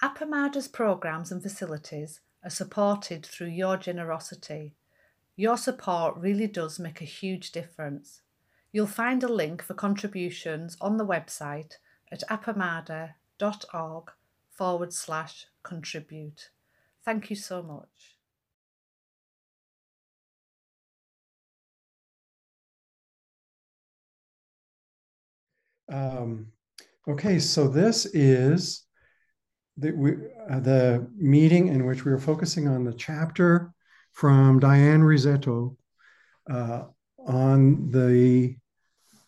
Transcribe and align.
Appamada's 0.00 0.68
programs 0.68 1.32
and 1.32 1.42
facilities 1.42 2.20
are 2.44 2.50
supported 2.50 3.26
through 3.26 3.48
your 3.48 3.76
generosity. 3.76 4.76
Your 5.34 5.56
support 5.56 6.16
really 6.16 6.46
does 6.46 6.78
make 6.78 7.00
a 7.00 7.04
huge 7.04 7.50
difference. 7.50 8.22
You'll 8.70 8.86
find 8.86 9.24
a 9.24 9.28
link 9.28 9.60
for 9.60 9.74
contributions 9.74 10.76
on 10.80 10.98
the 10.98 11.06
website 11.06 11.74
at 12.12 12.22
appamada.org 12.30 14.12
forward 14.50 14.92
slash 14.92 15.46
contribute. 15.64 16.50
Thank 17.04 17.30
you 17.30 17.36
so 17.36 17.62
much. 17.62 18.18
Um, 25.90 26.52
okay, 27.08 27.38
so 27.38 27.66
this 27.66 28.06
is 28.06 28.87
the, 29.78 29.92
we, 29.92 30.12
uh, 30.50 30.60
the 30.60 31.08
meeting 31.16 31.68
in 31.68 31.86
which 31.86 32.04
we 32.04 32.12
were 32.12 32.18
focusing 32.18 32.68
on 32.68 32.84
the 32.84 32.92
chapter 32.92 33.72
from 34.12 34.58
Diane 34.58 35.02
Rizzetto 35.02 35.76
uh, 36.50 36.84
on 37.26 37.90
the 37.90 38.56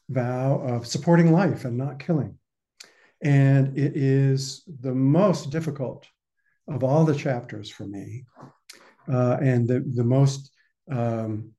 vow 0.08 0.60
of 0.60 0.86
supporting 0.86 1.32
life 1.32 1.64
and 1.64 1.78
not 1.78 2.00
killing. 2.00 2.36
And 3.22 3.78
it 3.78 3.96
is 3.96 4.62
the 4.80 4.94
most 4.94 5.50
difficult 5.50 6.06
of 6.66 6.82
all 6.82 7.04
the 7.04 7.14
chapters 7.14 7.70
for 7.70 7.84
me, 7.86 8.24
uh, 9.12 9.36
and 9.40 9.68
the, 9.68 9.80
the 9.94 10.04
most, 10.04 10.50
um, 10.90 11.52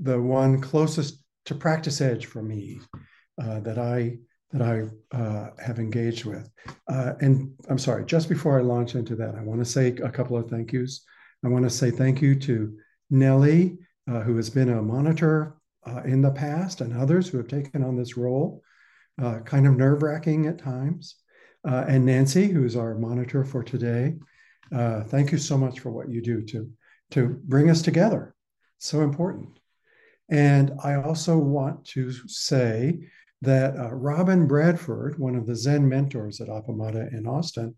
the 0.00 0.20
one 0.20 0.60
closest 0.60 1.22
to 1.46 1.54
practice 1.54 2.00
edge 2.00 2.26
for 2.26 2.42
me 2.42 2.80
uh, 3.42 3.60
that 3.60 3.78
I 3.78 4.18
that 4.54 4.62
I 4.62 5.16
uh, 5.16 5.50
have 5.60 5.80
engaged 5.80 6.24
with. 6.24 6.48
Uh, 6.88 7.14
and 7.20 7.52
I'm 7.68 7.78
sorry, 7.78 8.04
just 8.06 8.28
before 8.28 8.56
I 8.56 8.62
launch 8.62 8.94
into 8.94 9.16
that, 9.16 9.34
I 9.34 9.42
want 9.42 9.58
to 9.58 9.64
say 9.64 9.88
a 9.88 10.10
couple 10.10 10.36
of 10.36 10.48
thank 10.48 10.72
yous. 10.72 11.04
I 11.44 11.48
want 11.48 11.64
to 11.64 11.70
say 11.70 11.90
thank 11.90 12.22
you 12.22 12.36
to 12.36 12.78
Nellie, 13.10 13.78
uh, 14.08 14.20
who 14.20 14.36
has 14.36 14.48
been 14.48 14.70
a 14.70 14.80
monitor 14.80 15.56
uh, 15.84 16.02
in 16.04 16.22
the 16.22 16.30
past, 16.30 16.80
and 16.80 16.96
others 16.96 17.28
who 17.28 17.38
have 17.38 17.48
taken 17.48 17.82
on 17.82 17.96
this 17.96 18.16
role, 18.16 18.62
uh, 19.20 19.40
kind 19.40 19.66
of 19.66 19.76
nerve 19.76 20.04
wracking 20.04 20.46
at 20.46 20.60
times. 20.60 21.16
Uh, 21.68 21.84
and 21.88 22.06
Nancy, 22.06 22.46
who's 22.46 22.76
our 22.76 22.94
monitor 22.94 23.44
for 23.44 23.64
today. 23.64 24.14
thank 24.70 25.32
you 25.32 25.38
so 25.38 25.58
much 25.58 25.80
for 25.80 25.90
what 25.90 26.08
you 26.08 26.22
do 26.22 26.42
to, 26.42 26.70
to 27.10 27.40
bring 27.44 27.70
us 27.70 27.82
together. 27.82 28.36
So 28.78 29.00
important. 29.00 29.58
And 30.30 30.72
I 30.82 30.94
also 30.94 31.36
want 31.36 31.84
to 31.86 32.12
say 32.28 33.00
that 33.42 33.76
uh, 33.76 33.94
Robin 33.94 34.46
Bradford, 34.46 35.18
one 35.18 35.36
of 35.36 35.46
the 35.46 35.56
Zen 35.56 35.88
mentors 35.88 36.40
at 36.40 36.48
Appamada 36.48 37.12
in 37.12 37.26
Austin, 37.26 37.74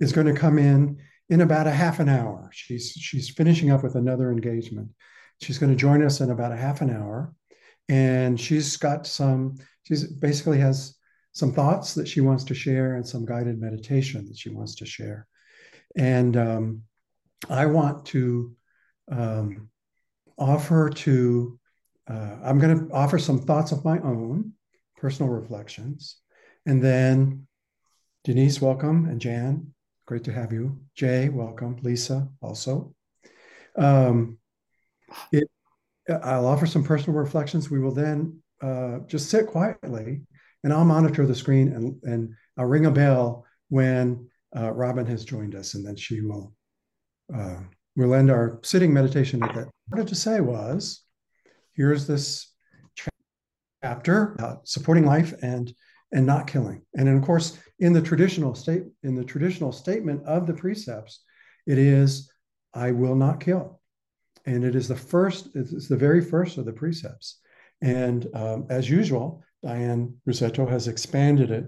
is 0.00 0.12
going 0.12 0.26
to 0.26 0.40
come 0.40 0.58
in 0.58 0.98
in 1.28 1.42
about 1.42 1.66
a 1.66 1.70
half 1.70 2.00
an 2.00 2.08
hour. 2.08 2.50
She's 2.52 2.90
she's 2.92 3.30
finishing 3.30 3.70
up 3.70 3.82
with 3.82 3.94
another 3.94 4.30
engagement. 4.30 4.88
She's 5.40 5.58
going 5.58 5.70
to 5.70 5.76
join 5.76 6.02
us 6.02 6.20
in 6.20 6.30
about 6.30 6.52
a 6.52 6.56
half 6.56 6.80
an 6.80 6.90
hour, 6.90 7.32
and 7.88 8.38
she's 8.38 8.76
got 8.76 9.06
some. 9.06 9.56
She's 9.84 10.04
basically 10.04 10.58
has 10.58 10.96
some 11.32 11.52
thoughts 11.52 11.94
that 11.94 12.08
she 12.08 12.20
wants 12.20 12.44
to 12.44 12.54
share 12.54 12.96
and 12.96 13.06
some 13.06 13.24
guided 13.24 13.60
meditation 13.60 14.26
that 14.26 14.36
she 14.38 14.50
wants 14.50 14.74
to 14.76 14.86
share. 14.86 15.26
And 15.96 16.36
um, 16.36 16.82
I 17.48 17.66
want 17.66 18.06
to 18.06 18.54
um, 19.10 19.68
offer 20.36 20.90
to. 20.90 21.58
Uh, 22.08 22.36
I'm 22.42 22.58
going 22.58 22.88
to 22.88 22.92
offer 22.92 23.18
some 23.18 23.38
thoughts 23.38 23.70
of 23.70 23.84
my 23.84 24.00
own 24.00 24.52
personal 25.00 25.32
reflections. 25.32 26.16
And 26.66 26.82
then 26.82 27.46
Denise, 28.24 28.60
welcome. 28.60 29.06
And 29.06 29.20
Jan, 29.20 29.72
great 30.06 30.24
to 30.24 30.32
have 30.32 30.52
you. 30.52 30.78
Jay, 30.94 31.30
welcome. 31.30 31.76
Lisa, 31.82 32.28
also. 32.42 32.94
Um, 33.76 34.38
it, 35.32 35.48
I'll 36.22 36.46
offer 36.46 36.66
some 36.66 36.84
personal 36.84 37.18
reflections. 37.18 37.70
We 37.70 37.80
will 37.80 37.94
then 37.94 38.42
uh, 38.62 38.98
just 39.06 39.30
sit 39.30 39.46
quietly 39.46 40.22
and 40.62 40.72
I'll 40.72 40.84
monitor 40.84 41.26
the 41.26 41.34
screen 41.34 41.72
and, 41.72 41.98
and 42.02 42.34
I'll 42.58 42.66
ring 42.66 42.86
a 42.86 42.90
bell 42.90 43.46
when 43.68 44.28
uh, 44.54 44.70
Robin 44.72 45.06
has 45.06 45.24
joined 45.24 45.54
us 45.54 45.74
and 45.74 45.86
then 45.86 45.96
she 45.96 46.20
will 46.20 46.52
uh, 47.34 47.60
we'll 47.96 48.14
end 48.14 48.30
our 48.30 48.58
sitting 48.62 48.92
meditation 48.92 49.42
at 49.42 49.54
that. 49.54 49.66
What 49.88 49.92
I 49.92 49.96
wanted 49.96 50.08
to 50.08 50.14
say 50.16 50.40
was, 50.40 51.04
here's 51.74 52.06
this 52.06 52.49
chapter 53.82 54.34
about 54.34 54.68
supporting 54.68 55.04
life 55.04 55.34
and 55.42 55.72
and 56.12 56.26
not 56.26 56.46
killing. 56.46 56.82
And 56.94 57.06
then 57.06 57.16
of 57.16 57.22
course, 57.22 57.58
in 57.78 57.92
the 57.92 58.02
traditional 58.02 58.54
state, 58.54 58.82
in 59.02 59.14
the 59.14 59.24
traditional 59.24 59.72
statement 59.72 60.24
of 60.26 60.46
the 60.46 60.54
precepts, 60.54 61.22
it 61.66 61.78
is, 61.78 62.32
I 62.74 62.90
will 62.90 63.14
not 63.14 63.40
kill. 63.40 63.80
And 64.44 64.64
it 64.64 64.74
is 64.74 64.88
the 64.88 64.96
first, 64.96 65.50
it's 65.54 65.88
the 65.88 65.96
very 65.96 66.20
first 66.20 66.58
of 66.58 66.64
the 66.64 66.72
precepts. 66.72 67.38
And 67.80 68.26
um, 68.34 68.66
as 68.70 68.90
usual, 68.90 69.44
Diane 69.62 70.16
Rizzetto 70.28 70.68
has 70.68 70.88
expanded 70.88 71.50
it 71.50 71.66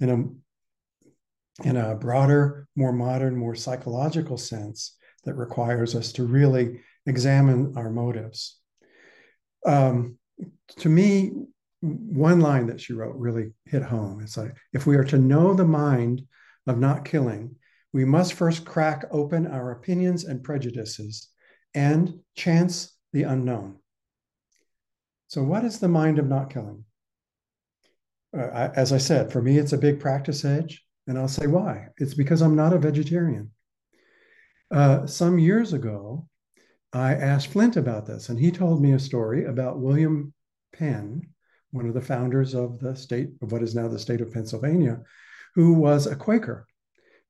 in 0.00 0.10
a, 0.10 1.68
in 1.68 1.76
a 1.76 1.94
broader, 1.94 2.66
more 2.74 2.92
modern, 2.92 3.36
more 3.36 3.54
psychological 3.54 4.36
sense 4.36 4.96
that 5.24 5.34
requires 5.34 5.94
us 5.94 6.12
to 6.12 6.24
really 6.24 6.80
examine 7.06 7.74
our 7.76 7.90
motives. 7.90 8.58
Um, 9.64 10.18
to 10.78 10.88
me, 10.88 11.32
one 11.84 12.40
line 12.40 12.66
that 12.66 12.80
she 12.80 12.92
wrote 12.92 13.14
really 13.16 13.52
hit 13.66 13.82
home. 13.82 14.20
It's 14.22 14.36
like, 14.36 14.56
if 14.72 14.86
we 14.86 14.96
are 14.96 15.04
to 15.04 15.18
know 15.18 15.54
the 15.54 15.64
mind 15.64 16.22
of 16.66 16.78
not 16.78 17.04
killing, 17.04 17.56
we 17.92 18.04
must 18.04 18.32
first 18.32 18.64
crack 18.64 19.04
open 19.10 19.46
our 19.46 19.72
opinions 19.72 20.24
and 20.24 20.42
prejudices 20.42 21.28
and 21.74 22.20
chance 22.36 22.96
the 23.12 23.24
unknown. 23.24 23.76
So, 25.28 25.42
what 25.42 25.64
is 25.64 25.78
the 25.78 25.88
mind 25.88 26.18
of 26.18 26.26
not 26.26 26.50
killing? 26.50 26.84
Uh, 28.36 28.46
I, 28.46 28.66
as 28.68 28.92
I 28.92 28.98
said, 28.98 29.30
for 29.30 29.42
me, 29.42 29.58
it's 29.58 29.72
a 29.72 29.78
big 29.78 30.00
practice 30.00 30.44
edge. 30.44 30.84
And 31.06 31.18
I'll 31.18 31.28
say 31.28 31.46
why. 31.46 31.88
It's 31.98 32.14
because 32.14 32.40
I'm 32.40 32.56
not 32.56 32.72
a 32.72 32.78
vegetarian. 32.78 33.50
Uh, 34.70 35.06
some 35.06 35.38
years 35.38 35.72
ago, 35.72 36.26
I 36.92 37.14
asked 37.14 37.48
Flint 37.48 37.76
about 37.76 38.06
this, 38.06 38.28
and 38.28 38.38
he 38.38 38.50
told 38.50 38.80
me 38.80 38.92
a 38.92 38.98
story 38.98 39.44
about 39.44 39.80
William 39.80 40.32
Penn, 40.72 41.33
one 41.74 41.88
of 41.88 41.94
the 41.94 42.00
founders 42.00 42.54
of 42.54 42.78
the 42.78 42.94
state 42.94 43.30
of 43.42 43.50
what 43.50 43.62
is 43.62 43.74
now 43.74 43.88
the 43.88 43.98
state 43.98 44.20
of 44.20 44.32
Pennsylvania, 44.32 45.00
who 45.56 45.74
was 45.74 46.06
a 46.06 46.14
Quaker. 46.14 46.68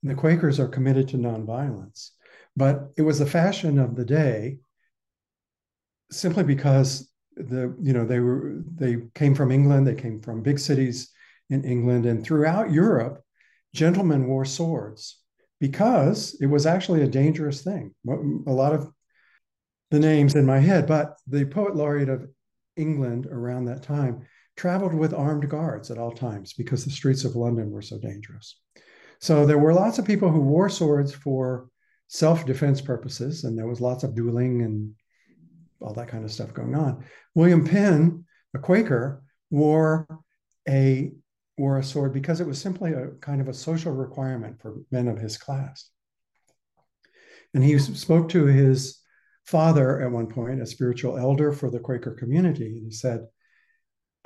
And 0.03 0.10
the 0.10 0.15
Quakers 0.15 0.60
are 0.60 0.69
committed 0.69 1.09
to 1.09 1.16
nonviolence. 1.16 2.10
But 2.55 2.91
it 2.99 3.03
was 3.03 3.19
the 3.19 3.27
fashion 3.27 3.78
of 3.78 3.97
the 3.97 4.05
day 4.05 4.59
simply 6.12 6.44
because 6.44 7.10
the 7.37 7.75
you 7.81 7.94
know 7.94 8.05
they 8.05 8.21
were 8.21 8.62
they 8.77 8.99
came 9.15 9.34
from 9.34 9.50
England, 9.50 9.87
they 9.87 9.94
came 9.94 10.21
from 10.21 10.43
big 10.43 10.59
cities 10.59 11.11
in 11.49 11.65
England 11.65 12.05
and 12.05 12.22
throughout 12.22 12.71
Europe, 12.71 13.22
gentlemen 13.72 14.26
wore 14.26 14.44
swords 14.44 15.21
because 15.59 16.37
it 16.38 16.47
was 16.47 16.66
actually 16.66 17.00
a 17.00 17.09
dangerous 17.09 17.62
thing. 17.62 17.94
A 18.06 18.53
lot 18.53 18.75
of 18.75 18.93
the 19.91 19.99
names 19.99 20.34
in 20.34 20.44
my 20.44 20.59
head, 20.59 20.87
but 20.87 21.16
the 21.26 21.47
poet 21.47 21.75
laureate 21.75 22.11
of 22.11 22.28
England 22.76 23.26
around 23.26 23.65
that 23.65 23.82
time 23.82 24.26
traveled 24.56 24.94
with 24.94 25.12
armed 25.12 25.48
guards 25.48 25.91
at 25.91 25.98
all 25.98 26.12
times 26.12 26.53
because 26.53 26.84
the 26.84 26.91
streets 26.91 27.25
of 27.25 27.37
London 27.37 27.70
were 27.70 27.82
so 27.82 27.98
dangerous. 27.98 28.60
So 29.20 29.47
there 29.47 29.59
were 29.59 29.75
lots 29.75 29.98
of 29.98 30.04
people 30.04 30.31
who 30.31 30.41
wore 30.41 30.69
swords 30.69 31.12
for 31.12 31.69
self-defense 32.09 32.81
purposes, 32.81 33.44
and 33.44 33.59
there 33.59 33.66
was 33.66 33.81
lots 33.81 34.04
of 34.04 34.14
dueling 34.14 34.62
and 34.62 34.93
all 35.81 35.94
that 35.94 36.09
kind 36.09 36.25
of 36.25 36.32
stuff 36.32 36.54
going 36.54 36.75
on. 36.75 37.04
William 37.34 37.64
Penn, 37.64 38.25
a 38.54 38.59
Quaker, 38.59 39.22
wore 39.50 40.06
a 40.69 41.12
wore 41.56 41.78
a 41.78 41.84
sword 41.84 42.12
because 42.12 42.41
it 42.41 42.47
was 42.47 42.60
simply 42.60 42.93
a 42.93 43.09
kind 43.20 43.41
of 43.41 43.48
a 43.48 43.54
social 43.54 43.93
requirement 43.93 44.60
for 44.60 44.76
men 44.91 45.06
of 45.06 45.19
his 45.19 45.37
class. 45.37 45.88
And 47.52 47.62
he 47.62 47.78
spoke 47.78 48.28
to 48.31 48.46
his 48.46 49.00
father 49.44 50.00
at 50.02 50.11
one 50.11 50.26
point, 50.26 50.61
a 50.61 50.67
spiritual 50.67 51.17
elder 51.17 51.52
for 51.52 51.70
the 51.70 51.78
Quaker 51.78 52.12
community, 52.12 52.76
and 52.76 52.84
he 52.87 52.90
said, 52.90 53.26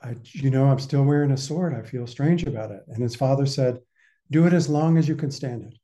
I, 0.02 0.16
you 0.32 0.50
know, 0.50 0.66
I'm 0.66 0.78
still 0.78 1.04
wearing 1.04 1.32
a 1.32 1.36
sword. 1.36 1.74
I 1.74 1.82
feel 1.82 2.06
strange 2.06 2.44
about 2.44 2.70
it. 2.70 2.82
And 2.88 3.02
his 3.02 3.16
father 3.16 3.46
said, 3.46 3.78
do 4.30 4.46
it 4.46 4.52
as 4.52 4.68
long 4.68 4.96
as 4.96 5.08
you 5.08 5.16
can 5.16 5.30
stand 5.30 5.64
it. 5.64 5.74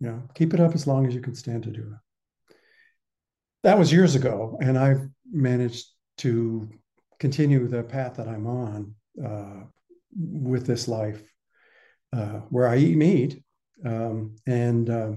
You 0.00 0.08
know, 0.08 0.22
keep 0.34 0.54
it 0.54 0.60
up 0.60 0.74
as 0.74 0.86
long 0.86 1.06
as 1.06 1.14
you 1.14 1.20
can 1.20 1.34
stand 1.34 1.64
to 1.64 1.70
do 1.70 1.80
it. 1.80 2.56
That 3.62 3.78
was 3.78 3.92
years 3.92 4.14
ago. 4.14 4.58
And 4.60 4.78
I've 4.78 5.08
managed 5.30 5.88
to 6.18 6.68
continue 7.18 7.66
the 7.66 7.82
path 7.82 8.16
that 8.16 8.28
I'm 8.28 8.46
on 8.46 8.94
uh, 9.24 9.64
with 10.16 10.66
this 10.66 10.88
life 10.88 11.22
uh, 12.12 12.40
where 12.50 12.68
I 12.68 12.76
eat 12.76 12.96
meat. 12.96 13.42
Um, 13.84 14.36
and 14.46 14.90
uh, 14.90 15.12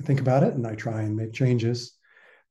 I 0.00 0.04
think 0.04 0.20
about 0.20 0.42
it 0.42 0.54
and 0.54 0.66
I 0.66 0.74
try 0.74 1.02
and 1.02 1.16
make 1.16 1.32
changes. 1.32 1.92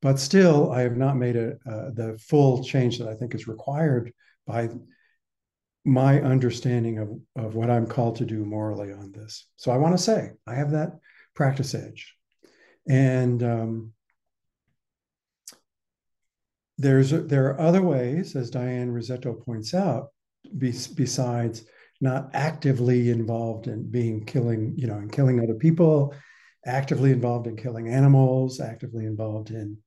But 0.01 0.19
still, 0.19 0.71
I 0.71 0.81
have 0.81 0.97
not 0.97 1.17
made 1.17 1.35
a, 1.35 1.53
uh, 1.67 1.89
the 1.93 2.19
full 2.19 2.63
change 2.63 2.99
that 2.99 3.07
I 3.07 3.15
think 3.15 3.33
is 3.33 3.47
required 3.47 4.11
by 4.45 4.69
my 5.85 6.19
understanding 6.21 6.97
of, 6.99 7.09
of 7.35 7.55
what 7.55 7.69
I'm 7.69 7.85
called 7.85 8.17
to 8.17 8.25
do 8.25 8.43
morally 8.43 8.91
on 8.91 9.11
this. 9.11 9.45
So 9.55 9.71
I 9.71 9.77
want 9.77 9.95
to 9.95 10.03
say 10.03 10.31
I 10.47 10.55
have 10.55 10.71
that 10.71 10.93
practice 11.35 11.75
edge. 11.75 12.15
And 12.87 13.43
um, 13.43 13.93
there's 16.77 17.11
there 17.11 17.47
are 17.47 17.59
other 17.59 17.81
ways, 17.81 18.35
as 18.35 18.49
Diane 18.49 18.91
Rizzetto 18.91 19.43
points 19.45 19.73
out, 19.73 20.09
be, 20.57 20.73
besides 20.95 21.65
not 22.01 22.31
actively 22.33 23.09
involved 23.09 23.67
in 23.67 23.89
being 23.89 24.25
killing, 24.25 24.73
you 24.77 24.87
know, 24.87 24.97
in 24.97 25.09
killing 25.09 25.39
other 25.39 25.53
people, 25.55 26.13
actively 26.65 27.11
involved 27.11 27.47
in 27.47 27.55
killing 27.55 27.87
animals, 27.87 28.59
actively 28.59 29.05
involved 29.05 29.51
in 29.51 29.77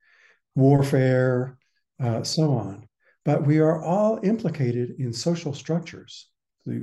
warfare, 0.55 1.59
uh, 2.01 2.23
so 2.23 2.53
on. 2.53 2.88
But 3.29 3.47
we 3.47 3.59
are 3.59 3.85
all 3.85 4.21
implicated 4.23 4.95
in 4.99 5.13
social 5.13 5.53
structures, 5.53 6.29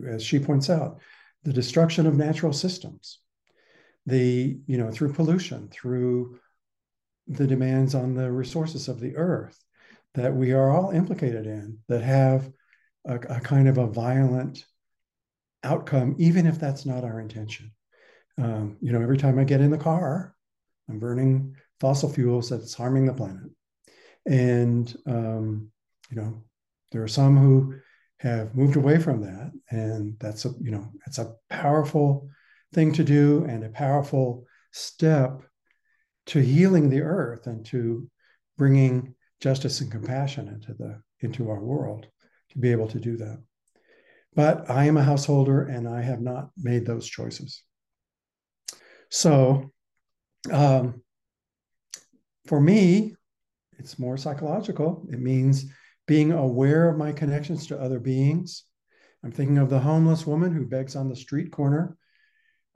as 0.07 0.21
she 0.21 0.37
points 0.37 0.69
out, 0.69 0.99
the 1.43 1.51
destruction 1.51 2.05
of 2.05 2.15
natural 2.15 2.53
systems, 2.53 3.17
the, 4.05 4.59
you 4.67 4.77
know, 4.77 4.91
through 4.91 5.13
pollution, 5.13 5.69
through 5.69 6.39
the 7.27 7.47
demands 7.47 7.95
on 7.95 8.13
the 8.13 8.31
resources 8.31 8.87
of 8.87 8.99
the 8.99 9.15
earth 9.15 9.57
that 10.13 10.35
we 10.35 10.51
are 10.51 10.69
all 10.69 10.91
implicated 10.91 11.47
in 11.47 11.79
that 11.87 12.03
have 12.03 12.51
a, 13.07 13.15
a 13.15 13.39
kind 13.39 13.67
of 13.67 13.79
a 13.79 13.87
violent 13.87 14.65
outcome, 15.63 16.15
even 16.19 16.45
if 16.45 16.59
that's 16.59 16.85
not 16.85 17.03
our 17.03 17.19
intention. 17.19 17.71
Um, 18.37 18.77
you 18.81 18.91
know, 18.91 19.01
every 19.01 19.17
time 19.17 19.39
I 19.39 19.45
get 19.45 19.61
in 19.61 19.71
the 19.71 19.79
car, 19.79 20.35
I'm 20.87 20.99
burning 20.99 21.55
fossil 21.79 22.13
fuels 22.13 22.51
that's 22.51 22.75
harming 22.75 23.07
the 23.07 23.13
planet. 23.15 23.49
And, 24.27 24.95
um, 25.07 25.71
you 26.09 26.17
know, 26.17 26.43
there 26.91 27.03
are 27.03 27.07
some 27.07 27.37
who 27.37 27.75
have 28.19 28.55
moved 28.55 28.75
away 28.75 28.99
from 28.99 29.21
that. 29.21 29.51
And 29.69 30.15
that's 30.19 30.45
a, 30.45 30.51
you 30.61 30.71
know, 30.71 30.91
it's 31.05 31.17
a 31.17 31.33
powerful 31.49 32.29
thing 32.73 32.93
to 32.93 33.03
do 33.03 33.45
and 33.47 33.63
a 33.63 33.69
powerful 33.69 34.45
step 34.71 35.41
to 36.27 36.39
healing 36.39 36.89
the 36.89 37.01
earth 37.01 37.47
and 37.47 37.65
to 37.67 38.09
bringing 38.57 39.13
justice 39.41 39.81
and 39.81 39.91
compassion 39.91 40.47
into 40.47 40.73
the 40.73 41.01
into 41.21 41.49
our 41.49 41.59
world 41.59 42.07
to 42.49 42.57
be 42.57 42.71
able 42.71 42.87
to 42.87 42.99
do 42.99 43.17
that. 43.17 43.41
But 44.33 44.69
I 44.69 44.85
am 44.85 44.97
a 44.97 45.03
householder 45.03 45.63
and 45.67 45.87
I 45.87 46.01
have 46.01 46.21
not 46.21 46.49
made 46.57 46.85
those 46.85 47.07
choices. 47.07 47.63
So 49.09 49.71
um, 50.51 51.01
for 52.47 52.59
me, 52.59 53.15
it's 53.77 53.99
more 53.99 54.17
psychological. 54.17 55.07
It 55.11 55.19
means 55.19 55.65
being 56.07 56.31
aware 56.31 56.89
of 56.89 56.97
my 56.97 57.11
connections 57.11 57.67
to 57.67 57.79
other 57.79 57.99
beings. 57.99 58.63
I'm 59.23 59.31
thinking 59.31 59.57
of 59.57 59.69
the 59.69 59.79
homeless 59.79 60.27
woman 60.27 60.53
who 60.53 60.65
begs 60.65 60.95
on 60.95 61.09
the 61.09 61.15
street 61.15 61.51
corner 61.51 61.97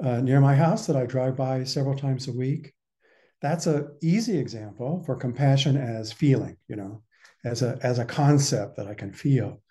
uh, 0.04 0.22
near 0.22 0.40
my 0.40 0.56
house 0.56 0.88
that 0.88 0.96
I 0.96 1.06
drive 1.06 1.36
by 1.36 1.64
several 1.64 1.96
times 1.96 2.28
a 2.28 2.34
week. 2.34 2.74
That's 3.42 3.68
an 3.68 3.96
easy 4.02 4.38
example 4.38 5.04
for 5.06 5.16
compassion 5.16 5.78
as 5.78 6.12
feeling, 6.12 6.58
you 6.68 6.76
know, 6.76 7.04
as 7.46 7.62
a 7.62 7.80
as 7.84 8.00
a 8.00 8.06
concept 8.06 8.78
that 8.78 8.88
I 8.88 8.94
can 8.94 9.14
feel. 9.14 9.62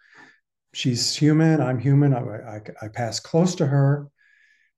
She's 0.72 1.16
human. 1.16 1.60
I'm 1.60 1.78
human. 1.78 2.14
I, 2.14 2.20
I, 2.20 2.60
I 2.82 2.88
pass 2.88 3.20
close 3.20 3.54
to 3.56 3.66
her. 3.66 4.08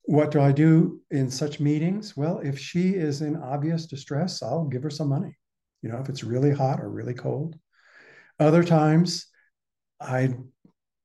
What 0.04 0.30
do 0.30 0.40
I 0.40 0.52
do 0.52 1.00
in 1.10 1.30
such 1.30 1.60
meetings? 1.60 2.16
Well, 2.16 2.38
if 2.38 2.58
she 2.58 2.90
is 2.90 3.20
in 3.20 3.36
obvious 3.36 3.86
distress, 3.86 4.42
I'll 4.42 4.64
give 4.64 4.82
her 4.82 4.90
some 4.90 5.08
money. 5.08 5.36
You 5.82 5.90
know, 5.90 5.98
if 5.98 6.08
it's 6.08 6.24
really 6.24 6.52
hot 6.52 6.80
or 6.80 6.90
really 6.90 7.14
cold. 7.14 7.56
Other 8.40 8.64
times, 8.64 9.26
I 10.00 10.34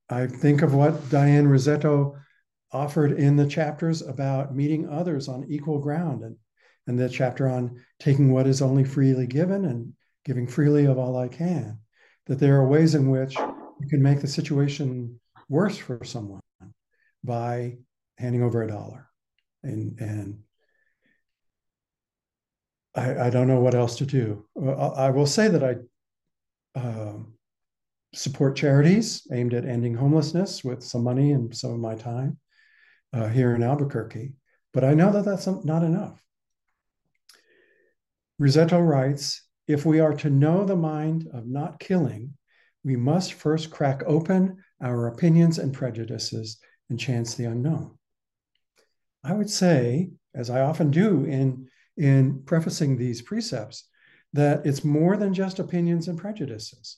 I 0.09 0.27
think 0.27 0.61
of 0.61 0.73
what 0.73 1.09
Diane 1.09 1.47
Rizzetto 1.47 2.17
offered 2.71 3.11
in 3.11 3.35
the 3.35 3.47
chapters 3.47 4.01
about 4.01 4.55
meeting 4.55 4.87
others 4.87 5.27
on 5.27 5.45
equal 5.49 5.79
ground 5.79 6.23
and 6.23 6.37
and 6.87 6.99
the 6.99 7.09
chapter 7.09 7.47
on 7.49 7.81
taking 7.99 8.31
what 8.31 8.47
is 8.47 8.61
only 8.61 8.83
freely 8.83 9.27
given 9.27 9.65
and 9.65 9.93
giving 10.23 10.47
freely 10.47 10.85
of 10.85 10.97
all 10.97 11.17
I 11.17 11.27
can, 11.27 11.79
that 12.27 12.39
there 12.39 12.55
are 12.57 12.67
ways 12.67 12.95
in 12.95 13.09
which 13.09 13.35
you 13.35 13.87
can 13.89 14.01
make 14.01 14.21
the 14.21 14.27
situation 14.27 15.19
worse 15.49 15.77
for 15.77 16.03
someone 16.03 16.41
by 17.23 17.77
handing 18.17 18.43
over 18.43 18.63
a 18.63 18.67
dollar. 18.67 19.07
And, 19.63 19.99
and 19.99 20.39
I, 22.95 23.27
I 23.27 23.29
don't 23.29 23.47
know 23.47 23.59
what 23.59 23.75
else 23.75 23.97
to 23.97 24.05
do. 24.05 24.45
Uh, 24.59 24.89
I 24.91 25.09
will 25.09 25.27
say 25.27 25.47
that 25.47 25.63
I 25.63 25.77
uh, 26.75 27.13
support 28.13 28.55
charities 28.55 29.27
aimed 29.31 29.53
at 29.53 29.65
ending 29.65 29.95
homelessness 29.95 30.63
with 30.63 30.83
some 30.83 31.03
money 31.03 31.31
and 31.31 31.55
some 31.55 31.71
of 31.71 31.79
my 31.79 31.95
time 31.95 32.37
uh, 33.13 33.27
here 33.27 33.55
in 33.55 33.63
Albuquerque. 33.63 34.33
But 34.73 34.83
I 34.83 34.93
know 34.93 35.11
that 35.11 35.25
that's 35.25 35.47
not 35.47 35.83
enough. 35.83 36.21
Rizzetto 38.41 38.85
writes 38.85 39.43
If 39.67 39.85
we 39.85 39.99
are 39.99 40.13
to 40.15 40.29
know 40.29 40.65
the 40.65 40.75
mind 40.75 41.29
of 41.33 41.47
not 41.47 41.79
killing, 41.79 42.33
we 42.83 42.95
must 42.95 43.33
first 43.33 43.71
crack 43.71 44.03
open 44.05 44.57
our 44.81 45.07
opinions 45.07 45.57
and 45.57 45.73
prejudices 45.73 46.57
and 46.89 46.99
chance 46.99 47.35
the 47.35 47.45
unknown. 47.45 47.97
I 49.23 49.33
would 49.33 49.49
say, 49.49 50.11
as 50.35 50.49
I 50.49 50.61
often 50.61 50.91
do 50.91 51.23
in, 51.23 51.67
in 51.97 52.43
prefacing 52.45 52.97
these 52.97 53.21
precepts, 53.21 53.87
that 54.35 54.65
it's 54.65 54.83
more 54.83 55.15
than 55.15 55.33
just 55.33 55.59
opinions 55.59 56.09
and 56.09 56.17
prejudices. 56.17 56.97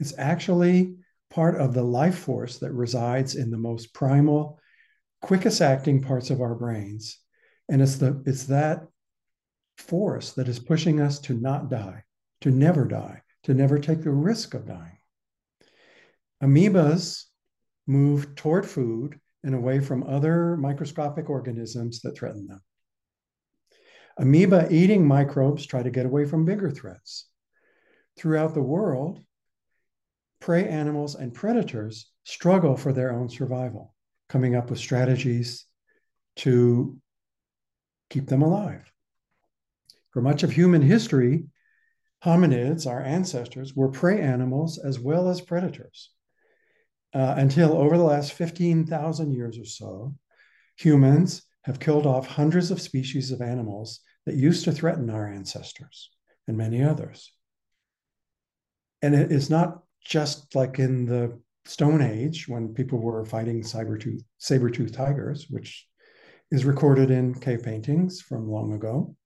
It's 0.00 0.14
actually 0.16 0.94
part 1.30 1.60
of 1.60 1.74
the 1.74 1.82
life 1.82 2.18
force 2.18 2.58
that 2.58 2.72
resides 2.72 3.34
in 3.34 3.50
the 3.50 3.58
most 3.58 3.92
primal, 3.92 4.58
quickest 5.20 5.60
acting 5.60 6.00
parts 6.00 6.30
of 6.30 6.40
our 6.40 6.54
brains. 6.54 7.18
And 7.68 7.82
it's 7.82 7.96
the 7.96 8.22
it's 8.24 8.44
that 8.44 8.86
force 9.76 10.32
that 10.32 10.48
is 10.48 10.58
pushing 10.58 11.00
us 11.00 11.18
to 11.20 11.34
not 11.34 11.68
die, 11.68 12.04
to 12.40 12.50
never 12.50 12.86
die, 12.86 13.20
to 13.42 13.52
never 13.52 13.78
take 13.78 14.02
the 14.02 14.10
risk 14.10 14.54
of 14.54 14.66
dying. 14.66 14.98
Amoebas 16.42 17.24
move 17.86 18.34
toward 18.34 18.64
food 18.64 19.20
and 19.44 19.54
away 19.54 19.80
from 19.80 20.04
other 20.04 20.56
microscopic 20.56 21.28
organisms 21.28 22.00
that 22.00 22.16
threaten 22.16 22.46
them. 22.46 22.62
Amoeba 24.18 24.66
eating 24.70 25.06
microbes 25.06 25.64
try 25.64 25.82
to 25.82 25.90
get 25.90 26.06
away 26.06 26.24
from 26.24 26.44
bigger 26.44 26.70
threats. 26.70 27.26
Throughout 28.16 28.52
the 28.52 28.62
world, 28.62 29.24
prey 30.40 30.68
animals 30.68 31.14
and 31.14 31.32
predators 31.32 32.10
struggle 32.24 32.76
for 32.76 32.92
their 32.92 33.12
own 33.12 33.28
survival, 33.28 33.94
coming 34.28 34.56
up 34.56 34.70
with 34.70 34.80
strategies 34.80 35.66
to 36.36 36.98
keep 38.10 38.26
them 38.26 38.42
alive. 38.42 38.92
For 40.10 40.20
much 40.20 40.42
of 40.42 40.50
human 40.50 40.82
history, 40.82 41.44
hominids, 42.24 42.88
our 42.88 43.02
ancestors, 43.02 43.76
were 43.76 43.88
prey 43.88 44.20
animals 44.20 44.78
as 44.78 44.98
well 44.98 45.28
as 45.28 45.40
predators. 45.40 46.10
Uh, 47.14 47.34
until 47.36 47.72
over 47.72 47.96
the 47.96 48.02
last 48.02 48.32
15,000 48.32 49.32
years 49.32 49.58
or 49.58 49.64
so, 49.64 50.14
humans 50.76 51.42
have 51.62 51.78
killed 51.78 52.06
off 52.06 52.26
hundreds 52.26 52.70
of 52.72 52.80
species 52.80 53.30
of 53.30 53.40
animals 53.40 54.00
that 54.28 54.36
used 54.36 54.64
to 54.64 54.72
threaten 54.72 55.08
our 55.08 55.26
ancestors 55.26 56.10
and 56.46 56.54
many 56.54 56.84
others. 56.84 57.32
And 59.00 59.14
it 59.14 59.32
is 59.32 59.48
not 59.48 59.84
just 60.04 60.54
like 60.54 60.78
in 60.78 61.06
the 61.06 61.40
Stone 61.64 62.02
Age 62.02 62.46
when 62.46 62.74
people 62.74 62.98
were 62.98 63.24
fighting 63.24 63.62
saber-tooth, 63.62 64.22
saber-tooth 64.36 64.92
tigers, 64.92 65.46
which 65.48 65.86
is 66.50 66.66
recorded 66.66 67.10
in 67.10 67.40
cave 67.40 67.62
paintings 67.62 68.20
from 68.20 68.50
long 68.50 68.74
ago. 68.74 69.16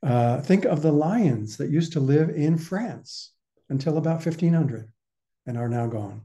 Uh, 0.00 0.40
think 0.40 0.64
of 0.64 0.80
the 0.80 0.92
lions 0.92 1.56
that 1.56 1.70
used 1.70 1.94
to 1.94 2.00
live 2.00 2.30
in 2.30 2.56
France 2.56 3.32
until 3.68 3.98
about 3.98 4.24
1500 4.24 4.92
and 5.46 5.58
are 5.58 5.68
now 5.68 5.88
gone. 5.88 6.22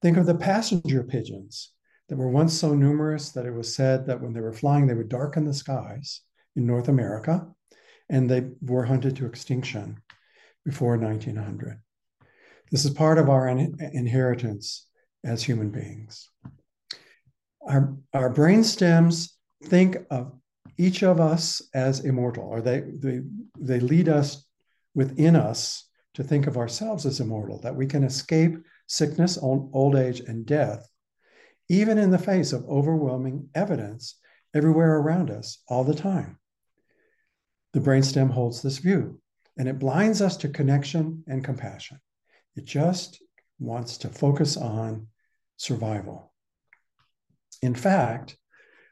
Think 0.00 0.16
of 0.16 0.24
the 0.24 0.34
passenger 0.34 1.02
pigeons 1.02 1.72
that 2.08 2.16
were 2.16 2.30
once 2.30 2.54
so 2.54 2.74
numerous 2.74 3.32
that 3.32 3.44
it 3.44 3.52
was 3.52 3.76
said 3.76 4.06
that 4.06 4.22
when 4.22 4.32
they 4.32 4.40
were 4.40 4.54
flying, 4.54 4.86
they 4.86 4.94
would 4.94 5.10
darken 5.10 5.44
the 5.44 5.52
skies 5.52 6.22
in 6.56 6.66
North 6.66 6.88
America, 6.88 7.46
and 8.08 8.28
they 8.28 8.48
were 8.60 8.84
hunted 8.84 9.16
to 9.16 9.26
extinction 9.26 10.00
before 10.64 10.96
1900. 10.96 11.80
This 12.70 12.84
is 12.84 12.92
part 12.92 13.18
of 13.18 13.28
our 13.28 13.48
in- 13.48 13.76
inheritance 13.92 14.86
as 15.24 15.42
human 15.42 15.70
beings. 15.70 16.28
Our, 17.66 17.96
our 18.14 18.30
brain 18.30 18.64
stems 18.64 19.36
think 19.64 19.98
of 20.10 20.32
each 20.78 21.02
of 21.02 21.20
us 21.20 21.60
as 21.74 22.00
immortal, 22.00 22.44
or 22.44 22.60
they, 22.60 22.80
they, 22.80 23.20
they 23.58 23.80
lead 23.80 24.08
us 24.08 24.46
within 24.94 25.36
us 25.36 25.88
to 26.14 26.24
think 26.24 26.46
of 26.46 26.56
ourselves 26.56 27.06
as 27.06 27.20
immortal, 27.20 27.60
that 27.60 27.76
we 27.76 27.86
can 27.86 28.02
escape 28.02 28.56
sickness, 28.86 29.38
old 29.40 29.94
age, 29.94 30.20
and 30.20 30.46
death, 30.46 30.88
even 31.68 31.98
in 31.98 32.10
the 32.10 32.18
face 32.18 32.52
of 32.52 32.64
overwhelming 32.64 33.48
evidence 33.54 34.16
everywhere 34.54 34.96
around 34.96 35.30
us 35.30 35.62
all 35.68 35.84
the 35.84 35.94
time. 35.94 36.38
The 37.72 37.80
brainstem 37.80 38.30
holds 38.30 38.62
this 38.62 38.78
view, 38.78 39.20
and 39.56 39.68
it 39.68 39.78
blinds 39.78 40.20
us 40.20 40.36
to 40.38 40.48
connection 40.48 41.24
and 41.28 41.44
compassion. 41.44 42.00
It 42.56 42.64
just 42.64 43.22
wants 43.58 43.98
to 43.98 44.08
focus 44.08 44.56
on 44.56 45.06
survival. 45.56 46.32
In 47.62 47.74
fact, 47.74 48.36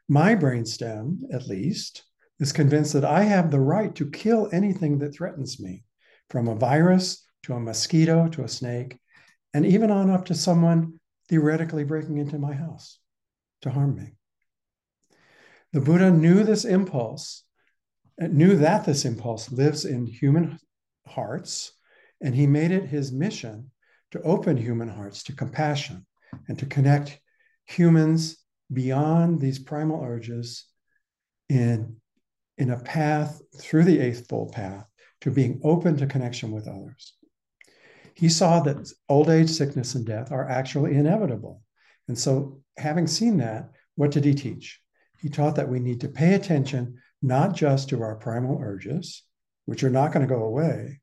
my 0.07 0.35
brainstem, 0.35 1.19
at 1.33 1.47
least, 1.47 2.03
is 2.39 2.51
convinced 2.51 2.93
that 2.93 3.05
I 3.05 3.23
have 3.23 3.51
the 3.51 3.59
right 3.59 3.93
to 3.95 4.09
kill 4.09 4.49
anything 4.51 4.99
that 4.99 5.13
threatens 5.13 5.59
me, 5.59 5.83
from 6.29 6.47
a 6.47 6.55
virus 6.55 7.25
to 7.43 7.53
a 7.53 7.59
mosquito 7.59 8.27
to 8.29 8.43
a 8.43 8.47
snake, 8.47 8.97
and 9.53 9.65
even 9.65 9.91
on 9.91 10.09
up 10.09 10.25
to 10.25 10.35
someone 10.35 10.99
theoretically 11.27 11.83
breaking 11.83 12.17
into 12.17 12.37
my 12.37 12.53
house 12.53 12.99
to 13.61 13.69
harm 13.69 13.95
me. 13.95 14.13
The 15.71 15.81
Buddha 15.81 16.09
knew 16.09 16.43
this 16.43 16.65
impulse, 16.65 17.43
uh, 18.21 18.27
knew 18.27 18.55
that 18.57 18.85
this 18.85 19.05
impulse 19.05 19.51
lives 19.51 19.85
in 19.85 20.07
human 20.07 20.59
hearts, 21.05 21.73
and 22.21 22.33
he 22.33 22.47
made 22.47 22.71
it 22.71 22.89
his 22.89 23.11
mission 23.11 23.71
to 24.11 24.21
open 24.23 24.57
human 24.57 24.89
hearts 24.89 25.23
to 25.23 25.35
compassion 25.35 26.05
and 26.47 26.57
to 26.57 26.65
connect 26.65 27.19
humans 27.65 28.37
beyond 28.73 29.39
these 29.39 29.59
primal 29.59 30.03
urges 30.03 30.65
in, 31.49 31.97
in 32.57 32.71
a 32.71 32.79
path 32.79 33.39
through 33.57 33.83
the 33.83 33.99
Eightfold 33.99 34.51
Path 34.51 34.85
to 35.21 35.31
being 35.31 35.61
open 35.63 35.97
to 35.97 36.07
connection 36.07 36.51
with 36.51 36.67
others. 36.67 37.13
He 38.15 38.29
saw 38.29 38.59
that 38.61 38.91
old 39.07 39.29
age, 39.29 39.49
sickness, 39.49 39.95
and 39.95 40.05
death 40.05 40.31
are 40.31 40.49
actually 40.49 40.95
inevitable. 40.95 41.61
And 42.07 42.17
so, 42.17 42.61
having 42.77 43.07
seen 43.07 43.37
that, 43.37 43.69
what 43.95 44.11
did 44.11 44.25
he 44.25 44.33
teach? 44.33 44.81
He 45.19 45.29
taught 45.29 45.55
that 45.55 45.69
we 45.69 45.79
need 45.79 46.01
to 46.01 46.07
pay 46.07 46.33
attention 46.33 46.97
not 47.21 47.53
just 47.53 47.89
to 47.89 48.01
our 48.01 48.15
primal 48.15 48.59
urges, 48.61 49.23
which 49.65 49.83
are 49.83 49.89
not 49.89 50.13
going 50.13 50.25
to 50.25 50.33
go 50.33 50.43
away, 50.43 51.01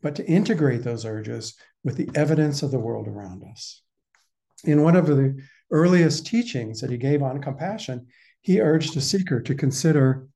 but 0.00 0.14
to 0.16 0.26
integrate 0.26 0.84
those 0.84 1.04
urges 1.04 1.56
with 1.82 1.96
the 1.96 2.08
evidence 2.14 2.62
of 2.62 2.70
the 2.70 2.78
world 2.78 3.08
around 3.08 3.42
us. 3.50 3.82
In 4.64 4.82
one 4.82 4.96
of 4.96 5.06
the 5.06 5.40
earliest 5.70 6.26
teachings 6.26 6.80
that 6.80 6.90
he 6.90 6.96
gave 6.96 7.22
on 7.22 7.40
compassion, 7.40 8.06
he 8.40 8.60
urged 8.60 8.96
a 8.96 9.00
seeker 9.00 9.40
to 9.40 9.54
consider 9.54 10.28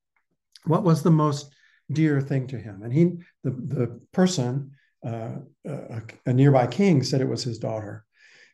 what 0.65 0.83
was 0.83 1.03
the 1.03 1.11
most 1.11 1.53
dear 1.91 2.21
thing 2.21 2.47
to 2.49 2.59
him. 2.59 2.83
And 2.83 2.93
he, 2.93 3.13
the, 3.45 3.51
the 3.51 4.01
person, 4.13 4.73
uh, 5.07 5.37
a, 5.67 6.03
a, 6.27 6.33
nearby 6.33 6.67
king, 6.67 7.03
said 7.03 7.21
it 7.21 7.29
was 7.29 7.43
his 7.43 7.59
daughter. 7.59 8.05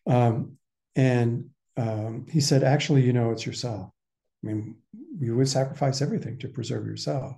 Um, 0.07 0.57
and 0.97 1.51
um, 1.77 2.27
he 2.31 2.41
said, 2.41 2.65
actually, 2.65 3.03
you 3.03 3.13
know, 3.13 3.31
it's 3.31 3.47
yourself. 3.47 3.91
I 4.43 4.47
mean, 4.47 4.77
you 5.19 5.37
would 5.37 5.49
sacrifice 5.49 6.01
everything 6.01 6.39
to 6.39 6.49
preserve 6.49 6.87
yourself. 6.87 7.37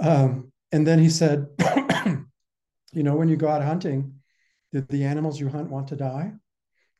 Um, 0.00 0.52
and 0.72 0.86
then 0.86 0.98
he 0.98 1.10
said, 1.10 1.46
you 2.92 3.02
know, 3.02 3.16
when 3.16 3.28
you 3.28 3.36
go 3.36 3.48
out 3.48 3.62
hunting, 3.62 4.14
did 4.72 4.88
the 4.88 5.04
animals 5.04 5.40
you 5.40 5.48
hunt 5.48 5.70
want 5.70 5.88
to 5.88 5.96
die? 5.96 6.32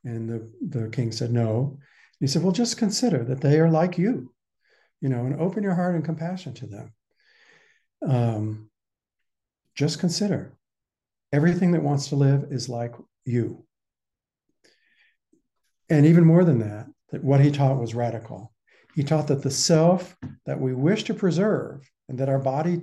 And 0.04 0.28
the, 0.28 0.52
the 0.66 0.88
king 0.88 1.12
said, 1.12 1.32
No. 1.32 1.78
He 2.20 2.26
said, 2.26 2.42
Well, 2.42 2.52
just 2.52 2.78
consider 2.78 3.24
that 3.24 3.40
they 3.40 3.58
are 3.60 3.70
like 3.70 3.98
you, 3.98 4.32
you 5.00 5.08
know, 5.08 5.26
and 5.26 5.40
open 5.40 5.62
your 5.62 5.74
heart 5.74 5.94
and 5.94 6.04
compassion 6.04 6.54
to 6.54 6.66
them. 6.66 6.92
Um, 8.06 8.70
just 9.74 9.98
consider 9.98 10.56
everything 11.32 11.72
that 11.72 11.82
wants 11.82 12.08
to 12.08 12.16
live 12.16 12.46
is 12.50 12.68
like 12.68 12.94
you. 13.24 13.64
And 15.90 16.06
even 16.06 16.24
more 16.24 16.44
than 16.44 16.58
that, 16.60 16.86
that 17.10 17.24
what 17.24 17.40
he 17.40 17.50
taught 17.50 17.78
was 17.78 17.94
radical. 17.94 18.52
He 18.98 19.04
taught 19.04 19.28
that 19.28 19.44
the 19.44 19.50
self 19.52 20.16
that 20.44 20.60
we 20.60 20.74
wish 20.74 21.04
to 21.04 21.14
preserve 21.14 21.88
and 22.08 22.18
that 22.18 22.28
our 22.28 22.40
body 22.40 22.80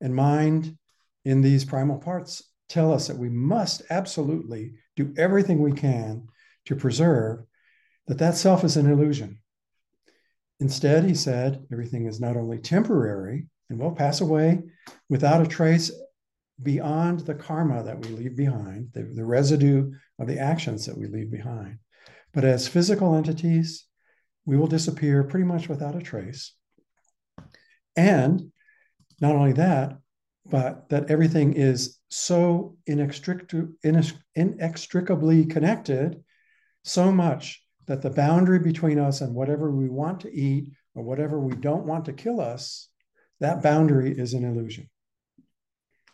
and 0.00 0.14
mind 0.14 0.78
in 1.26 1.42
these 1.42 1.66
primal 1.66 1.98
parts 1.98 2.42
tell 2.70 2.90
us 2.90 3.08
that 3.08 3.18
we 3.18 3.28
must 3.28 3.82
absolutely 3.90 4.72
do 4.96 5.12
everything 5.18 5.60
we 5.60 5.72
can 5.72 6.26
to 6.64 6.74
preserve, 6.74 7.44
that 8.06 8.16
that 8.16 8.34
self 8.34 8.64
is 8.64 8.78
an 8.78 8.90
illusion. 8.90 9.42
Instead, 10.58 11.04
he 11.04 11.14
said, 11.14 11.66
everything 11.70 12.06
is 12.06 12.18
not 12.18 12.38
only 12.38 12.56
temporary 12.56 13.46
and 13.68 13.78
will 13.78 13.94
pass 13.94 14.22
away 14.22 14.62
without 15.10 15.42
a 15.42 15.46
trace 15.46 15.92
beyond 16.62 17.20
the 17.20 17.34
karma 17.34 17.82
that 17.82 18.02
we 18.02 18.08
leave 18.08 18.36
behind, 18.36 18.88
the, 18.94 19.02
the 19.02 19.26
residue 19.26 19.92
of 20.18 20.26
the 20.26 20.38
actions 20.38 20.86
that 20.86 20.96
we 20.96 21.08
leave 21.08 21.30
behind. 21.30 21.76
But 22.32 22.46
as 22.46 22.66
physical 22.66 23.14
entities, 23.14 23.84
we 24.44 24.56
will 24.56 24.66
disappear 24.66 25.22
pretty 25.24 25.44
much 25.44 25.68
without 25.68 25.96
a 25.96 26.02
trace. 26.02 26.54
And 27.96 28.52
not 29.20 29.36
only 29.36 29.52
that, 29.52 29.98
but 30.44 30.88
that 30.88 31.10
everything 31.10 31.54
is 31.54 31.98
so 32.08 32.76
inextricably 32.86 33.66
connected, 35.46 36.24
so 36.84 37.12
much 37.12 37.62
that 37.86 38.02
the 38.02 38.10
boundary 38.10 38.58
between 38.58 38.98
us 38.98 39.20
and 39.20 39.32
whatever 39.34 39.70
we 39.70 39.88
want 39.88 40.20
to 40.20 40.34
eat 40.34 40.72
or 40.94 41.04
whatever 41.04 41.38
we 41.38 41.54
don't 41.54 41.86
want 41.86 42.06
to 42.06 42.12
kill 42.12 42.40
us, 42.40 42.88
that 43.40 43.62
boundary 43.62 44.12
is 44.16 44.34
an 44.34 44.44
illusion. 44.44 44.88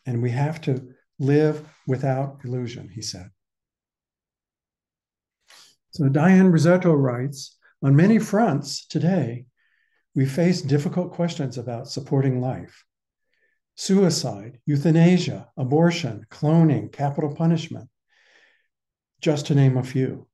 And 0.06 0.22
we 0.22 0.30
have 0.30 0.60
to 0.62 0.94
live 1.18 1.68
without 1.86 2.40
illusion, 2.44 2.88
he 2.88 3.02
said. 3.02 3.30
So 5.90 6.08
Diane 6.08 6.52
Rizzetto 6.52 6.96
writes 6.96 7.57
On 7.82 7.94
many 7.94 8.18
fronts 8.18 8.86
today, 8.86 9.46
we 10.14 10.26
face 10.26 10.62
difficult 10.62 11.12
questions 11.12 11.58
about 11.58 11.88
supporting 11.88 12.40
life 12.40 12.84
suicide, 13.76 14.58
euthanasia, 14.66 15.46
abortion, 15.56 16.26
cloning, 16.32 16.90
capital 16.90 17.32
punishment, 17.32 17.88
just 19.20 19.46
to 19.46 19.54
name 19.54 19.76
a 19.76 19.84
few. 19.84 20.26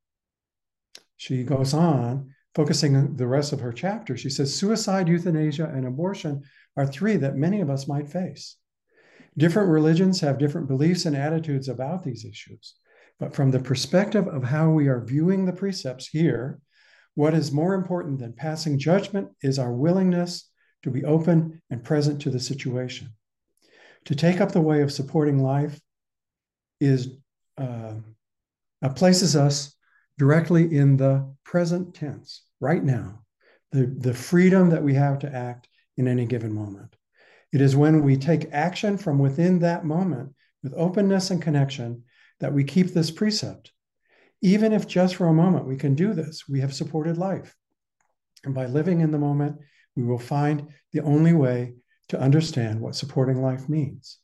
She 1.18 1.44
goes 1.44 1.74
on, 1.74 2.34
focusing 2.54 3.16
the 3.16 3.26
rest 3.26 3.52
of 3.52 3.60
her 3.60 3.70
chapter. 3.70 4.16
She 4.16 4.30
says 4.30 4.54
suicide, 4.54 5.08
euthanasia, 5.08 5.66
and 5.66 5.86
abortion 5.86 6.42
are 6.78 6.86
three 6.86 7.16
that 7.18 7.36
many 7.36 7.60
of 7.60 7.68
us 7.68 7.86
might 7.86 8.08
face. 8.08 8.56
Different 9.36 9.68
religions 9.68 10.20
have 10.20 10.38
different 10.38 10.68
beliefs 10.68 11.04
and 11.04 11.14
attitudes 11.14 11.68
about 11.68 12.02
these 12.02 12.24
issues. 12.24 12.76
But 13.20 13.34
from 13.34 13.50
the 13.50 13.60
perspective 13.60 14.26
of 14.26 14.44
how 14.44 14.70
we 14.70 14.88
are 14.88 15.04
viewing 15.04 15.44
the 15.44 15.52
precepts 15.52 16.06
here, 16.06 16.60
what 17.14 17.34
is 17.34 17.52
more 17.52 17.74
important 17.74 18.18
than 18.18 18.32
passing 18.32 18.78
judgment 18.78 19.28
is 19.42 19.58
our 19.58 19.72
willingness 19.72 20.50
to 20.82 20.90
be 20.90 21.04
open 21.04 21.62
and 21.70 21.84
present 21.84 22.20
to 22.22 22.30
the 22.30 22.40
situation. 22.40 23.08
To 24.06 24.14
take 24.14 24.40
up 24.40 24.52
the 24.52 24.60
way 24.60 24.82
of 24.82 24.92
supporting 24.92 25.38
life 25.38 25.80
is 26.80 27.16
uh, 27.56 27.94
uh, 28.82 28.88
places 28.90 29.34
us 29.34 29.74
directly 30.18 30.76
in 30.76 30.96
the 30.96 31.34
present 31.44 31.94
tense, 31.94 32.42
right 32.60 32.84
now, 32.84 33.20
the, 33.72 33.86
the 33.86 34.12
freedom 34.12 34.70
that 34.70 34.82
we 34.82 34.94
have 34.94 35.20
to 35.20 35.34
act 35.34 35.68
in 35.96 36.06
any 36.06 36.26
given 36.26 36.52
moment. 36.52 36.94
It 37.52 37.60
is 37.60 37.76
when 37.76 38.02
we 38.02 38.16
take 38.16 38.52
action 38.52 38.98
from 38.98 39.18
within 39.18 39.60
that 39.60 39.84
moment 39.84 40.34
with 40.62 40.74
openness 40.76 41.30
and 41.30 41.40
connection 41.40 42.04
that 42.40 42.52
we 42.52 42.64
keep 42.64 42.88
this 42.88 43.10
precept. 43.10 43.72
Even 44.44 44.74
if 44.74 44.86
just 44.86 45.16
for 45.16 45.26
a 45.26 45.32
moment 45.32 45.66
we 45.66 45.78
can 45.78 45.94
do 45.94 46.12
this, 46.12 46.46
we 46.46 46.60
have 46.60 46.74
supported 46.74 47.16
life. 47.16 47.56
And 48.44 48.54
by 48.54 48.66
living 48.66 49.00
in 49.00 49.10
the 49.10 49.18
moment, 49.18 49.56
we 49.96 50.02
will 50.02 50.18
find 50.18 50.68
the 50.92 51.00
only 51.00 51.32
way 51.32 51.76
to 52.08 52.20
understand 52.20 52.78
what 52.78 52.94
supporting 52.94 53.40
life 53.40 53.70
means. 53.70 54.18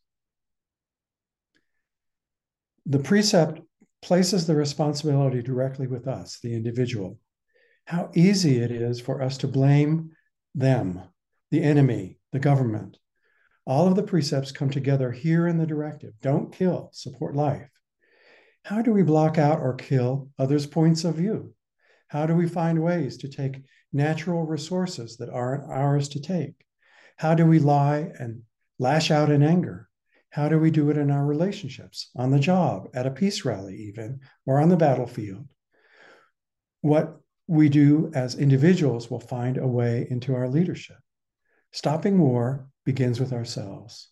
The 2.84 2.98
precept 2.98 3.62
places 4.02 4.46
the 4.46 4.54
responsibility 4.54 5.40
directly 5.40 5.86
with 5.86 6.06
us, 6.06 6.38
the 6.42 6.52
individual. 6.52 7.18
How 7.86 8.10
easy 8.14 8.58
it 8.58 8.70
is 8.70 9.00
for 9.00 9.22
us 9.22 9.38
to 9.38 9.48
blame 9.48 10.10
them, 10.54 11.00
the 11.50 11.62
enemy, 11.62 12.18
the 12.32 12.40
government. 12.40 12.98
All 13.64 13.88
of 13.88 13.96
the 13.96 14.02
precepts 14.02 14.52
come 14.52 14.68
together 14.68 15.12
here 15.12 15.48
in 15.48 15.56
the 15.56 15.66
directive 15.66 16.12
don't 16.20 16.52
kill, 16.52 16.90
support 16.92 17.34
life. 17.34 17.70
How 18.64 18.82
do 18.82 18.92
we 18.92 19.02
block 19.02 19.38
out 19.38 19.60
or 19.60 19.74
kill 19.74 20.30
others' 20.38 20.66
points 20.66 21.04
of 21.04 21.16
view? 21.16 21.54
How 22.08 22.26
do 22.26 22.34
we 22.34 22.48
find 22.48 22.82
ways 22.82 23.16
to 23.18 23.28
take 23.28 23.62
natural 23.92 24.44
resources 24.44 25.16
that 25.16 25.30
aren't 25.30 25.70
ours 25.70 26.08
to 26.10 26.20
take? 26.20 26.54
How 27.16 27.34
do 27.34 27.46
we 27.46 27.58
lie 27.58 28.12
and 28.18 28.42
lash 28.78 29.10
out 29.10 29.30
in 29.30 29.42
anger? 29.42 29.88
How 30.30 30.48
do 30.48 30.58
we 30.58 30.70
do 30.70 30.90
it 30.90 30.96
in 30.96 31.10
our 31.10 31.24
relationships, 31.24 32.10
on 32.14 32.30
the 32.30 32.38
job, 32.38 32.88
at 32.94 33.06
a 33.06 33.10
peace 33.10 33.44
rally, 33.44 33.76
even, 33.76 34.20
or 34.46 34.60
on 34.60 34.68
the 34.68 34.76
battlefield? 34.76 35.48
What 36.82 37.20
we 37.46 37.68
do 37.68 38.12
as 38.14 38.36
individuals 38.36 39.10
will 39.10 39.20
find 39.20 39.58
a 39.58 39.66
way 39.66 40.06
into 40.08 40.34
our 40.34 40.48
leadership. 40.48 40.98
Stopping 41.72 42.18
war 42.18 42.68
begins 42.84 43.18
with 43.18 43.32
ourselves. 43.32 44.08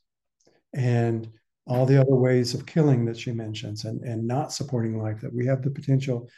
And 0.74 1.28
all 1.68 1.86
the 1.86 2.00
other 2.00 2.14
ways 2.14 2.54
of 2.54 2.66
killing 2.66 3.04
that 3.04 3.18
she 3.18 3.32
mentions 3.32 3.84
and, 3.84 4.02
and 4.02 4.26
not 4.26 4.52
supporting 4.52 5.00
life 5.00 5.20
that 5.20 5.34
we 5.34 5.46
have 5.46 5.62
the 5.62 5.70
potential 5.70 6.28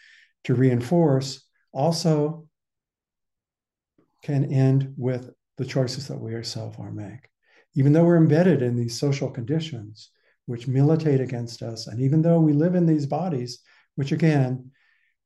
to 0.45 0.55
reinforce 0.55 1.47
also 1.73 2.47
can 4.23 4.53
end 4.53 4.93
with 4.97 5.31
the 5.57 5.65
choices 5.65 6.09
that 6.09 6.21
we 6.21 6.35
ourselves 6.35 6.77
are 6.79 6.91
make. 6.91 7.29
Even 7.75 7.93
though 7.93 8.05
we're 8.05 8.17
embedded 8.17 8.61
in 8.63 8.77
these 8.77 8.99
social 8.99 9.31
conditions 9.31 10.11
which 10.47 10.67
militate 10.67 11.21
against 11.21 11.63
us, 11.63 11.87
and 11.87 12.01
even 12.01 12.23
though 12.23 12.41
we 12.41 12.53
live 12.53 12.75
in 12.75 12.87
these 12.87 13.07
bodies, 13.07 13.61
which 13.95 14.11
again 14.11 14.71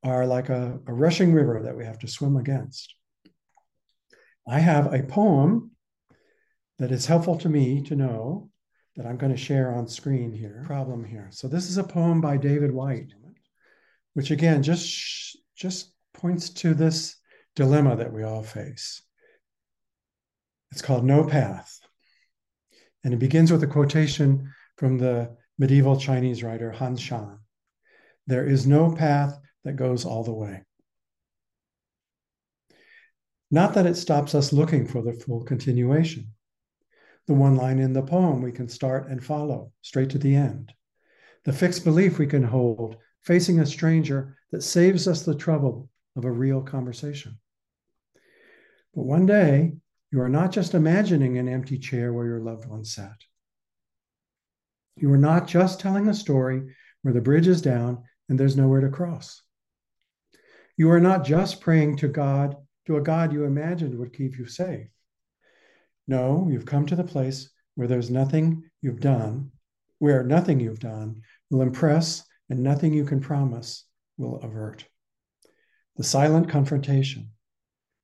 are 0.03 0.27
like 0.27 0.51
a, 0.51 0.79
a 0.87 0.93
rushing 0.93 1.33
river 1.33 1.63
that 1.63 1.77
we 1.77 1.85
have 1.85 1.99
to 2.01 2.09
swim 2.09 2.37
against. 2.37 2.95
I 4.47 4.59
have 4.59 4.93
a 4.93 5.03
poem 5.03 5.71
that 6.79 6.93
is 6.93 7.07
helpful 7.07 7.39
to 7.39 7.49
me 7.49 7.83
to 7.85 7.97
know 7.97 8.51
that 8.97 9.07
I'm 9.07 9.17
going 9.17 9.33
to 9.33 9.39
share 9.39 9.75
on 9.75 9.89
screen 9.89 10.33
here. 10.33 10.63
Problem 10.67 11.05
here. 11.05 11.29
So 11.31 11.49
this 11.49 11.69
is 11.69 11.79
a 11.79 11.85
poem 11.85 12.21
by 12.21 12.37
David 12.37 12.73
Whyte, 12.73 13.13
which 14.15 14.31
again 14.31 14.63
just 14.63 15.37
just 15.57 15.93
points 16.13 16.51
to 16.51 16.75
this 16.75 17.17
dilemma 17.57 17.97
that 17.97 18.13
we 18.13 18.23
all 18.23 18.43
face. 18.43 19.03
It's 20.73 20.83
called 20.83 21.05
No 21.05 21.25
Path. 21.25 21.81
And 23.05 23.13
it 23.13 23.19
begins 23.19 23.53
with 23.53 23.63
a 23.63 23.69
quotation 23.69 24.53
from 24.77 24.99
the 24.99 25.37
medieval 25.59 25.99
Chinese 25.99 26.43
writer 26.43 26.73
Han 26.73 26.97
Shan. 26.97 27.39
There 28.27 28.47
is 28.47 28.67
no 28.67 28.93
path 28.93 29.39
that 29.65 29.77
goes 29.77 30.05
all 30.05 30.25
the 30.25 30.33
way. 30.33 30.63
Not 33.51 33.75
that 33.75 33.87
it 33.87 33.97
stops 33.97 34.35
us 34.35 34.53
looking 34.53 34.87
for 34.87 35.03
the 35.03 35.13
full 35.13 35.45
continuation. 35.45 36.34
The 37.27 37.35
one 37.35 37.57
line 37.57 37.79
in 37.79 37.93
the 37.93 38.03
poem 38.03 38.43
we 38.43 38.53
can 38.53 38.69
start 38.69 39.09
and 39.09 39.25
follow 39.25 39.73
straight 39.81 40.11
to 40.11 40.19
the 40.19 40.35
end. 40.35 40.73
The 41.45 41.53
fixed 41.53 41.85
belief 41.85 42.19
we 42.19 42.27
can 42.27 42.43
hold 42.43 42.97
facing 43.23 43.61
a 43.61 43.67
stranger 43.67 44.37
that 44.53 44.63
saves 44.63 45.09
us 45.09 45.23
the 45.23 45.35
trouble 45.35 45.89
of 46.17 46.25
a 46.25 46.31
real 46.31 46.63
conversation. 46.63 47.39
But 48.95 49.05
one 49.05 49.27
day, 49.27 49.73
you 50.13 50.21
are 50.21 50.29
not 50.29 50.53
just 50.53 50.75
imagining 50.75 51.39
an 51.39 51.49
empty 51.49 51.79
chair 51.79 52.13
where 52.13 52.27
your 52.27 52.41
loved 52.41 52.67
one 52.67 52.85
sat. 52.85 53.17
You 54.97 55.13
are 55.13 55.19
not 55.19 55.49
just 55.49 55.81
telling 55.81 56.09
a 56.09 56.15
story 56.15 56.75
where 57.03 57.15
the 57.15 57.21
bridge 57.21 57.49
is 57.49 57.61
down 57.61 58.05
and 58.29 58.39
there's 58.39 58.57
nowhere 58.57 58.81
to 58.81 58.91
cross. 58.91 59.43
You 60.77 60.91
are 60.91 61.01
not 61.01 61.25
just 61.25 61.61
praying 61.61 61.97
to 61.99 62.09
God, 62.09 62.57
to 62.87 62.97
a 62.97 63.01
God 63.01 63.33
you 63.33 63.45
imagined 63.45 63.99
would 63.99 64.13
keep 64.13 64.39
you 64.39 64.47
safe. 64.47 64.87
No, 66.07 66.49
you've 66.51 66.67
come 66.67 66.87
to 66.87 66.97
the 66.97 67.05
place 67.05 67.51
where 67.75 67.89
there's 67.89 68.11
nothing 68.11 68.65
you've 68.83 69.01
done, 69.01 69.51
where 69.99 70.23
nothing 70.23 70.61
you've 70.61 70.81
done 70.81 71.23
will 71.51 71.63
impress 71.63 72.25
and 72.51 72.61
nothing 72.61 72.93
you 72.93 73.05
can 73.05 73.21
promise 73.21 73.85
will 74.17 74.37
avert. 74.37 74.85
The 75.97 76.05
silent 76.05 76.49
confrontation, 76.49 77.31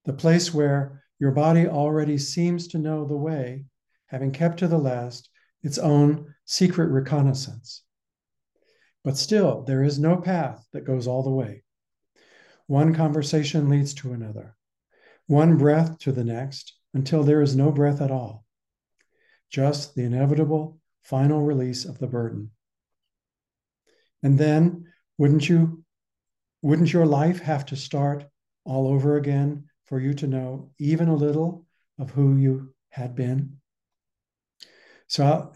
the 0.05 0.13
place 0.13 0.55
where 0.55 1.03
your 1.19 1.33
body 1.33 1.67
already 1.67 2.17
seems 2.17 2.69
to 2.69 2.79
know 2.79 3.05
the 3.05 3.17
way, 3.17 3.67
having 4.07 4.33
kept 4.33 4.59
to 4.61 4.69
the 4.69 4.79
last 4.79 5.29
its 5.63 5.77
own 5.79 6.35
secret 6.47 6.87
reconnaissance. 6.87 7.83
But 9.05 9.19
still, 9.19 9.63
there 9.63 9.83
is 9.83 9.99
no 9.99 10.17
path 10.17 10.67
that 10.73 10.87
goes 10.87 11.07
all 11.07 11.23
the 11.23 11.31
way. 11.31 11.63
One 12.67 12.95
conversation 12.95 13.69
leads 13.69 13.95
to 13.95 14.13
another, 14.13 14.57
one 15.27 15.59
breath 15.59 15.99
to 15.99 16.13
the 16.13 16.25
next, 16.25 16.80
until 16.95 17.23
there 17.23 17.43
is 17.43 17.57
no 17.57 17.71
breath 17.71 18.01
at 18.01 18.11
all. 18.11 18.45
Just 19.51 19.95
the 19.95 20.05
inevitable 20.05 20.81
final 21.03 21.43
release 21.43 21.85
of 21.85 21.99
the 21.99 22.07
burden. 22.07 22.51
And 24.23 24.39
then 24.39 24.87
wouldn't 25.19 25.49
you 25.49 25.85
wouldn't 26.63 26.93
your 26.93 27.07
life 27.07 27.41
have 27.41 27.65
to 27.67 27.77
start 27.77 28.25
all 28.65 28.89
over 28.89 29.17
again 29.17 29.65
for 29.87 29.99
you 29.99 30.13
to 30.15 30.27
know 30.27 30.71
even 30.79 31.09
a 31.09 31.15
little 31.15 31.67
of 31.99 32.11
who 32.11 32.37
you 32.37 32.75
had 32.91 33.15
been? 33.15 33.57
So 35.07 35.53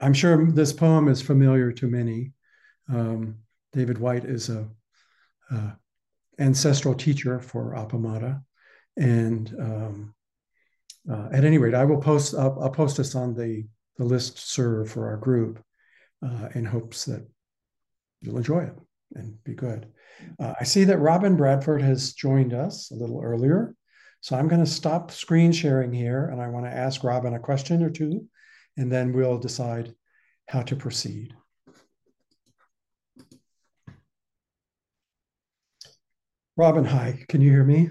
I'm 0.00 0.14
sure 0.14 0.50
this 0.50 0.72
poem 0.72 1.06
is 1.08 1.22
familiar 1.22 1.70
to 1.72 1.86
many. 1.86 2.32
Um, 2.88 3.36
David 3.72 3.98
Whyte 3.98 4.24
is 4.24 4.48
a, 4.48 4.68
a, 5.50 5.76
ancestral 6.40 6.94
teacher 6.94 7.40
for 7.40 7.74
Appamada, 7.74 8.42
and 8.96 9.54
um, 9.60 10.14
uh, 11.10 11.28
at 11.32 11.44
any 11.44 11.58
rate, 11.58 11.74
I 11.74 11.84
will 11.84 12.00
post. 12.00 12.34
I'll, 12.34 12.58
I'll, 12.60 12.70
post 12.70 12.96
this 12.96 13.14
on 13.14 13.34
the 13.34 13.66
the 13.96 14.04
list 14.04 14.38
serve 14.38 14.90
for 14.90 15.08
our 15.08 15.16
group, 15.16 15.62
uh, 16.24 16.48
in 16.54 16.64
hopes 16.64 17.04
that 17.06 17.26
you'll 18.20 18.36
enjoy 18.36 18.64
it 18.64 18.74
and 19.14 19.42
be 19.44 19.54
good. 19.54 19.88
Uh, 20.38 20.54
I 20.60 20.64
see 20.64 20.84
that 20.84 20.98
Robin 20.98 21.36
Bradford 21.36 21.82
has 21.82 22.12
joined 22.12 22.52
us 22.52 22.90
a 22.90 22.94
little 22.94 23.20
earlier, 23.22 23.74
so 24.20 24.36
I'm 24.36 24.48
going 24.48 24.64
to 24.64 24.70
stop 24.70 25.10
screen 25.10 25.52
sharing 25.52 25.92
here, 25.92 26.26
and 26.26 26.40
I 26.40 26.48
want 26.48 26.66
to 26.66 26.76
ask 26.76 27.04
Robin 27.04 27.34
a 27.34 27.38
question 27.38 27.82
or 27.82 27.90
two, 27.90 28.26
and 28.76 28.90
then 28.90 29.12
we'll 29.12 29.38
decide 29.38 29.94
how 30.48 30.62
to 30.62 30.76
proceed. 30.76 31.34
Robin, 36.56 36.84
hi. 36.84 37.24
Can 37.28 37.40
you 37.40 37.50
hear 37.50 37.64
me? 37.64 37.88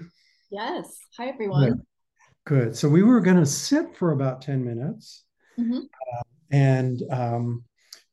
Yes. 0.50 0.98
Hi, 1.16 1.28
everyone. 1.28 1.82
Good. 2.48 2.74
So 2.74 2.88
we 2.88 3.02
were 3.02 3.20
going 3.20 3.36
to 3.36 3.44
sit 3.44 3.94
for 3.94 4.12
about 4.12 4.40
10 4.40 4.64
minutes. 4.64 5.24
Mm-hmm. 5.60 5.80
Uh, 5.80 6.22
and 6.50 7.02
um, 7.10 7.64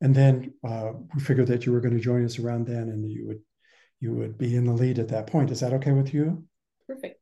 and 0.02 0.14
then 0.14 0.54
uh, 0.68 0.92
we 1.14 1.22
figured 1.22 1.48
that 1.48 1.66
you 1.66 1.72
were 1.72 1.80
going 1.80 1.94
to 1.94 2.04
join 2.04 2.26
us 2.26 2.38
around 2.38 2.68
then 2.68 2.90
and 2.90 3.10
you 3.10 3.26
would 3.28 3.40
you 4.02 4.14
would 4.14 4.38
be 4.38 4.58
in 4.58 4.66
the 4.66 4.74
lead 4.74 5.00
at 5.00 5.08
that 5.08 5.28
point. 5.28 5.52
Is 5.52 5.62
that 5.62 5.72
okay 5.76 5.94
with 5.94 6.14
you? 6.14 6.44
Perfect. 6.86 7.18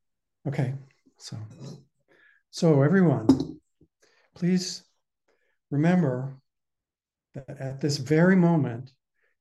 Okay. 0.48 0.74
So 1.18 1.38
so 2.50 2.82
everyone, 2.82 3.60
please 4.34 4.82
remember 5.70 6.40
that 7.36 7.60
at 7.60 7.80
this 7.80 7.98
very 7.98 8.36
moment, 8.36 8.90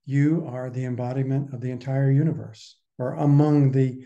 you 0.04 0.46
are 0.46 0.68
the 0.68 0.84
embodiment 0.84 1.54
of 1.54 1.62
the 1.62 1.70
entire 1.70 2.10
universe, 2.10 2.76
or 2.98 3.14
among 3.14 3.72
the 3.72 4.04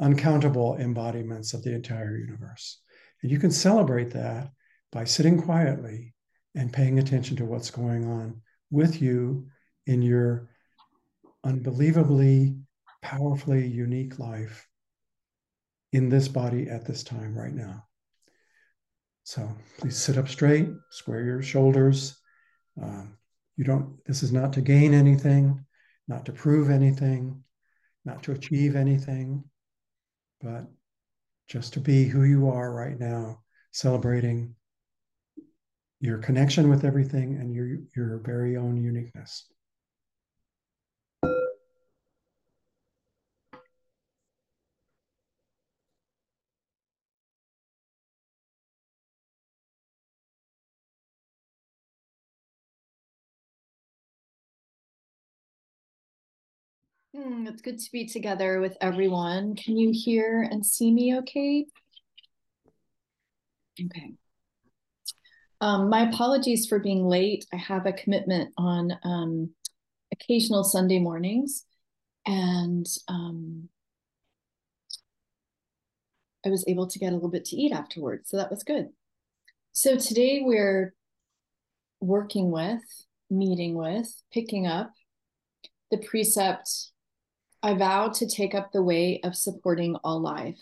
uncountable 0.00 0.74
embodiments 0.78 1.54
of 1.54 1.62
the 1.62 1.72
entire 1.72 2.16
universe. 2.16 2.80
And 3.24 3.32
you 3.32 3.38
can 3.38 3.50
celebrate 3.50 4.10
that 4.10 4.50
by 4.92 5.04
sitting 5.04 5.40
quietly 5.40 6.12
and 6.54 6.70
paying 6.70 6.98
attention 6.98 7.36
to 7.36 7.46
what's 7.46 7.70
going 7.70 8.04
on 8.04 8.42
with 8.70 9.00
you 9.00 9.46
in 9.86 10.02
your 10.02 10.50
unbelievably 11.42 12.54
powerfully 13.00 13.66
unique 13.66 14.18
life 14.18 14.68
in 15.94 16.10
this 16.10 16.28
body 16.28 16.68
at 16.68 16.84
this 16.84 17.02
time 17.02 17.34
right 17.34 17.54
now. 17.54 17.86
So 19.22 19.48
please 19.78 19.96
sit 19.96 20.18
up 20.18 20.28
straight, 20.28 20.68
square 20.90 21.24
your 21.24 21.40
shoulders. 21.40 22.18
Um, 22.80 23.16
you 23.56 23.64
don't, 23.64 24.04
this 24.04 24.22
is 24.22 24.32
not 24.32 24.52
to 24.52 24.60
gain 24.60 24.92
anything, 24.92 25.64
not 26.08 26.26
to 26.26 26.32
prove 26.32 26.68
anything, 26.68 27.42
not 28.04 28.22
to 28.24 28.32
achieve 28.32 28.76
anything, 28.76 29.44
but 30.42 30.66
just 31.48 31.74
to 31.74 31.80
be 31.80 32.04
who 32.04 32.24
you 32.24 32.48
are 32.48 32.72
right 32.72 32.98
now, 32.98 33.40
celebrating 33.72 34.54
your 36.00 36.18
connection 36.18 36.68
with 36.68 36.84
everything 36.84 37.36
and 37.36 37.54
your, 37.54 37.78
your 37.96 38.18
very 38.18 38.56
own 38.56 38.82
uniqueness. 38.82 39.46
Mm, 57.14 57.46
it's 57.46 57.62
good 57.62 57.78
to 57.78 57.92
be 57.92 58.06
together 58.06 58.60
with 58.60 58.76
everyone. 58.80 59.54
Can 59.54 59.76
you 59.76 59.92
hear 59.94 60.42
and 60.50 60.66
see 60.66 60.90
me 60.90 61.16
okay? 61.18 61.64
Okay. 63.80 64.14
Um, 65.60 65.88
my 65.88 66.08
apologies 66.08 66.66
for 66.66 66.80
being 66.80 67.06
late. 67.06 67.46
I 67.52 67.56
have 67.56 67.86
a 67.86 67.92
commitment 67.92 68.52
on 68.58 68.92
um, 69.04 69.50
occasional 70.12 70.64
Sunday 70.64 70.98
mornings, 70.98 71.64
and 72.26 72.86
um, 73.06 73.68
I 76.44 76.48
was 76.48 76.64
able 76.66 76.88
to 76.88 76.98
get 76.98 77.12
a 77.12 77.14
little 77.14 77.30
bit 77.30 77.44
to 77.46 77.56
eat 77.56 77.72
afterwards, 77.72 78.28
so 78.28 78.38
that 78.38 78.50
was 78.50 78.64
good. 78.64 78.88
So 79.70 79.96
today 79.96 80.40
we're 80.42 80.94
working 82.00 82.50
with, 82.50 82.82
meeting 83.30 83.76
with, 83.76 84.12
picking 84.32 84.66
up 84.66 84.90
the 85.92 85.98
precept 85.98 86.90
I 87.64 87.72
vow 87.72 88.08
to 88.08 88.28
take 88.28 88.54
up 88.54 88.72
the 88.72 88.82
way 88.82 89.20
of 89.24 89.34
supporting 89.34 89.96
all 90.04 90.20
life. 90.20 90.60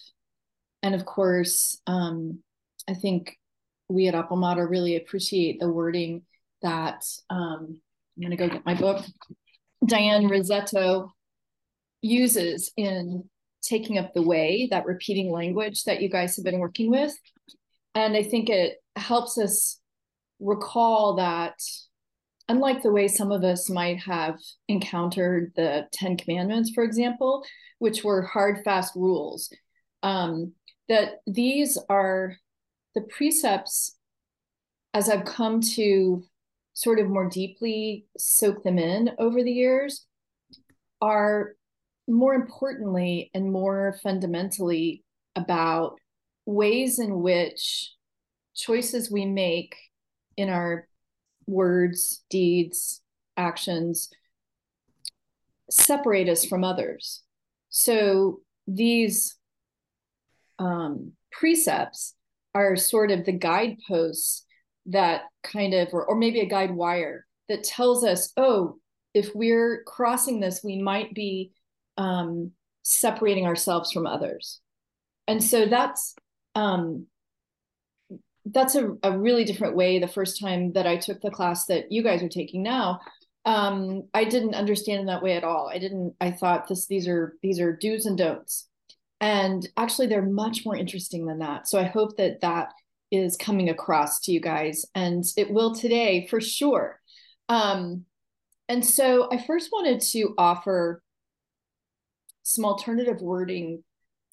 And 0.84 0.94
of 0.94 1.04
course, 1.04 1.82
um, 1.88 2.38
I 2.88 2.94
think 2.94 3.36
we 3.88 4.06
at 4.06 4.14
Appamada 4.14 4.70
really 4.70 4.94
appreciate 4.94 5.58
the 5.58 5.68
wording 5.68 6.22
that 6.62 7.02
um, 7.28 7.80
I'm 8.16 8.20
going 8.20 8.30
to 8.30 8.36
go 8.36 8.48
get 8.48 8.64
my 8.64 8.74
book. 8.74 9.04
Diane 9.84 10.28
Rizzetto 10.28 11.08
uses 12.02 12.70
in 12.76 13.28
taking 13.64 13.98
up 13.98 14.14
the 14.14 14.22
way, 14.22 14.68
that 14.70 14.86
repeating 14.86 15.32
language 15.32 15.82
that 15.84 16.02
you 16.02 16.08
guys 16.08 16.36
have 16.36 16.44
been 16.44 16.60
working 16.60 16.88
with. 16.88 17.12
And 17.96 18.16
I 18.16 18.22
think 18.22 18.48
it 18.48 18.76
helps 18.94 19.38
us 19.38 19.80
recall 20.38 21.16
that 21.16 21.54
unlike 22.48 22.82
the 22.82 22.92
way 22.92 23.08
some 23.08 23.32
of 23.32 23.44
us 23.44 23.70
might 23.70 23.98
have 24.00 24.36
encountered 24.68 25.52
the 25.56 25.86
Ten 25.92 26.16
Commandments, 26.16 26.70
for 26.74 26.84
example, 26.84 27.44
which 27.78 28.04
were 28.04 28.22
hard, 28.22 28.62
fast 28.64 28.94
rules, 28.94 29.50
um, 30.02 30.52
that 30.88 31.20
these 31.26 31.78
are 31.88 32.36
the 32.94 33.02
precepts 33.02 33.96
as 34.94 35.08
I've 35.08 35.24
come 35.24 35.60
to 35.60 36.24
sort 36.74 36.98
of 36.98 37.08
more 37.08 37.28
deeply 37.28 38.06
soak 38.18 38.62
them 38.62 38.78
in 38.78 39.10
over 39.18 39.42
the 39.42 39.52
years 39.52 40.06
are 41.00 41.54
more 42.08 42.34
importantly 42.34 43.30
and 43.34 43.52
more 43.52 43.98
fundamentally 44.02 45.04
about 45.36 45.96
ways 46.46 46.98
in 46.98 47.20
which 47.20 47.92
choices 48.54 49.10
we 49.10 49.24
make 49.24 49.76
in 50.36 50.48
our 50.48 50.86
words, 51.46 52.24
deeds, 52.30 53.00
actions 53.36 54.10
separate 55.70 56.28
us 56.28 56.44
from 56.44 56.64
others. 56.64 57.22
So 57.70 58.40
these 58.66 59.36
um, 60.58 61.12
precepts 61.30 62.14
are 62.54 62.76
sort 62.76 63.10
of 63.10 63.24
the 63.24 63.32
guideposts 63.32 64.44
that 64.86 65.22
kind 65.42 65.74
of, 65.74 65.88
or, 65.92 66.04
or 66.04 66.16
maybe 66.16 66.40
a 66.40 66.46
guide 66.46 66.70
wire 66.72 67.26
that 67.48 67.64
tells 67.64 68.04
us, 68.04 68.32
oh, 68.36 68.78
if 69.14 69.34
we're 69.34 69.82
crossing 69.84 70.40
this, 70.40 70.62
we 70.62 70.80
might 70.80 71.14
be 71.14 71.52
um, 71.96 72.52
separating 72.82 73.46
ourselves 73.46 73.92
from 73.92 74.06
others. 74.06 74.60
And 75.26 75.42
so 75.42 75.66
that's 75.66 76.14
um, 76.54 77.06
that's 78.46 78.74
a, 78.74 78.90
a 79.02 79.16
really 79.16 79.44
different 79.44 79.76
way 79.76 79.98
the 79.98 80.08
first 80.08 80.40
time 80.40 80.72
that 80.72 80.86
I 80.86 80.96
took 80.96 81.20
the 81.20 81.30
class 81.30 81.66
that 81.66 81.92
you 81.92 82.02
guys 82.02 82.22
are 82.22 82.28
taking 82.28 82.62
now. 82.62 83.00
Um, 83.44 84.04
I 84.14 84.24
didn't 84.24 84.54
understand 84.54 85.00
in 85.00 85.06
that 85.06 85.22
way 85.22 85.36
at 85.36 85.44
all. 85.44 85.70
I 85.72 85.78
didn't, 85.78 86.14
I 86.20 86.30
thought 86.30 86.68
this 86.68 86.86
these 86.86 87.08
are 87.08 87.36
these 87.42 87.60
are 87.60 87.76
do's 87.76 88.06
and 88.06 88.18
don'ts. 88.18 88.68
And 89.20 89.68
actually 89.76 90.08
they're 90.08 90.22
much 90.22 90.64
more 90.64 90.76
interesting 90.76 91.26
than 91.26 91.38
that. 91.40 91.68
So 91.68 91.78
I 91.78 91.84
hope 91.84 92.16
that 92.16 92.40
that 92.40 92.72
is 93.10 93.36
coming 93.36 93.68
across 93.68 94.20
to 94.20 94.32
you 94.32 94.40
guys 94.40 94.84
and 94.94 95.24
it 95.36 95.50
will 95.50 95.74
today 95.74 96.26
for 96.28 96.40
sure. 96.40 96.98
Um, 97.48 98.04
and 98.68 98.84
so 98.84 99.28
I 99.30 99.44
first 99.44 99.70
wanted 99.72 100.00
to 100.12 100.34
offer 100.38 101.02
some 102.42 102.64
alternative 102.64 103.20
wording 103.20 103.84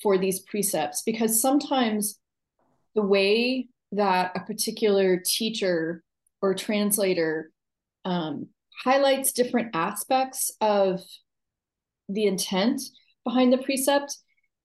for 0.01 0.17
these 0.17 0.39
precepts 0.39 1.03
because 1.05 1.41
sometimes 1.41 2.19
the 2.95 3.01
way 3.01 3.67
that 3.91 4.31
a 4.35 4.41
particular 4.41 5.21
teacher 5.23 6.03
or 6.41 6.53
translator 6.53 7.51
um, 8.05 8.47
highlights 8.83 9.31
different 9.31 9.75
aspects 9.75 10.51
of 10.61 11.01
the 12.07 12.25
intent 12.25 12.81
behind 13.23 13.51
the 13.51 13.57
precept, 13.57 14.17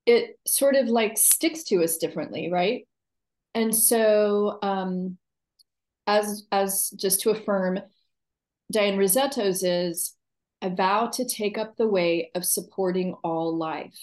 it 0.06 0.38
sort 0.46 0.76
of 0.76 0.88
like 0.88 1.16
sticks 1.16 1.64
to 1.64 1.82
us 1.82 1.96
differently, 1.96 2.50
right? 2.50 2.86
And 3.54 3.74
so, 3.74 4.58
um, 4.62 5.18
as 6.06 6.46
as 6.52 6.90
just 6.90 7.22
to 7.22 7.30
affirm, 7.30 7.80
Diane 8.70 8.98
Rizzetto's 8.98 9.62
is, 9.62 10.16
I 10.60 10.68
vow 10.70 11.06
to 11.14 11.24
take 11.26 11.58
up 11.58 11.76
the 11.76 11.86
way 11.86 12.30
of 12.34 12.44
supporting 12.44 13.14
all 13.22 13.56
life. 13.56 13.98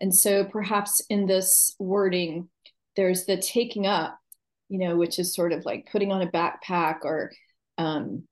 And 0.00 0.14
so 0.14 0.44
perhaps 0.44 1.00
in 1.08 1.26
this 1.26 1.74
wording, 1.78 2.48
there's 2.96 3.24
the 3.24 3.36
taking 3.36 3.86
up, 3.86 4.18
you 4.72 4.78
know, 4.78 4.96
which 4.96 5.18
is 5.18 5.34
sort 5.34 5.52
of 5.52 5.66
like 5.66 5.86
putting 5.92 6.10
on 6.10 6.22
a 6.22 6.30
backpack 6.30 7.00
or, 7.04 7.30
um, 7.76 8.22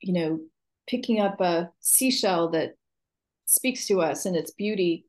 you 0.00 0.12
know, 0.12 0.38
picking 0.86 1.18
up 1.18 1.40
a 1.40 1.68
seashell 1.80 2.50
that 2.50 2.74
speaks 3.46 3.88
to 3.88 4.00
us 4.00 4.24
and 4.24 4.36
its 4.36 4.52
beauty. 4.52 5.06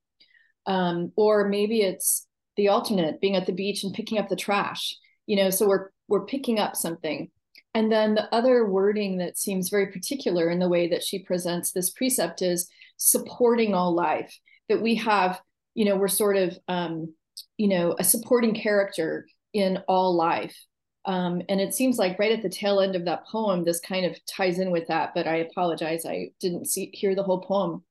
Um, 0.65 1.11
or 1.15 1.47
maybe 1.47 1.81
it's 1.81 2.25
the 2.57 2.69
alternate, 2.69 3.21
being 3.21 3.35
at 3.35 3.45
the 3.45 3.53
beach 3.53 3.83
and 3.83 3.93
picking 3.93 4.17
up 4.17 4.29
the 4.29 4.35
trash, 4.35 4.97
you 5.27 5.35
know, 5.35 5.51
so 5.51 5.67
we're 5.67 5.89
we're 6.07 6.25
picking 6.25 6.57
up 6.57 6.75
something. 6.75 7.29
And 7.75 7.91
then 7.91 8.15
the 8.15 8.33
other 8.33 8.67
wording 8.67 9.19
that 9.19 9.37
seems 9.37 9.69
very 9.69 9.91
particular 9.91 10.49
in 10.49 10.57
the 10.57 10.69
way 10.69 10.89
that 10.89 11.03
she 11.03 11.19
presents 11.19 11.71
this 11.71 11.91
precept 11.91 12.41
is 12.41 12.67
supporting 12.97 13.75
all 13.75 13.93
life, 13.93 14.35
that 14.69 14.81
we 14.81 14.95
have, 14.95 15.39
you 15.75 15.85
know, 15.85 15.97
we're 15.97 16.07
sort 16.07 16.35
of, 16.35 16.57
um, 16.67 17.13
you 17.57 17.67
know, 17.67 17.95
a 17.99 18.03
supporting 18.03 18.55
character 18.55 19.27
in 19.53 19.77
all 19.87 20.15
life. 20.15 20.57
Um, 21.05 21.41
and 21.49 21.61
it 21.61 21.73
seems 21.73 21.97
like 21.97 22.19
right 22.19 22.31
at 22.31 22.43
the 22.43 22.49
tail 22.49 22.81
end 22.81 22.95
of 22.95 23.05
that 23.05 23.25
poem, 23.25 23.63
this 23.63 23.79
kind 23.79 24.05
of 24.05 24.17
ties 24.25 24.59
in 24.59 24.71
with 24.71 24.87
that, 24.87 25.13
but 25.15 25.27
I 25.27 25.37
apologize, 25.37 26.05
I 26.05 26.31
didn't 26.39 26.65
see 26.65 26.91
hear 26.93 27.15
the 27.15 27.23
whole 27.23 27.41
poem. 27.41 27.83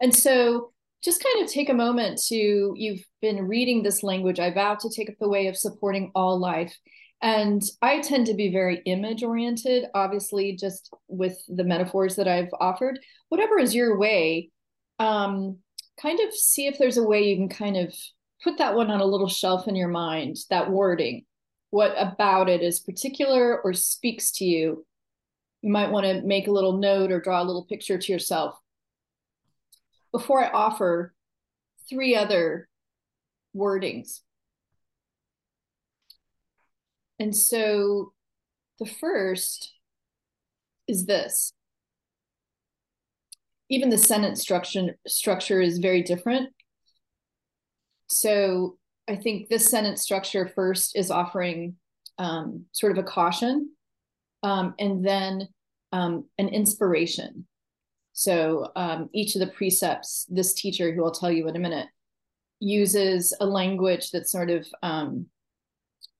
And 0.00 0.14
so 0.14 0.72
just 1.02 1.24
kind 1.24 1.44
of 1.44 1.50
take 1.50 1.68
a 1.68 1.74
moment 1.74 2.20
to, 2.28 2.74
you've 2.76 3.04
been 3.20 3.48
reading 3.48 3.82
this 3.82 4.02
language, 4.02 4.38
I 4.38 4.52
vow 4.52 4.76
to 4.76 4.90
take 4.90 5.08
up 5.08 5.16
the 5.20 5.28
way 5.28 5.48
of 5.48 5.56
supporting 5.56 6.12
all 6.14 6.38
life. 6.38 6.76
And 7.20 7.62
I 7.80 8.00
tend 8.00 8.26
to 8.26 8.34
be 8.34 8.50
very 8.50 8.82
image 8.84 9.22
oriented, 9.22 9.84
obviously, 9.94 10.56
just 10.56 10.92
with 11.08 11.40
the 11.48 11.64
metaphors 11.64 12.16
that 12.16 12.26
I've 12.26 12.50
offered. 12.60 12.98
Whatever 13.28 13.58
is 13.58 13.74
your 13.74 13.96
way, 13.96 14.50
um, 14.98 15.58
kind 16.00 16.18
of 16.20 16.34
see 16.34 16.66
if 16.66 16.78
there's 16.78 16.98
a 16.98 17.04
way 17.04 17.22
you 17.22 17.36
can 17.36 17.48
kind 17.48 17.76
of 17.76 17.94
put 18.42 18.58
that 18.58 18.74
one 18.74 18.90
on 18.90 19.00
a 19.00 19.04
little 19.06 19.28
shelf 19.28 19.68
in 19.68 19.76
your 19.76 19.88
mind, 19.88 20.36
that 20.50 20.70
wording. 20.70 21.24
What 21.72 21.94
about 21.96 22.48
it 22.48 22.62
is 22.62 22.78
particular 22.78 23.60
or 23.60 23.72
speaks 23.72 24.30
to 24.32 24.44
you? 24.44 24.86
You 25.62 25.72
might 25.72 25.90
want 25.90 26.06
to 26.06 26.22
make 26.22 26.46
a 26.46 26.52
little 26.52 26.76
note 26.78 27.10
or 27.10 27.20
draw 27.20 27.42
a 27.42 27.44
little 27.44 27.64
picture 27.64 27.98
to 27.98 28.12
yourself. 28.12 28.54
Before 30.12 30.44
I 30.44 30.50
offer 30.50 31.12
three 31.88 32.14
other 32.14 32.68
wordings 33.56 34.20
and 37.22 37.36
so 37.36 38.12
the 38.80 38.86
first 38.86 39.74
is 40.88 41.06
this. 41.06 41.52
Even 43.70 43.90
the 43.90 43.96
sentence 43.96 44.42
structure, 44.42 44.98
structure 45.06 45.60
is 45.60 45.78
very 45.78 46.02
different. 46.02 46.50
So 48.08 48.76
I 49.12 49.16
think 49.16 49.50
this 49.50 49.66
sentence 49.66 50.00
structure 50.00 50.50
first 50.54 50.96
is 50.96 51.10
offering 51.10 51.76
um, 52.18 52.64
sort 52.72 52.92
of 52.92 52.98
a 52.98 53.06
caution 53.06 53.70
um, 54.42 54.74
and 54.78 55.04
then 55.04 55.48
um, 55.92 56.24
an 56.38 56.48
inspiration. 56.48 57.46
So 58.14 58.72
um, 58.74 59.10
each 59.12 59.34
of 59.34 59.40
the 59.40 59.48
precepts, 59.48 60.26
this 60.30 60.54
teacher, 60.54 60.94
who 60.94 61.04
I'll 61.04 61.10
tell 61.10 61.30
you 61.30 61.46
in 61.46 61.56
a 61.56 61.58
minute, 61.60 61.88
uses 62.58 63.36
a 63.38 63.44
language 63.44 64.12
that's 64.12 64.32
sort 64.32 64.50
of, 64.50 64.66
um, 64.82 65.26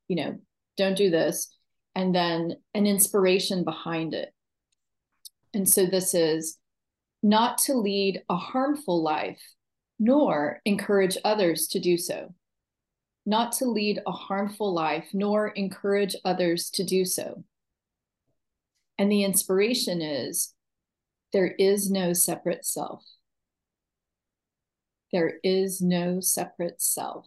you 0.09 0.17
know, 0.17 0.39
don't 0.77 0.97
do 0.97 1.09
this 1.09 1.49
and 1.95 2.15
then 2.15 2.57
an 2.75 2.87
inspiration 2.87 3.65
behind 3.65 4.13
it 4.13 4.33
and 5.55 5.69
so 5.69 5.87
this 5.87 6.15
is 6.15 6.59
not 7.23 7.59
to 7.59 7.75
lead 7.75 8.23
a 8.29 8.37
harmful 8.37 9.03
life 9.03 9.41
nor 9.99 10.61
encourage 10.65 11.17
others 11.25 11.69
to 11.69 11.79
do 11.79 11.97
so 11.97 12.35
not 13.25 13.53
to 13.53 13.67
lead 13.67 14.01
a 14.07 14.13
harmful 14.13 14.73
life 14.73 15.09
nor 15.13 15.49
encourage 15.49 16.17
others 16.25 16.71
to 16.71 16.85
do 16.85 17.05
so. 17.05 17.45
And 18.99 19.11
the 19.11 19.25
inspiration 19.25 20.03
is 20.03 20.55
there 21.33 21.55
is 21.59 21.91
no 21.91 22.13
separate 22.13 22.65
self. 22.65 23.03
There 25.13 25.35
is 25.43 25.81
no 25.81 26.21
separate 26.21 26.81
self. 26.81 27.27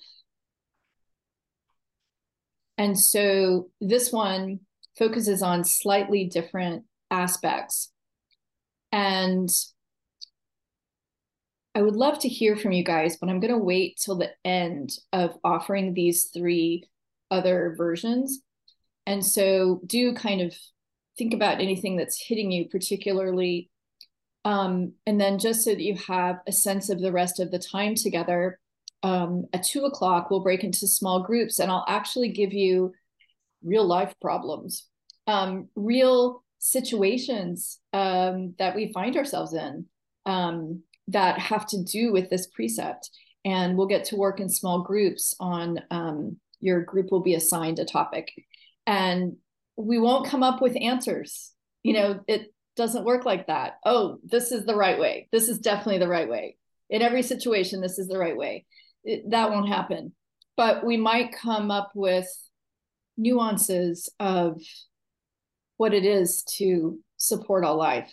And 2.77 2.99
so 2.99 3.69
this 3.79 4.11
one 4.11 4.61
focuses 4.97 5.41
on 5.41 5.63
slightly 5.63 6.25
different 6.25 6.83
aspects. 7.09 7.91
And 8.91 9.49
I 11.75 11.81
would 11.81 11.95
love 11.95 12.19
to 12.19 12.29
hear 12.29 12.55
from 12.55 12.71
you 12.71 12.83
guys, 12.83 13.17
but 13.17 13.29
I'm 13.29 13.41
going 13.41 13.53
to 13.53 13.59
wait 13.59 13.99
till 14.01 14.15
the 14.15 14.31
end 14.45 14.97
of 15.11 15.37
offering 15.43 15.93
these 15.93 16.25
three 16.33 16.85
other 17.29 17.75
versions. 17.77 18.39
And 19.05 19.23
so 19.23 19.81
do 19.85 20.13
kind 20.13 20.41
of 20.41 20.55
think 21.17 21.33
about 21.33 21.59
anything 21.59 21.97
that's 21.97 22.21
hitting 22.21 22.49
you 22.51 22.69
particularly. 22.69 23.69
Um, 24.45 24.93
and 25.05 25.19
then 25.19 25.37
just 25.37 25.63
so 25.63 25.71
that 25.71 25.81
you 25.81 25.97
have 26.07 26.37
a 26.47 26.51
sense 26.51 26.89
of 26.89 27.01
the 27.01 27.11
rest 27.11 27.39
of 27.41 27.51
the 27.51 27.59
time 27.59 27.95
together, 27.95 28.59
um, 29.03 29.45
at 29.51 29.63
two 29.63 29.83
o'clock, 29.83 30.29
we'll 30.29 30.39
break 30.39 30.63
into 30.63 30.87
small 30.87 31.23
groups 31.23 31.59
and 31.59 31.69
I'll 31.69 31.85
actually 31.87 32.29
give 32.29 32.53
you 32.53 32.93
real 33.63 33.85
life 33.85 34.15
problems, 34.21 34.87
um, 35.27 35.67
real 35.75 36.43
situations 36.59 37.79
um, 37.91 38.55
that 38.59 38.75
we 38.75 38.93
find 38.93 39.17
ourselves 39.17 39.53
in 39.53 39.85
um, 40.25 40.83
that 41.07 41.39
have 41.39 41.65
to 41.67 41.83
do 41.83 42.11
with 42.11 42.29
this 42.29 42.47
precept. 42.47 43.09
And 43.43 43.77
we'll 43.77 43.87
get 43.87 44.05
to 44.05 44.15
work 44.15 44.39
in 44.39 44.49
small 44.49 44.81
groups 44.81 45.35
on 45.39 45.79
um, 45.91 46.37
your 46.59 46.81
group 46.81 47.11
will 47.11 47.21
be 47.21 47.35
assigned 47.35 47.79
a 47.79 47.85
topic. 47.85 48.31
And 48.87 49.37
we 49.77 49.99
won't 49.99 50.27
come 50.27 50.41
up 50.41 50.61
with 50.61 50.75
answers. 50.79 51.51
You 51.83 51.93
know, 51.93 52.19
it 52.27 52.53
doesn't 52.75 53.05
work 53.05 53.25
like 53.25 53.47
that. 53.47 53.73
Oh, 53.85 54.17
this 54.23 54.51
is 54.51 54.65
the 54.65 54.75
right 54.75 54.99
way. 54.99 55.27
This 55.31 55.47
is 55.47 55.59
definitely 55.59 55.99
the 55.99 56.07
right 56.07 56.29
way. 56.29 56.57
In 56.89 57.01
every 57.01 57.21
situation, 57.21 57.81
this 57.81 57.99
is 57.99 58.07
the 58.07 58.17
right 58.17 58.35
way. 58.35 58.65
It, 59.03 59.29
that 59.29 59.51
won't 59.51 59.69
happen. 59.69 60.13
But 60.57 60.83
we 60.85 60.97
might 60.97 61.35
come 61.35 61.69
up 61.69 61.91
with 61.93 62.27
nuances 63.17 64.09
of 64.19 64.61
what 65.77 65.93
it 65.93 66.05
is 66.05 66.43
to 66.57 66.99
support 67.17 67.63
all 67.63 67.77
life 67.77 68.11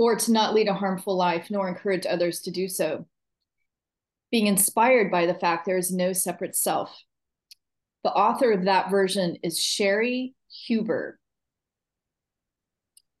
or 0.00 0.16
to 0.16 0.32
not 0.32 0.54
lead 0.54 0.66
a 0.66 0.72
harmful 0.72 1.14
life 1.14 1.48
nor 1.50 1.68
encourage 1.68 2.06
others 2.06 2.40
to 2.40 2.50
do 2.50 2.68
so. 2.68 3.04
Being 4.30 4.46
inspired 4.46 5.10
by 5.10 5.26
the 5.26 5.34
fact 5.34 5.66
there 5.66 5.76
is 5.76 5.92
no 5.92 6.14
separate 6.14 6.56
self. 6.56 7.04
The 8.02 8.10
author 8.10 8.50
of 8.50 8.64
that 8.64 8.90
version 8.90 9.36
is 9.42 9.62
Cheri 9.62 10.34
Huber. 10.66 11.18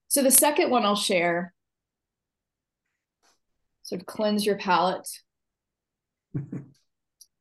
So 0.08 0.22
the 0.22 0.30
second 0.30 0.70
one 0.70 0.86
I'll 0.86 0.96
share, 0.96 1.52
sort 3.82 4.00
of 4.00 4.06
cleanse 4.06 4.46
your 4.46 4.56
palate. 4.56 5.06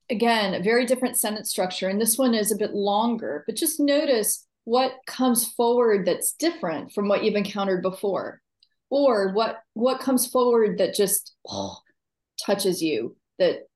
Again, 0.09 0.53
a 0.53 0.61
very 0.61 0.85
different 0.85 1.17
sentence 1.17 1.49
structure. 1.49 1.87
And 1.87 2.01
this 2.01 2.17
one 2.17 2.33
is 2.33 2.51
a 2.51 2.57
bit 2.57 2.73
longer, 2.73 3.45
but 3.45 3.55
just 3.55 3.79
notice 3.79 4.45
what 4.65 4.95
comes 5.07 5.47
forward 5.53 6.05
that's 6.05 6.33
different 6.33 6.91
from 6.91 7.07
what 7.07 7.23
you've 7.23 7.35
encountered 7.35 7.81
before. 7.81 8.41
Or 8.89 9.33
what 9.33 9.59
what 9.73 9.99
comes 9.99 10.27
forward 10.27 10.79
that 10.79 10.95
just 10.95 11.35
oh, 11.47 11.77
touches 12.43 12.81
you, 12.81 13.15
that 13.37 13.67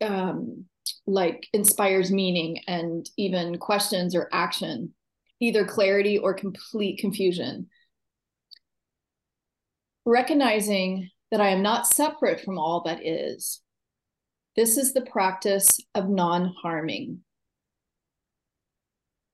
um, 0.00 0.64
like 1.06 1.46
inspires 1.52 2.10
meaning 2.10 2.58
and 2.66 3.08
even 3.16 3.58
questions 3.58 4.14
or 4.14 4.28
action, 4.32 4.94
either 5.40 5.64
clarity 5.64 6.18
or 6.18 6.34
complete 6.34 6.98
confusion 6.98 7.68
recognizing 10.08 11.10
that 11.30 11.40
I 11.40 11.50
am 11.50 11.62
not 11.62 11.86
separate 11.86 12.40
from 12.40 12.58
all 12.58 12.82
that 12.84 13.06
is. 13.06 13.60
This 14.56 14.78
is 14.78 14.92
the 14.92 15.02
practice 15.02 15.68
of 15.94 16.08
non 16.08 16.54
harming. 16.62 17.20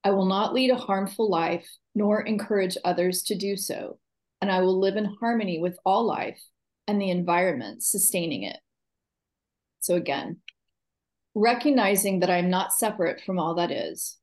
I 0.03 0.11
will 0.11 0.27
not 0.27 0.53
lead 0.53 0.70
a 0.70 0.77
harmful 0.77 1.31
life, 1.31 1.66
nor 1.94 2.20
encourage 2.23 2.77
others 2.85 3.23
to 3.25 3.37
do 3.37 3.57
so, 3.57 3.99
and 4.45 4.53
I 4.53 4.61
will 4.61 4.79
live 4.79 4.97
in 4.97 5.07
harmony 5.07 5.59
with 5.59 5.79
all 5.87 6.05
life 6.05 6.39
and 6.87 7.01
the 7.01 7.09
environment 7.09 7.83
sustaining 7.83 8.43
it. 8.43 8.59
So, 9.81 9.95
again, 9.95 10.41
recognizing 11.35 12.21
that 12.21 12.29
I 12.29 12.37
am 12.37 12.51
not 12.51 12.75
separate 12.75 13.23
from 13.23 13.39
all 13.39 13.55
that 13.55 13.71
is. 13.71 14.19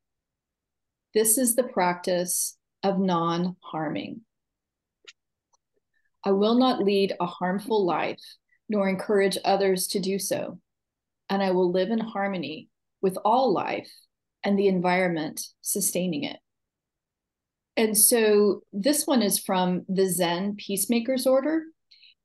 This 1.16 1.40
is 1.40 1.56
the 1.56 1.64
practice 1.64 2.56
of 2.84 3.00
non 3.00 3.56
harming. 3.62 4.22
I 6.24 6.34
will 6.34 6.54
not 6.54 6.84
lead 6.84 7.16
a 7.20 7.26
harmful 7.26 7.84
life, 7.84 8.22
nor 8.70 8.88
encourage 8.88 9.40
others 9.44 9.88
to 9.88 10.00
do 10.00 10.20
so. 10.20 10.60
And 11.32 11.42
I 11.42 11.50
will 11.50 11.72
live 11.72 11.90
in 11.90 11.98
harmony 11.98 12.70
with 13.02 13.18
all 13.26 13.52
life 13.52 13.92
and 14.44 14.56
the 14.56 14.68
environment 14.68 15.42
sustaining 15.62 16.26
it. 16.26 16.38
And 17.78 17.98
so 17.98 18.62
this 18.74 19.06
one 19.06 19.22
is 19.22 19.40
from 19.40 19.86
the 19.88 20.08
Zen 20.08 20.56
Peacemakers 20.58 21.26
Order. 21.26 21.64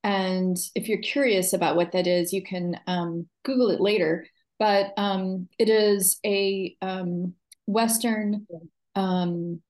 And 0.02 0.56
if 0.74 0.88
you're 0.88 0.98
curious 0.98 1.52
about 1.52 1.76
what 1.76 1.92
that 1.92 2.06
is, 2.06 2.32
you 2.32 2.42
can 2.42 2.78
um, 2.86 3.28
Google 3.44 3.70
it 3.70 3.80
later. 3.80 4.26
But 4.58 4.92
um, 4.96 5.48
it 5.58 5.68
is 5.68 6.18
a 6.24 6.76
um, 6.80 7.34
Western, 7.66 8.46
um, 8.94 9.60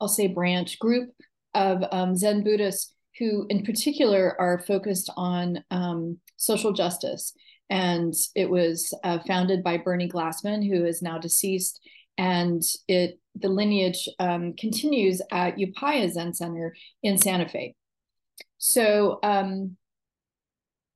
I'll 0.00 0.08
say, 0.08 0.26
branch 0.26 0.78
group 0.78 1.10
of 1.54 1.84
um, 1.92 2.16
Zen 2.16 2.42
Buddhists 2.42 2.94
who 3.18 3.46
in 3.48 3.64
particular 3.64 4.40
are 4.40 4.58
focused 4.58 5.10
on 5.16 5.62
um, 5.70 6.18
social 6.36 6.72
justice. 6.72 7.34
And 7.70 8.12
it 8.34 8.50
was 8.50 8.94
uh, 9.04 9.18
founded 9.26 9.62
by 9.62 9.78
Bernie 9.78 10.08
Glassman, 10.08 10.66
who 10.66 10.84
is 10.84 11.02
now 11.02 11.18
deceased. 11.18 11.80
And 12.18 12.62
it 12.88 13.18
the 13.34 13.48
lineage 13.48 14.08
um, 14.18 14.54
continues 14.54 15.22
at 15.30 15.56
Upaya 15.56 16.10
Zen 16.10 16.34
Center 16.34 16.74
in 17.02 17.18
Santa 17.18 17.48
Fe. 17.48 17.74
So 18.58 19.18
um, 19.22 19.76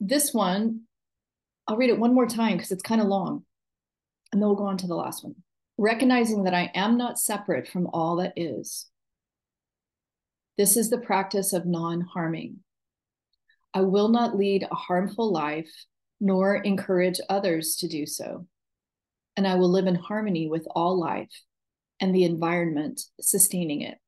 this 0.00 0.32
one, 0.32 0.82
I'll 1.66 1.76
read 1.76 1.90
it 1.90 1.98
one 1.98 2.14
more 2.14 2.26
time 2.26 2.56
because 2.56 2.70
it's 2.70 2.82
kind 2.82 3.00
of 3.00 3.08
long. 3.08 3.44
And 4.32 4.40
then 4.40 4.48
we'll 4.48 4.56
go 4.56 4.66
on 4.66 4.78
to 4.78 4.86
the 4.86 4.94
last 4.94 5.24
one. 5.24 5.34
Recognizing 5.78 6.44
that 6.44 6.54
I 6.54 6.70
am 6.74 6.96
not 6.96 7.18
separate 7.18 7.68
from 7.68 7.88
all 7.92 8.16
that 8.16 8.32
is 8.36 8.88
this 10.56 10.76
is 10.76 10.88
the 10.88 10.98
practice 10.98 11.52
of 11.52 11.66
non 11.66 12.00
harming. 12.00 12.60
I 13.74 13.82
will 13.82 14.08
not 14.08 14.36
lead 14.36 14.62
a 14.62 14.74
harmful 14.74 15.30
life, 15.30 15.70
nor 16.18 16.56
encourage 16.56 17.20
others 17.28 17.76
to 17.76 17.88
do 17.88 18.06
so. 18.06 18.46
And 19.36 19.46
I 19.46 19.56
will 19.56 19.70
live 19.70 19.86
in 19.86 19.96
harmony 19.96 20.48
with 20.48 20.66
all 20.70 20.98
life 20.98 21.28
and 22.00 22.14
the 22.14 22.24
environment 22.24 23.00
sustaining 23.20 23.82
it. 23.82 23.98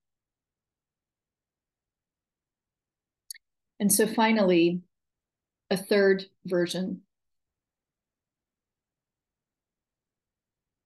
And 3.80 3.92
so 3.92 4.06
finally, 4.06 4.80
a 5.70 5.76
third 5.76 6.24
version. 6.44 7.02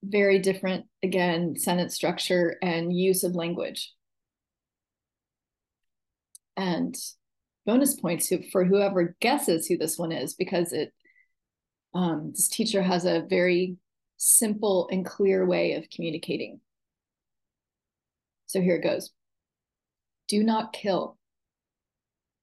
Very 0.02 0.40
different, 0.40 0.86
again, 1.02 1.56
sentence 1.56 1.94
structure 1.94 2.56
and 2.62 2.94
use 2.94 3.24
of 3.24 3.34
language 3.34 3.92
and 6.56 6.96
bonus 7.64 7.98
points 7.98 8.32
for 8.50 8.64
whoever 8.64 9.16
guesses 9.20 9.66
who 9.66 9.76
this 9.76 9.98
one 9.98 10.12
is 10.12 10.34
because 10.34 10.72
it 10.72 10.92
um, 11.94 12.32
this 12.34 12.48
teacher 12.48 12.82
has 12.82 13.04
a 13.04 13.26
very 13.28 13.76
simple 14.16 14.88
and 14.90 15.04
clear 15.04 15.44
way 15.44 15.74
of 15.74 15.90
communicating. 15.90 16.60
So 18.52 18.60
here 18.60 18.76
it 18.76 18.82
goes. 18.82 19.10
Do 20.28 20.44
not 20.44 20.74
kill. 20.74 21.16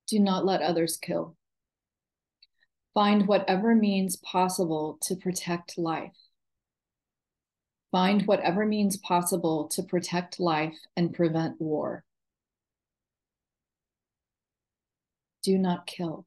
Do 0.08 0.18
not 0.18 0.44
let 0.44 0.64
others 0.64 0.98
kill. 0.98 1.36
Find 2.96 3.28
whatever 3.28 3.76
means 3.76 4.16
possible 4.16 4.98
to 5.04 5.16
protect 5.16 5.78
life. 5.78 6.18
Find 7.92 8.26
whatever 8.26 8.66
means 8.66 8.98
possible 8.98 9.68
to 9.68 9.84
protect 9.84 10.40
life 10.40 10.80
and 10.98 11.14
prevent 11.14 11.62
war. 11.62 12.04
Do 15.44 15.60
not 15.60 15.86
kill. 15.86 16.26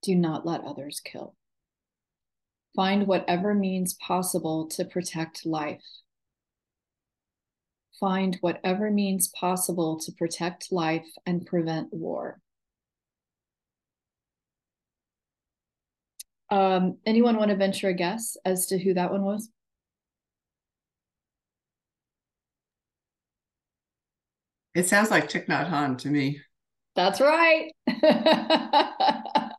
Do 0.00 0.14
not 0.14 0.46
let 0.46 0.64
others 0.64 1.02
kill. 1.04 1.34
Find 2.74 3.06
whatever 3.06 3.52
means 3.52 3.92
possible 3.92 4.68
to 4.68 4.86
protect 4.86 5.44
life. 5.44 5.84
Find 8.00 8.36
whatever 8.40 8.90
means 8.90 9.28
possible 9.28 9.98
to 10.00 10.12
protect 10.12 10.72
life 10.72 11.06
and 11.26 11.46
prevent 11.46 11.92
war. 11.92 12.40
Um, 16.50 16.98
anyone 17.06 17.36
want 17.36 17.50
to 17.50 17.56
venture 17.56 17.88
a 17.88 17.94
guess 17.94 18.36
as 18.44 18.66
to 18.66 18.78
who 18.78 18.94
that 18.94 19.10
one 19.10 19.22
was? 19.22 19.48
It 24.74 24.88
sounds 24.88 25.10
like 25.10 25.30
Thich 25.30 25.46
Nhat 25.46 25.70
Hanh 25.70 25.96
to 25.98 26.08
me. 26.08 26.40
That's 26.96 27.20
right. 27.20 27.72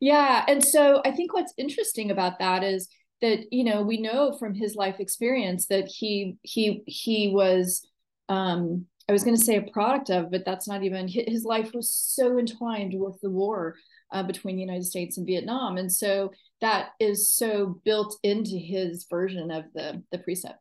yeah. 0.00 0.44
And 0.48 0.64
so 0.64 1.02
I 1.04 1.10
think 1.10 1.34
what's 1.34 1.52
interesting 1.56 2.10
about 2.10 2.38
that 2.38 2.64
is 2.64 2.88
that, 3.22 3.52
you 3.52 3.64
know, 3.64 3.82
we 3.82 3.98
know 3.98 4.36
from 4.38 4.54
his 4.54 4.74
life 4.74 4.96
experience 4.98 5.66
that 5.66 5.86
he 5.88 6.36
he 6.42 6.82
he 6.86 7.30
was 7.32 7.86
um 8.28 8.86
I 9.08 9.12
was 9.12 9.22
going 9.22 9.36
to 9.36 9.44
say 9.44 9.56
a 9.56 9.70
product 9.70 10.10
of, 10.10 10.32
but 10.32 10.44
that's 10.44 10.66
not 10.66 10.82
even 10.82 11.06
his 11.06 11.44
life 11.44 11.72
was 11.72 11.92
so 11.92 12.38
entwined 12.38 12.92
with 12.98 13.20
the 13.20 13.30
war 13.30 13.76
uh, 14.12 14.24
between 14.24 14.56
the 14.56 14.62
United 14.62 14.84
States 14.84 15.16
and 15.16 15.26
Vietnam, 15.26 15.76
and 15.76 15.92
so 15.92 16.32
that 16.60 16.90
is 16.98 17.30
so 17.30 17.80
built 17.84 18.18
into 18.22 18.56
his 18.56 19.06
version 19.08 19.50
of 19.50 19.64
the 19.74 20.02
the 20.10 20.18
precept. 20.18 20.58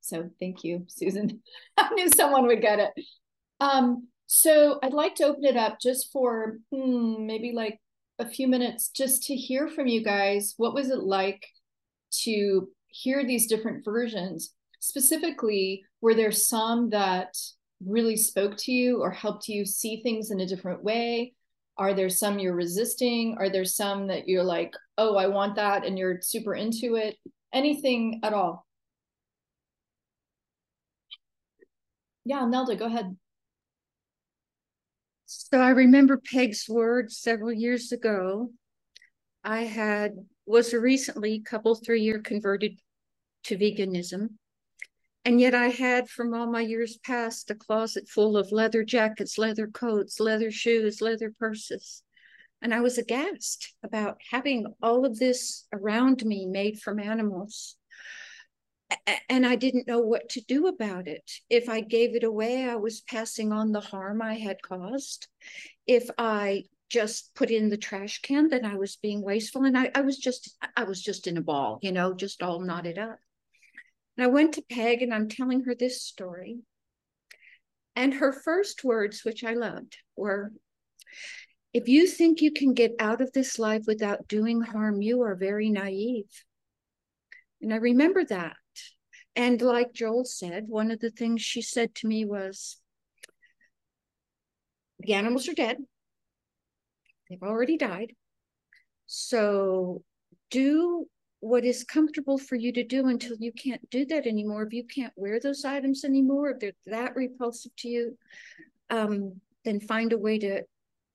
So 0.00 0.30
thank 0.38 0.62
you, 0.62 0.84
Susan. 0.88 1.40
I 1.76 1.88
knew 1.94 2.08
someone 2.08 2.46
would 2.46 2.60
get 2.60 2.78
it. 2.78 2.92
Um, 3.60 4.08
so 4.26 4.78
I'd 4.82 4.92
like 4.92 5.14
to 5.16 5.24
open 5.24 5.44
it 5.44 5.56
up 5.56 5.78
just 5.80 6.12
for 6.12 6.58
hmm, 6.72 7.26
maybe 7.26 7.52
like 7.52 7.80
a 8.18 8.26
few 8.26 8.48
minutes 8.48 8.88
just 8.88 9.24
to 9.24 9.34
hear 9.34 9.68
from 9.68 9.86
you 9.86 10.02
guys. 10.02 10.54
What 10.56 10.74
was 10.74 10.90
it 10.90 11.00
like 11.00 11.46
to 12.24 12.68
hear 12.88 13.24
these 13.24 13.46
different 13.46 13.84
versions? 13.84 14.54
Specifically, 14.80 15.84
were 16.00 16.14
there 16.14 16.32
some 16.32 16.90
that 16.90 17.36
really 17.84 18.16
spoke 18.16 18.56
to 18.56 18.72
you 18.72 19.02
or 19.02 19.10
helped 19.10 19.48
you 19.48 19.64
see 19.64 20.02
things 20.02 20.30
in 20.30 20.40
a 20.40 20.46
different 20.46 20.82
way? 20.82 21.34
Are 21.78 21.92
there 21.92 22.08
some 22.08 22.38
you're 22.38 22.54
resisting? 22.54 23.36
Are 23.38 23.50
there 23.50 23.64
some 23.64 24.06
that 24.06 24.28
you're 24.28 24.44
like, 24.44 24.72
oh, 24.96 25.16
I 25.16 25.26
want 25.26 25.56
that, 25.56 25.84
and 25.84 25.98
you're 25.98 26.20
super 26.22 26.54
into 26.54 26.96
it? 26.96 27.16
Anything 27.52 28.20
at 28.22 28.32
all? 28.32 28.66
Yeah, 32.24 32.46
Nelda, 32.46 32.76
go 32.76 32.86
ahead. 32.86 33.16
So 35.26 35.58
I 35.60 35.70
remember 35.70 36.20
Peg's 36.32 36.66
words 36.68 37.18
several 37.18 37.52
years 37.52 37.92
ago. 37.92 38.50
I 39.44 39.62
had 39.62 40.12
was 40.46 40.72
recently 40.72 41.40
couple 41.40 41.74
three 41.74 42.02
year 42.02 42.20
converted 42.20 42.78
to 43.44 43.56
veganism. 43.56 44.30
And 45.24 45.40
yet 45.40 45.54
I 45.54 45.68
had 45.68 46.08
from 46.08 46.34
all 46.34 46.46
my 46.46 46.60
years 46.60 46.98
past 46.98 47.50
a 47.50 47.56
closet 47.56 48.08
full 48.08 48.36
of 48.36 48.52
leather 48.52 48.84
jackets, 48.84 49.38
leather 49.38 49.66
coats, 49.66 50.20
leather 50.20 50.52
shoes, 50.52 51.00
leather 51.00 51.34
purses. 51.36 52.04
And 52.62 52.72
I 52.72 52.80
was 52.80 52.96
aghast 52.96 53.74
about 53.82 54.18
having 54.30 54.66
all 54.80 55.04
of 55.04 55.18
this 55.18 55.66
around 55.72 56.24
me 56.24 56.46
made 56.46 56.80
from 56.80 57.00
animals. 57.00 57.76
And 59.28 59.44
I 59.44 59.56
didn't 59.56 59.88
know 59.88 59.98
what 59.98 60.28
to 60.30 60.40
do 60.40 60.68
about 60.68 61.08
it. 61.08 61.28
If 61.50 61.68
I 61.68 61.80
gave 61.80 62.14
it 62.14 62.22
away, 62.22 62.64
I 62.64 62.76
was 62.76 63.00
passing 63.00 63.52
on 63.52 63.72
the 63.72 63.80
harm 63.80 64.22
I 64.22 64.34
had 64.34 64.62
caused. 64.62 65.26
If 65.88 66.08
I 66.18 66.64
just 66.88 67.34
put 67.34 67.50
in 67.50 67.68
the 67.68 67.76
trash 67.76 68.20
can, 68.22 68.48
then 68.48 68.64
I 68.64 68.76
was 68.76 68.96
being 68.96 69.22
wasteful. 69.22 69.64
And 69.64 69.76
I, 69.76 69.90
I 69.94 70.02
was 70.02 70.18
just, 70.18 70.56
I 70.76 70.84
was 70.84 71.02
just 71.02 71.26
in 71.26 71.36
a 71.36 71.42
ball, 71.42 71.78
you 71.82 71.92
know, 71.92 72.14
just 72.14 72.42
all 72.42 72.60
knotted 72.60 72.98
up. 72.98 73.18
And 74.16 74.24
I 74.24 74.28
went 74.28 74.54
to 74.54 74.62
Peg 74.62 75.02
and 75.02 75.12
I'm 75.12 75.28
telling 75.28 75.64
her 75.64 75.74
this 75.74 76.02
story. 76.02 76.60
And 77.94 78.14
her 78.14 78.32
first 78.32 78.84
words, 78.84 79.24
which 79.24 79.42
I 79.42 79.54
loved, 79.54 79.96
were 80.16 80.52
If 81.72 81.88
you 81.88 82.06
think 82.06 82.40
you 82.40 82.52
can 82.52 82.74
get 82.74 82.92
out 82.98 83.20
of 83.20 83.32
this 83.32 83.58
life 83.58 83.84
without 83.86 84.28
doing 84.28 84.60
harm, 84.60 85.02
you 85.02 85.22
are 85.22 85.34
very 85.34 85.70
naive. 85.70 86.30
And 87.60 87.72
I 87.72 87.78
remember 87.78 88.24
that. 88.26 88.56
And 89.34 89.60
like 89.60 89.92
Joel 89.92 90.24
said, 90.24 90.64
one 90.68 90.90
of 90.90 91.00
the 91.00 91.10
things 91.10 91.42
she 91.42 91.62
said 91.62 91.94
to 91.96 92.06
me 92.06 92.24
was, 92.24 92.78
The 95.00 95.14
animals 95.14 95.48
are 95.48 95.54
dead, 95.54 95.78
they've 97.28 97.42
already 97.42 97.76
died. 97.76 98.12
So 99.06 100.02
do 100.50 101.06
what 101.40 101.64
is 101.64 101.84
comfortable 101.84 102.38
for 102.38 102.56
you 102.56 102.72
to 102.72 102.82
do 102.82 103.06
until 103.06 103.36
you 103.38 103.52
can't 103.52 103.88
do 103.90 104.04
that 104.06 104.26
anymore. 104.26 104.62
If 104.64 104.72
you 104.72 104.84
can't 104.84 105.12
wear 105.16 105.38
those 105.38 105.64
items 105.64 106.04
anymore, 106.04 106.50
if 106.50 106.60
they're 106.60 106.72
that 106.86 107.14
repulsive 107.14 107.74
to 107.76 107.88
you, 107.88 108.18
um, 108.90 109.40
then 109.64 109.80
find 109.80 110.12
a 110.12 110.18
way 110.18 110.38
to 110.38 110.62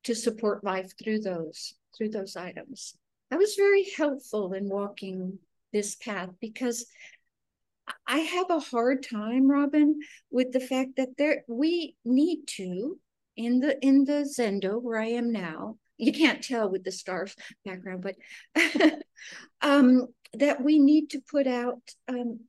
to 0.04 0.15
support 0.15 0.63
life 0.63 0.93
through 0.97 1.19
those 1.19 1.74
through 1.95 2.10
those 2.10 2.36
items. 2.36 2.95
That 3.30 3.39
was 3.39 3.56
very 3.56 3.86
helpful 3.97 4.54
in 4.54 4.69
walking 4.69 5.39
this 5.71 5.95
path 5.95 6.30
because 6.39 6.86
I 8.08 8.19
have 8.19 8.50
a 8.50 8.60
hard 8.60 9.04
time, 9.04 9.50
Robin, 9.50 10.00
with 10.30 10.52
the 10.52 10.60
fact 10.60 10.91
that 10.97 11.17
there 11.17 11.43
we 11.47 11.95
need 12.06 12.47
to 12.58 13.00
in 13.36 13.60
the 13.60 13.84
in 13.86 14.06
the 14.06 14.30
Zendo 14.38 14.82
where 14.82 15.00
I 15.00 15.08
am 15.08 15.32
now. 15.32 15.78
You 16.02 16.12
can't 16.12 16.44
tell 16.44 16.68
with 16.68 16.84
the 16.84 16.92
stars 16.92 17.36
background, 17.64 18.04
but 18.04 18.16
um, 19.62 20.08
that 20.34 20.64
we 20.64 20.80
need 20.80 21.12
to 21.12 21.22
put 21.22 21.46
out 21.46 21.80
um, 22.10 22.40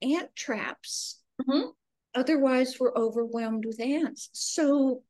ant 0.00 0.34
traps. 0.34 1.20
Mm-hmm. 1.42 1.68
Otherwise, 2.14 2.80
we're 2.80 2.96
overwhelmed 2.96 3.66
with 3.66 3.80
ants. 3.80 4.30
So, 4.32 5.02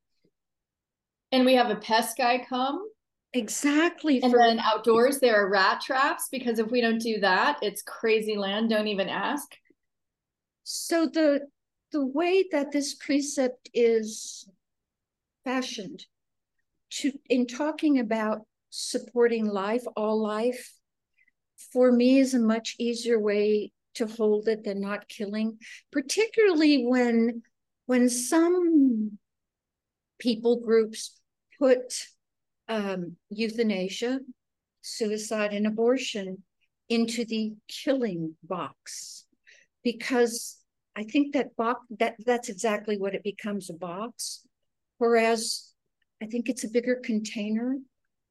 and 1.31 1.47
we 1.47 1.55
have 1.55 1.71
a 1.71 1.77
pest 1.77 2.19
guy 2.19 2.45
come. 2.49 2.85
Exactly. 3.33 4.21
And 4.21 4.33
for- 4.33 4.39
then 4.41 4.59
outdoors, 4.59 5.21
there 5.21 5.37
are 5.37 5.49
rat 5.49 5.81
traps 5.81 6.29
because 6.33 6.59
if 6.59 6.73
we 6.73 6.81
don't 6.81 7.01
do 7.01 7.21
that, 7.21 7.61
it's 7.63 7.83
crazy 7.83 8.37
land. 8.37 8.69
Don't 8.69 8.89
even 8.89 9.09
ask. 9.09 9.47
So 10.65 11.07
the 11.07 11.43
the 11.93 12.05
way 12.05 12.47
that 12.51 12.73
this 12.73 12.95
precept 12.95 13.71
is 13.73 14.49
fashioned 15.45 16.05
to 17.01 17.13
in 17.29 17.47
talking 17.47 17.99
about 17.99 18.41
supporting 18.71 19.47
life, 19.47 19.85
all 19.97 20.21
life, 20.23 20.73
for 21.73 21.91
me 21.91 22.19
is 22.19 22.35
a 22.35 22.39
much 22.39 22.77
easier 22.79 23.19
way 23.19 23.73
to 23.95 24.07
hold 24.07 24.47
it 24.49 24.65
than 24.65 24.81
not 24.81 25.09
killing, 25.09 25.59
particularly 25.91 26.85
when 26.85 27.43
when 27.87 28.09
some 28.09 29.19
people 30.19 30.61
groups 30.61 31.19
put 31.59 32.07
um, 32.69 33.17
euthanasia, 33.31 34.21
suicide, 34.83 35.53
and 35.53 35.67
abortion 35.67 36.43
into 36.89 37.25
the 37.25 37.53
killing 37.69 38.35
box, 38.43 39.25
because 39.83 40.59
I 40.95 41.05
think 41.05 41.35
that 41.35 41.57
box 41.57 41.81
that 41.99 42.17
that's 42.25 42.49
exactly 42.49 42.99
what 42.99 43.15
it 43.15 43.23
becomes 43.23 43.71
a 43.71 43.75
box, 43.75 44.45
whereas 44.99 45.66
I 46.23 46.27
think 46.27 46.49
it's 46.49 46.65
a 46.65 46.71
bigger 46.71 46.97
container 46.97 47.77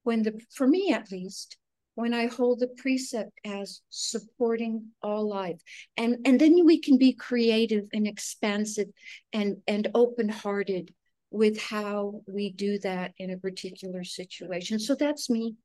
when 0.04 0.24
the 0.24 0.40
for 0.54 0.68
me 0.68 0.92
at 0.92 1.12
least 1.12 1.58
when 1.96 2.14
I 2.14 2.28
hold 2.28 2.60
the 2.60 2.68
precept 2.68 3.32
as 3.46 3.82
supporting 3.90 4.88
all 5.02 5.28
life. 5.28 5.60
And, 5.98 6.18
and 6.26 6.40
then 6.40 6.66
we 6.66 6.80
can 6.80 6.98
be 6.98 7.14
creative 7.14 7.86
and 7.94 8.06
expansive 8.06 8.88
and, 9.32 9.58
and 9.66 9.90
open 9.96 10.28
hearted 10.28 10.94
with 11.32 11.60
how 11.60 12.22
we 12.28 12.52
do 12.52 12.80
that 12.80 13.14
in 13.18 13.32
a 13.32 13.38
particular 13.38 14.04
situation. 14.04 14.78
So 14.80 14.96
that's 14.96 15.30
me. 15.30 15.56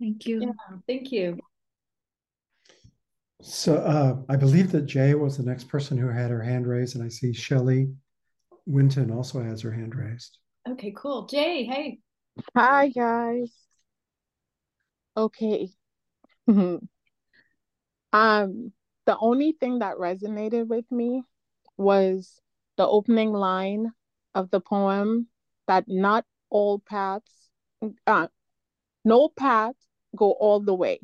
Thank 0.00 0.26
you. 0.26 0.40
Yeah, 0.40 0.76
thank 0.86 1.12
you. 1.12 1.38
So 3.42 3.76
uh, 3.76 4.16
I 4.30 4.36
believe 4.36 4.72
that 4.72 4.86
Jay 4.86 5.14
was 5.14 5.36
the 5.36 5.42
next 5.42 5.68
person 5.68 5.98
who 5.98 6.08
had 6.08 6.30
her 6.30 6.42
hand 6.42 6.66
raised, 6.66 6.96
and 6.96 7.04
I 7.04 7.08
see 7.08 7.34
Shelly 7.34 7.90
Winton 8.64 9.10
also 9.10 9.42
has 9.42 9.60
her 9.60 9.70
hand 9.70 9.94
raised. 9.94 10.38
Okay, 10.68 10.92
cool. 10.96 11.26
Jay, 11.26 11.64
hey. 11.64 12.00
Hi, 12.56 12.88
guys. 12.88 13.52
Okay. 15.16 15.68
um, 16.48 16.80
the 18.12 19.16
only 19.20 19.56
thing 19.60 19.78
that 19.78 19.96
resonated 19.96 20.66
with 20.66 20.90
me 20.90 21.22
was 21.76 22.40
the 22.76 22.86
opening 22.86 23.32
line 23.32 23.92
of 24.34 24.50
the 24.50 24.60
poem 24.60 25.28
that 25.68 25.84
not 25.86 26.24
all 26.50 26.80
paths, 26.80 27.48
uh, 28.08 28.26
no 29.04 29.28
path 29.28 29.76
go 30.16 30.32
all 30.32 30.58
the 30.60 30.74
way. 30.74 30.98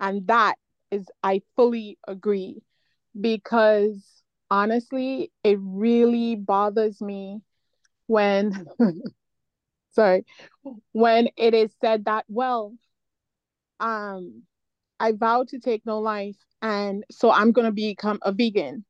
And 0.00 0.26
that 0.28 0.54
is, 0.90 1.06
I 1.22 1.42
fully 1.56 1.98
agree 2.08 2.62
because 3.20 4.22
honestly, 4.50 5.30
it 5.44 5.58
really 5.60 6.36
bothers 6.36 7.02
me 7.02 7.42
when, 8.12 8.66
sorry, 9.92 10.24
when 10.92 11.28
it 11.36 11.54
is 11.54 11.72
said 11.80 12.04
that, 12.06 12.24
well, 12.28 12.74
um 13.80 14.42
I 15.00 15.12
vow 15.12 15.44
to 15.48 15.58
take 15.58 15.84
no 15.86 15.98
life 16.00 16.36
and 16.62 17.04
so 17.10 17.30
I'm 17.30 17.52
going 17.52 17.66
to 17.66 17.72
become 17.72 18.18
a 18.22 18.32
vegan. 18.32 18.84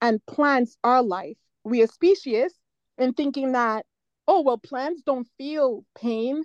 And 0.00 0.24
plants 0.26 0.76
are 0.84 1.02
life. 1.02 1.38
We 1.64 1.82
are 1.82 1.88
specious 1.88 2.54
in 2.98 3.14
thinking 3.14 3.52
that 3.52 3.86
oh 4.28 4.42
well 4.42 4.58
plants 4.58 5.02
don't 5.04 5.28
feel 5.38 5.84
pain. 5.96 6.44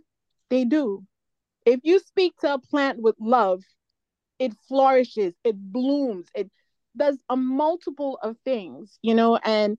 They 0.50 0.66
do. 0.66 1.06
If 1.66 1.82
you 1.84 2.00
speak 2.00 2.38
to 2.40 2.56
a 2.56 2.60
plant 2.60 3.02
with 3.02 3.16
love, 3.20 3.64
it 4.40 4.54
flourishes, 4.68 5.34
it 5.44 5.56
blooms, 5.58 6.28
it 6.36 6.50
does 6.98 7.18
a 7.30 7.38
multiple 7.38 8.20
of 8.24 8.38
things, 8.46 8.98
you 9.02 9.14
know, 9.16 9.38
and 9.38 9.78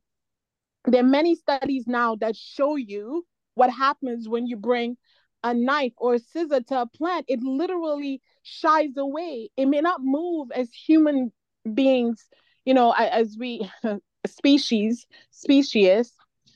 there 0.87 1.03
are 1.03 1.07
many 1.07 1.35
studies 1.35 1.87
now 1.87 2.17
that 2.17 2.37
show 2.37 2.77
you 2.77 3.25
what 3.55 3.71
happens 3.71 4.29
when 4.29 4.47
you 4.47 4.57
bring 4.57 4.97
a 5.45 5.55
knife 5.55 5.93
or 5.97 6.15
a 6.15 6.19
scissor 6.19 6.61
to 6.61 6.83
a 6.83 6.87
plant, 6.87 7.27
it 7.29 7.43
literally 7.43 8.21
shies 8.43 8.97
away. 8.97 9.51
It 9.57 9.67
may 9.67 9.81
not 9.81 10.01
move 10.03 10.51
as 10.55 10.73
human 10.73 11.33
beings, 11.75 12.25
you 12.65 12.75
know, 12.75 12.93
as 12.93 13.37
we 13.39 13.69
species, 14.27 15.07
species, 15.31 16.13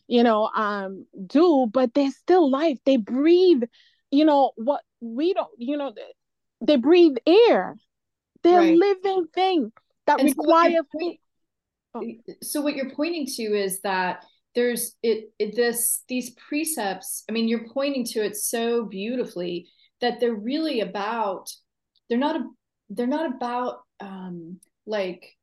you 0.06 0.22
know, 0.22 0.50
um, 0.54 1.06
do, 1.26 1.68
but 1.72 1.94
they're 1.94 2.10
still 2.10 2.50
life. 2.50 2.78
They 2.84 2.96
breathe, 2.96 3.64
you 4.10 4.24
know, 4.24 4.52
what 4.56 4.82
we 5.00 5.34
don't, 5.34 5.50
you 5.58 5.76
know, 5.76 5.92
they 6.60 6.76
breathe 6.76 7.16
air. 7.26 7.76
They're 8.42 8.60
right. 8.60 8.76
living 8.76 9.26
thing 9.34 9.72
that 10.06 10.20
and 10.20 10.28
require. 10.28 10.82
So. 10.92 11.14
So 12.42 12.60
what 12.60 12.74
you're 12.74 12.90
pointing 12.90 13.26
to 13.26 13.42
is 13.42 13.80
that 13.82 14.24
there's 14.54 14.96
it, 15.02 15.30
it 15.38 15.54
this 15.54 16.02
these 16.08 16.30
precepts 16.48 17.24
i 17.28 17.32
mean 17.32 17.48
you're 17.48 17.68
pointing 17.72 18.04
to 18.04 18.24
it 18.24 18.36
so 18.36 18.84
beautifully 18.84 19.68
that 20.00 20.20
they're 20.20 20.34
really 20.34 20.80
about 20.80 21.50
they're 22.08 22.18
not 22.18 22.36
a, 22.36 22.44
they're 22.90 23.06
not 23.06 23.34
about 23.34 23.80
um 24.00 24.58
like 24.86 25.36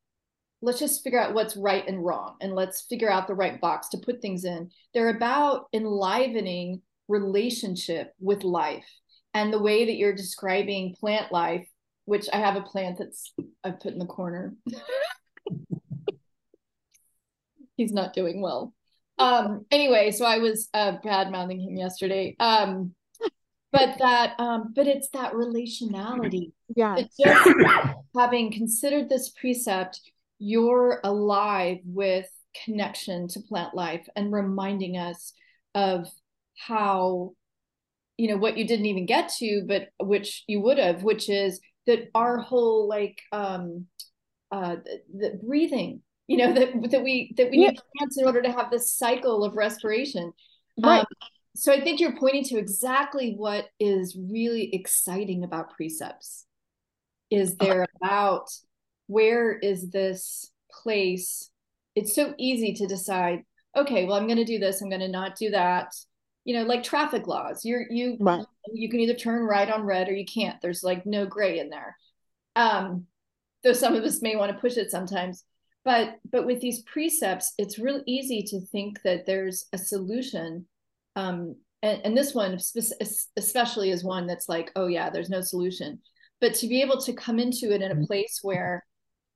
let's 0.62 0.78
just 0.78 1.04
figure 1.04 1.20
out 1.20 1.34
what's 1.34 1.56
right 1.56 1.86
and 1.86 2.02
wrong 2.02 2.36
and 2.40 2.54
let's 2.54 2.86
figure 2.88 3.10
out 3.10 3.26
the 3.26 3.34
right 3.34 3.60
box 3.60 3.90
to 3.90 3.98
put 3.98 4.22
things 4.22 4.46
in. 4.46 4.70
They're 4.94 5.14
about 5.14 5.66
enlivening 5.74 6.80
relationship 7.08 8.14
with 8.18 8.44
life 8.44 8.88
and 9.34 9.52
the 9.52 9.58
way 9.58 9.84
that 9.84 9.96
you're 9.96 10.14
describing 10.14 10.94
plant 10.98 11.30
life 11.30 11.66
which 12.06 12.28
i 12.32 12.38
have 12.38 12.56
a 12.56 12.62
plant 12.62 12.98
that's 12.98 13.34
i've 13.62 13.78
put 13.80 13.92
in 13.92 13.98
the 13.98 14.06
corner 14.06 14.54
he's 17.76 17.92
not 17.92 18.14
doing 18.14 18.40
well. 18.40 18.72
Um 19.16 19.64
anyway 19.70 20.10
so 20.10 20.24
i 20.24 20.38
was 20.38 20.68
uh 20.74 20.96
bad 21.04 21.30
mouthing 21.30 21.60
him 21.60 21.76
yesterday. 21.76 22.34
Um 22.40 22.96
but 23.70 23.96
that 24.00 24.34
um 24.40 24.72
but 24.74 24.88
it's 24.88 25.08
that 25.10 25.34
relationality. 25.34 26.50
Just 27.24 27.48
having 28.16 28.50
considered 28.50 29.08
this 29.08 29.28
precept 29.28 30.00
you're 30.40 31.00
alive 31.04 31.78
with 31.84 32.28
connection 32.64 33.28
to 33.28 33.40
plant 33.40 33.74
life 33.74 34.06
and 34.16 34.32
reminding 34.32 34.96
us 34.96 35.32
of 35.74 36.06
how 36.58 37.32
you 38.16 38.28
know 38.28 38.36
what 38.36 38.56
you 38.56 38.66
didn't 38.66 38.86
even 38.86 39.06
get 39.06 39.28
to 39.28 39.64
but 39.66 39.88
which 40.00 40.44
you 40.46 40.60
would 40.60 40.78
have 40.78 41.02
which 41.02 41.28
is 41.28 41.60
that 41.86 42.08
our 42.14 42.38
whole 42.38 42.88
like 42.88 43.20
um 43.32 43.86
uh 44.52 44.76
the, 44.84 45.02
the 45.18 45.40
breathing 45.44 46.00
you 46.26 46.36
know 46.38 46.52
that 46.52 46.90
that 46.90 47.02
we 47.02 47.32
that 47.36 47.50
we 47.50 47.58
Yeah. 47.58 47.70
need 47.70 47.80
plants 47.96 48.16
in 48.18 48.24
order 48.26 48.42
to 48.42 48.52
have 48.52 48.70
this 48.70 48.92
cycle 48.92 49.44
of 49.44 49.56
respiration 49.56 50.32
Right. 50.82 51.00
um, 51.00 51.06
so 51.54 51.72
i 51.72 51.80
think 51.80 52.00
you're 52.00 52.16
pointing 52.18 52.44
to 52.44 52.58
exactly 52.58 53.34
what 53.36 53.66
is 53.78 54.16
really 54.16 54.74
exciting 54.74 55.44
about 55.44 55.70
precepts 55.76 56.46
is 57.30 57.56
they're 57.56 57.86
about 58.02 58.48
where 59.06 59.52
is 59.52 59.90
this 59.90 60.50
place 60.70 61.50
it's 61.94 62.14
so 62.14 62.34
easy 62.38 62.72
to 62.74 62.86
decide 62.86 63.42
okay 63.76 64.04
well 64.06 64.16
i'm 64.16 64.26
going 64.26 64.38
to 64.38 64.44
do 64.44 64.58
this 64.58 64.80
i'm 64.82 64.88
going 64.88 65.00
to 65.00 65.08
not 65.08 65.36
do 65.36 65.50
that 65.50 65.92
you 66.44 66.54
know 66.56 66.64
like 66.64 66.82
traffic 66.82 67.26
laws 67.26 67.64
you're 67.64 67.84
you 67.90 68.16
Right. 68.18 68.44
you 68.72 68.88
can 68.88 69.00
either 69.00 69.14
turn 69.14 69.42
right 69.44 69.70
on 69.70 69.82
red 69.84 70.08
or 70.08 70.14
you 70.14 70.24
can't 70.24 70.60
there's 70.62 70.82
like 70.82 71.06
no 71.06 71.26
gray 71.26 71.58
in 71.58 71.70
there 71.70 71.96
um 72.56 73.06
though 73.62 73.72
some 73.72 73.94
of 73.94 74.04
us 74.04 74.22
may 74.22 74.36
want 74.36 74.50
to 74.52 74.58
push 74.58 74.76
it 74.76 74.90
sometimes 74.90 75.44
but 75.84 76.16
but 76.30 76.46
with 76.46 76.60
these 76.60 76.82
precepts 76.82 77.52
it's 77.58 77.78
real 77.78 78.02
easy 78.06 78.42
to 78.42 78.60
think 78.60 79.00
that 79.02 79.26
there's 79.26 79.66
a 79.72 79.78
solution 79.78 80.66
um 81.16 81.54
and, 81.82 82.00
and 82.04 82.16
this 82.16 82.34
one 82.34 82.58
especially 83.36 83.90
is 83.90 84.02
one 84.02 84.26
that's 84.26 84.48
like 84.48 84.72
oh 84.76 84.86
yeah 84.86 85.10
there's 85.10 85.28
no 85.30 85.40
solution. 85.42 86.00
But 86.40 86.54
to 86.56 86.66
be 86.66 86.82
able 86.82 87.00
to 87.02 87.12
come 87.12 87.38
into 87.38 87.72
it 87.72 87.80
in 87.82 87.90
a 87.92 88.06
place 88.06 88.40
where 88.42 88.84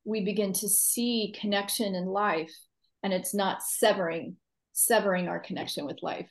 we 0.05 0.25
begin 0.25 0.53
to 0.55 0.69
see 0.69 1.35
connection 1.39 1.95
in 1.95 2.07
life 2.07 2.55
and 3.03 3.13
it's 3.13 3.35
not 3.35 3.63
severing 3.63 4.37
severing 4.73 5.29
our 5.29 5.39
connection 5.41 5.85
with 5.85 6.03
life. 6.03 6.31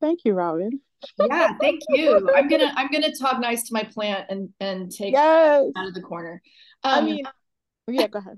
Thank 0.00 0.20
you, 0.24 0.34
Robin. 0.34 0.80
yeah 1.18 1.56
thank 1.60 1.80
you. 1.88 2.28
I'm 2.34 2.48
gonna 2.48 2.72
i'm 2.76 2.90
gonna 2.92 3.14
talk 3.14 3.40
nice 3.40 3.62
to 3.68 3.74
my 3.74 3.84
plant 3.84 4.26
and 4.28 4.50
and 4.60 4.90
take 4.90 5.14
Yes. 5.14 5.70
out 5.76 5.88
of 5.88 5.94
the 5.94 6.02
corner. 6.02 6.42
I 6.84 6.98
um 6.98 7.06
mean, 7.06 7.24
yeah, 7.88 8.06
go 8.06 8.18
ahead. 8.18 8.36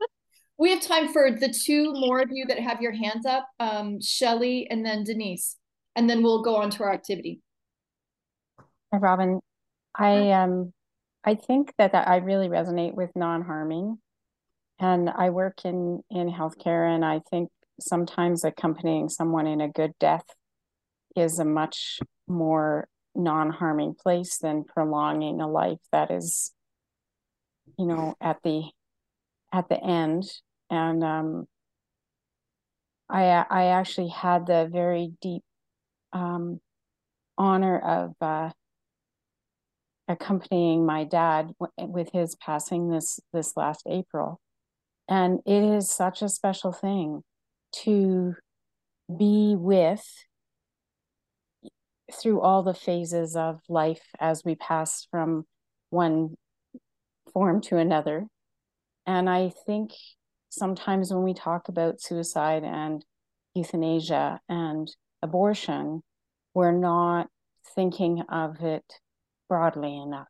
we 0.58 0.70
have 0.70 0.80
time 0.80 1.08
for 1.08 1.30
the 1.30 1.48
two 1.48 1.92
more 1.92 2.20
of 2.20 2.30
you 2.30 2.46
that 2.46 2.58
have 2.58 2.80
your 2.80 2.92
hands 2.92 3.26
up 3.26 3.46
um 3.60 4.00
shelly 4.00 4.66
and 4.70 4.84
then 4.84 5.04
denise 5.04 5.56
and 5.94 6.08
then 6.08 6.22
we'll 6.22 6.42
go 6.42 6.56
on 6.56 6.70
to 6.70 6.82
our 6.82 6.92
activity 6.92 7.40
Hi, 8.92 8.98
Robin. 8.98 9.40
I 9.94 10.30
um 10.30 10.72
I 11.24 11.34
think 11.34 11.74
that, 11.76 11.92
that 11.92 12.08
I 12.08 12.18
really 12.18 12.48
resonate 12.48 12.94
with 12.94 13.10
non-harming. 13.16 13.98
And 14.78 15.10
I 15.10 15.30
work 15.30 15.64
in 15.64 16.02
in 16.10 16.30
healthcare 16.30 16.94
and 16.94 17.04
I 17.04 17.20
think 17.30 17.50
sometimes 17.80 18.44
accompanying 18.44 19.08
someone 19.08 19.46
in 19.46 19.60
a 19.60 19.68
good 19.68 19.92
death 19.98 20.24
is 21.16 21.38
a 21.38 21.44
much 21.44 21.98
more 22.28 22.88
non-harming 23.14 23.96
place 24.00 24.38
than 24.38 24.64
prolonging 24.64 25.40
a 25.40 25.48
life 25.48 25.80
that 25.90 26.10
is 26.10 26.52
you 27.78 27.86
know 27.86 28.14
at 28.20 28.38
the 28.42 28.64
at 29.52 29.68
the 29.68 29.82
end 29.82 30.24
and 30.70 31.04
um 31.04 31.46
I 33.08 33.24
I 33.48 33.64
actually 33.66 34.08
had 34.08 34.46
the 34.46 34.68
very 34.70 35.12
deep 35.20 35.42
um 36.12 36.60
honor 37.38 37.78
of 37.78 38.14
uh 38.20 38.50
accompanying 40.08 40.86
my 40.86 41.04
dad 41.04 41.52
with 41.78 42.10
his 42.12 42.36
passing 42.36 42.90
this 42.90 43.20
this 43.32 43.56
last 43.56 43.82
April. 43.88 44.40
And 45.08 45.40
it 45.46 45.62
is 45.62 45.90
such 45.90 46.22
a 46.22 46.28
special 46.28 46.72
thing 46.72 47.22
to 47.84 48.34
be 49.14 49.54
with 49.56 50.04
through 52.12 52.40
all 52.40 52.62
the 52.62 52.74
phases 52.74 53.36
of 53.36 53.60
life 53.68 54.02
as 54.20 54.42
we 54.44 54.54
pass 54.54 55.06
from 55.10 55.44
one 55.90 56.36
form 57.36 57.60
to 57.60 57.76
another. 57.76 58.26
And 59.06 59.28
I 59.28 59.52
think 59.66 59.90
sometimes 60.48 61.12
when 61.12 61.22
we 61.22 61.34
talk 61.34 61.68
about 61.68 62.00
suicide 62.00 62.64
and 62.64 63.04
euthanasia 63.54 64.40
and 64.48 64.88
abortion, 65.20 66.02
we're 66.54 66.72
not 66.72 67.26
thinking 67.74 68.22
of 68.30 68.62
it 68.62 68.90
broadly 69.50 69.98
enough. 69.98 70.28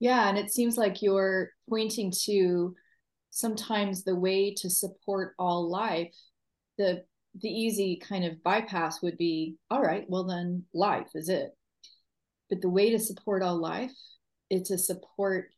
yeah 0.00 0.28
and 0.28 0.36
it 0.36 0.52
seems 0.52 0.76
like 0.76 1.02
you're 1.02 1.50
pointing 1.70 2.12
to 2.24 2.74
sometimes 3.30 4.02
the 4.02 4.14
way 4.14 4.52
to 4.52 4.68
support 4.68 5.34
all 5.38 5.70
life 5.70 6.12
the 6.78 7.04
the 7.40 7.48
easy 7.48 7.96
kind 7.96 8.24
of 8.24 8.42
bypass 8.42 9.00
would 9.00 9.16
be 9.16 9.54
all 9.70 9.80
right 9.80 10.04
well 10.08 10.24
then 10.24 10.64
life 10.74 11.08
is 11.14 11.28
it 11.28 11.56
but 12.50 12.60
the 12.60 12.68
way 12.68 12.90
to 12.90 12.98
support 12.98 13.42
all 13.42 13.56
life 13.56 13.92
is 14.50 14.68
to 14.68 14.78
support 14.78 15.50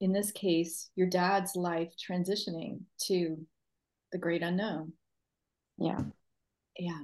in 0.00 0.12
this 0.12 0.30
case 0.30 0.90
your 0.94 1.08
dad's 1.08 1.56
life 1.56 1.92
transitioning 1.98 2.80
to 3.06 3.36
the 4.12 4.18
great 4.18 4.42
unknown 4.42 4.92
Yeah. 5.78 5.98
yeah 6.78 7.00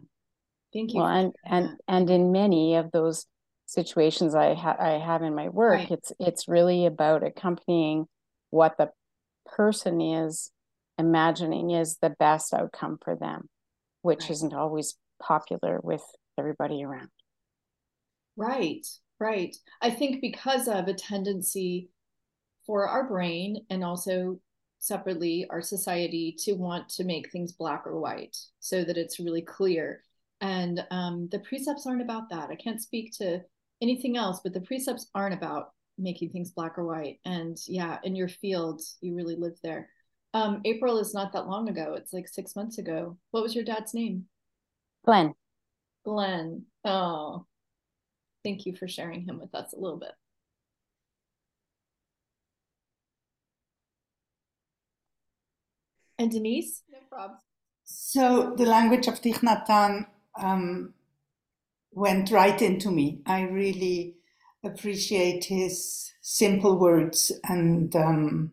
thank 0.72 0.92
you 0.94 1.00
Well, 1.00 1.08
and 1.08 1.32
and 1.44 1.64
that. 1.70 1.78
and 1.88 2.10
in 2.10 2.32
many 2.32 2.76
of 2.76 2.90
those 2.92 3.26
situations 3.66 4.34
I 4.34 4.54
ha 4.54 4.76
I 4.78 4.98
have 4.98 5.22
in 5.22 5.34
my 5.34 5.48
work, 5.48 5.78
Right. 5.80 5.90
it's 5.90 6.12
it's 6.20 6.48
really 6.48 6.84
about 6.86 7.22
accompanying 7.24 8.06
what 8.50 8.76
the 8.78 8.90
person 9.46 10.00
is 10.00 10.50
imagining 10.98 11.70
is 11.70 11.96
the 12.00 12.10
best 12.10 12.52
outcome 12.54 12.98
for 13.02 13.16
them, 13.16 13.48
which 14.02 14.22
Right. 14.24 14.30
isn't 14.30 14.54
always 14.54 14.96
popular 15.20 15.80
with 15.82 16.04
everybody 16.38 16.84
around. 16.84 17.10
Right, 18.36 18.86
right. 19.24 19.56
I 19.80 19.90
think 19.90 20.20
because 20.20 20.68
of 20.68 20.86
a 20.86 20.94
tendency 20.94 21.88
for 22.66 22.86
our 22.88 23.08
brain 23.08 23.64
and 23.70 23.82
also 23.82 24.38
separately 24.78 25.46
our 25.50 25.62
society 25.62 26.36
to 26.40 26.52
want 26.52 26.88
to 26.90 27.04
make 27.04 27.30
things 27.30 27.52
black 27.52 27.86
or 27.86 27.98
white 27.98 28.36
so 28.60 28.84
that 28.84 28.98
it's 28.98 29.18
really 29.18 29.42
clear. 29.42 30.02
And 30.40 30.84
um, 30.90 31.28
the 31.32 31.38
precepts 31.38 31.86
aren't 31.86 32.02
about 32.02 32.28
that. 32.30 32.50
I 32.50 32.56
can't 32.56 32.82
speak 32.82 33.16
to 33.18 33.40
anything 33.80 34.16
else, 34.16 34.40
but 34.44 34.52
the 34.52 34.60
precepts 34.60 35.08
aren't 35.14 35.34
about 35.34 35.72
making 35.96 36.30
things 36.30 36.50
black 36.50 36.76
or 36.76 36.84
white. 36.84 37.18
And 37.24 37.56
yeah, 37.66 37.98
in 38.04 38.14
your 38.14 38.28
field, 38.28 38.82
you 39.00 39.14
really 39.14 39.36
live 39.36 39.56
there. 39.62 39.88
Um, 40.34 40.60
April 40.64 40.98
is 40.98 41.14
not 41.14 41.32
that 41.32 41.46
long 41.46 41.68
ago. 41.68 41.94
It's 41.96 42.12
like 42.12 42.28
six 42.28 42.56
months 42.56 42.78
ago. 42.78 43.16
What 43.30 43.42
was 43.42 43.54
your 43.54 43.64
dad's 43.64 43.94
name? 43.94 44.26
Glenn, 45.04 45.34
Glenn. 46.04 46.64
Oh, 46.84 47.46
thank 48.44 48.66
you 48.66 48.76
for 48.76 48.86
sharing 48.86 49.22
him 49.22 49.40
with 49.40 49.54
us 49.54 49.72
a 49.72 49.78
little 49.78 49.98
bit. 49.98 50.12
And 56.18 56.30
Denise? 56.30 56.82
No 56.92 56.98
problem. 57.10 57.38
So 57.84 58.54
the 58.56 58.66
language 58.66 59.08
of 59.08 59.20
Thich 59.20 59.40
Nhat 59.40 59.66
Hanh 59.66 60.06
um, 60.40 60.94
went 61.92 62.30
right 62.30 62.60
into 62.62 62.90
me. 62.90 63.20
I 63.26 63.42
really 63.42 64.14
appreciate 64.64 65.44
his 65.44 66.12
simple 66.20 66.78
words 66.78 67.32
and 67.44 67.94
um, 67.96 68.52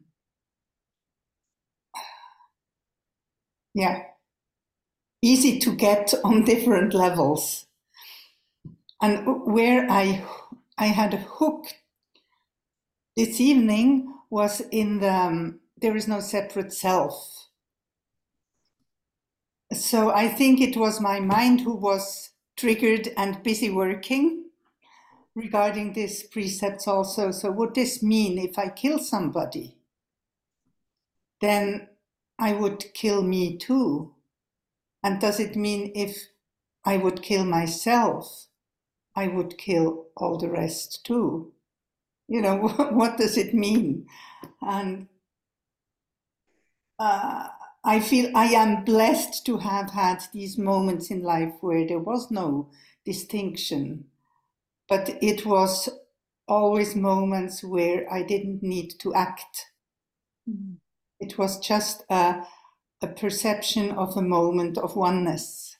yeah, 3.73 4.03
easy 5.21 5.59
to 5.59 5.75
get 5.75 6.13
on 6.23 6.43
different 6.45 6.93
levels. 6.93 7.67
And 9.01 9.45
where 9.45 9.89
I 9.91 10.25
I 10.77 10.87
had 10.87 11.13
a 11.13 11.17
hook 11.17 11.65
this 13.15 13.39
evening 13.39 14.13
was 14.29 14.61
in 14.71 14.99
the 14.99 15.13
um, 15.13 15.59
there 15.77 15.95
is 15.95 16.07
no 16.09 16.19
separate 16.19 16.73
self. 16.73 17.47
So 19.73 20.11
I 20.11 20.27
think 20.29 20.61
it 20.61 20.77
was 20.77 21.01
my 21.01 21.19
mind 21.19 21.61
who 21.61 21.75
was 21.75 22.31
triggered 22.57 23.09
and 23.17 23.43
busy 23.43 23.69
working 23.69 24.45
regarding 25.35 25.93
these 25.93 26.23
precepts 26.23 26.87
also. 26.87 27.31
So 27.31 27.51
would 27.51 27.75
this 27.75 28.03
mean 28.03 28.37
if 28.39 28.57
I 28.59 28.69
kill 28.69 28.99
somebody, 28.99 29.77
then 31.41 31.89
I 32.39 32.53
would 32.53 32.93
kill 32.93 33.23
me 33.23 33.57
too? 33.57 34.15
And 35.03 35.21
does 35.21 35.39
it 35.39 35.55
mean 35.55 35.91
if 35.95 36.17
I 36.85 36.97
would 36.97 37.21
kill 37.23 37.45
myself, 37.45 38.47
I 39.15 39.27
would 39.27 39.57
kill 39.57 40.07
all 40.15 40.37
the 40.37 40.49
rest 40.49 41.05
too? 41.05 41.51
You 42.27 42.41
know, 42.41 42.67
what 42.91 43.17
does 43.17 43.37
it 43.37 43.53
mean? 43.53 44.07
And 44.61 45.07
uh, 46.99 47.47
I 47.83 47.99
feel 47.99 48.31
I 48.35 48.45
am 48.45 48.83
blessed 48.83 49.45
to 49.47 49.57
have 49.57 49.91
had 49.91 50.23
these 50.33 50.57
moments 50.57 51.09
in 51.09 51.23
life 51.23 51.53
where 51.61 51.85
there 51.87 51.99
was 51.99 52.29
no 52.29 52.69
distinction, 53.05 54.05
but 54.87 55.17
it 55.21 55.45
was 55.45 55.89
always 56.47 56.95
moments 56.95 57.63
where 57.63 58.11
I 58.11 58.21
didn't 58.23 58.61
need 58.61 58.99
to 58.99 59.15
act. 59.15 59.67
Mm-hmm. 60.49 60.75
It 61.19 61.37
was 61.37 61.59
just 61.59 62.03
a, 62.09 62.43
a 63.01 63.07
perception 63.07 63.91
of 63.91 64.15
a 64.15 64.21
moment 64.21 64.77
of 64.77 64.95
oneness. 64.95 65.70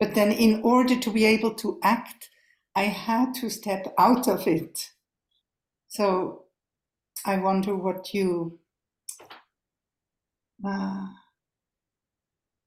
But 0.00 0.14
then, 0.14 0.32
in 0.32 0.62
order 0.62 0.98
to 0.98 1.10
be 1.12 1.26
able 1.26 1.54
to 1.56 1.78
act, 1.82 2.30
I 2.74 2.84
had 2.84 3.34
to 3.34 3.50
step 3.50 3.92
out 3.98 4.26
of 4.26 4.46
it. 4.46 4.88
So 5.88 6.44
I 7.26 7.36
wonder 7.36 7.76
what 7.76 8.14
you, 8.14 8.58
uh, 10.66 11.06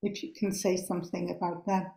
if 0.02 0.22
you 0.22 0.32
can 0.32 0.52
say 0.52 0.76
something 0.76 1.34
about 1.36 1.66
that. 1.66 1.92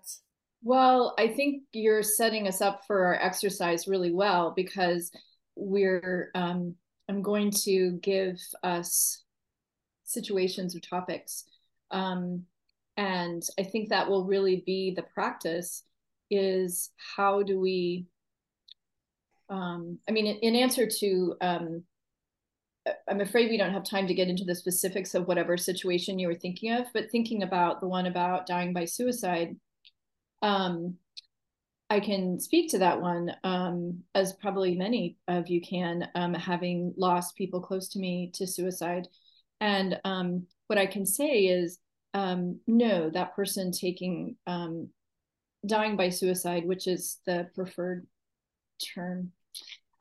Well, 0.63 1.13
I 1.19 1.27
think 1.27 1.63
you're 1.71 2.01
setting 2.01 2.47
us 2.47 2.59
up 2.61 2.81
for 2.87 3.05
our 3.05 3.15
exercise 3.15 3.87
really 3.87 4.11
well 4.11 4.53
because 4.55 5.11
we're, 5.55 6.31
um, 6.33 6.75
I'm 7.07 7.21
going 7.21 7.51
to 7.65 7.91
give 8.01 8.39
us 8.63 9.23
situations 10.03 10.75
or 10.75 10.79
topics. 10.79 11.43
Um, 11.91 12.45
and 12.97 13.43
I 13.59 13.63
think 13.63 13.89
that 13.89 14.09
will 14.09 14.25
really 14.25 14.63
be 14.65 14.93
the 14.95 15.03
practice 15.03 15.83
is 16.29 16.91
how 17.15 17.43
do 17.43 17.59
we, 17.59 18.07
um, 19.49 19.99
I 20.09 20.11
mean, 20.11 20.25
in, 20.25 20.55
answer 20.55 20.87
to 20.99 21.35
um, 21.39 21.83
I'm 23.07 23.21
afraid 23.21 23.49
we 23.49 23.57
don't 23.57 23.73
have 23.73 23.83
time 23.83 24.07
to 24.07 24.13
get 24.13 24.27
into 24.27 24.43
the 24.43 24.55
specifics 24.55 25.13
of 25.13 25.27
whatever 25.27 25.57
situation 25.57 26.19
you 26.19 26.27
were 26.27 26.35
thinking 26.35 26.73
of, 26.73 26.87
but 26.93 27.11
thinking 27.11 27.43
about 27.43 27.81
the 27.81 27.87
one 27.87 28.05
about 28.05 28.47
dying 28.47 28.73
by 28.73 28.85
suicide, 28.85 29.55
um, 30.41 30.95
I 31.89 31.99
can 31.99 32.39
speak 32.39 32.71
to 32.71 32.79
that 32.79 33.01
one, 33.01 33.31
um, 33.43 34.03
as 34.13 34.33
probably 34.33 34.75
many 34.75 35.17
of 35.27 35.47
you 35.47 35.61
can, 35.61 36.09
um, 36.15 36.33
having 36.33 36.93
lost 36.97 37.35
people 37.35 37.61
close 37.61 37.87
to 37.89 37.99
me 37.99 38.31
to 38.35 38.45
suicide. 38.45 39.07
And 39.61 39.99
um, 40.03 40.47
what 40.67 40.77
I 40.77 40.85
can 40.85 41.05
say 41.05 41.45
is, 41.45 41.79
um, 42.13 42.59
no, 42.67 43.09
that 43.09 43.35
person 43.35 43.71
taking 43.71 44.35
um, 44.47 44.89
dying 45.65 45.95
by 45.95 46.09
suicide, 46.09 46.65
which 46.65 46.87
is 46.87 47.19
the 47.25 47.49
preferred 47.55 48.07
term, 48.95 49.31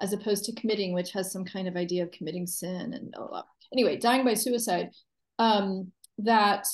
as 0.00 0.12
opposed 0.12 0.44
to 0.44 0.54
committing, 0.54 0.92
which 0.92 1.12
has 1.12 1.32
some 1.32 1.44
kind 1.44 1.68
of 1.68 1.76
idea 1.76 2.02
of 2.02 2.10
committing 2.10 2.46
sin 2.46 2.92
and 2.94 3.12
blah, 3.12 3.26
blah. 3.26 3.42
Anyway, 3.72 3.96
dying 3.96 4.24
by 4.24 4.34
suicide, 4.34 4.90
um, 5.38 5.90
that 6.18 6.66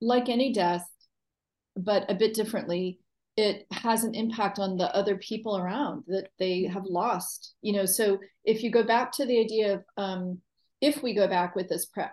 like 0.00 0.28
any 0.28 0.52
death, 0.52 0.88
but 1.76 2.10
a 2.10 2.14
bit 2.14 2.34
differently, 2.34 2.98
it 3.36 3.66
has 3.70 4.04
an 4.04 4.14
impact 4.14 4.58
on 4.58 4.76
the 4.76 4.94
other 4.94 5.16
people 5.16 5.56
around 5.56 6.04
that 6.08 6.28
they 6.38 6.64
have 6.64 6.84
lost. 6.84 7.54
You 7.62 7.72
know, 7.74 7.86
so 7.86 8.18
if 8.44 8.62
you 8.62 8.70
go 8.70 8.82
back 8.82 9.12
to 9.12 9.26
the 9.26 9.40
idea 9.40 9.74
of, 9.74 9.84
um, 9.96 10.38
if 10.80 11.02
we 11.02 11.14
go 11.14 11.26
back 11.26 11.54
with 11.54 11.68
this 11.68 11.86
pre- 11.86 12.04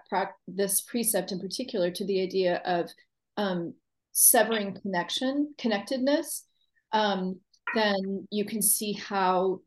this 0.47 0.81
precept 0.81 1.31
in 1.31 1.39
particular 1.39 1.91
to 1.91 2.05
the 2.05 2.21
idea 2.21 2.61
of 2.65 2.89
um, 3.37 3.73
severing 4.11 4.77
connection, 4.81 5.53
connectedness, 5.57 6.45
um, 6.91 7.39
then 7.75 8.27
you 8.31 8.45
can 8.45 8.61
see 8.61 8.93
how 8.93 9.59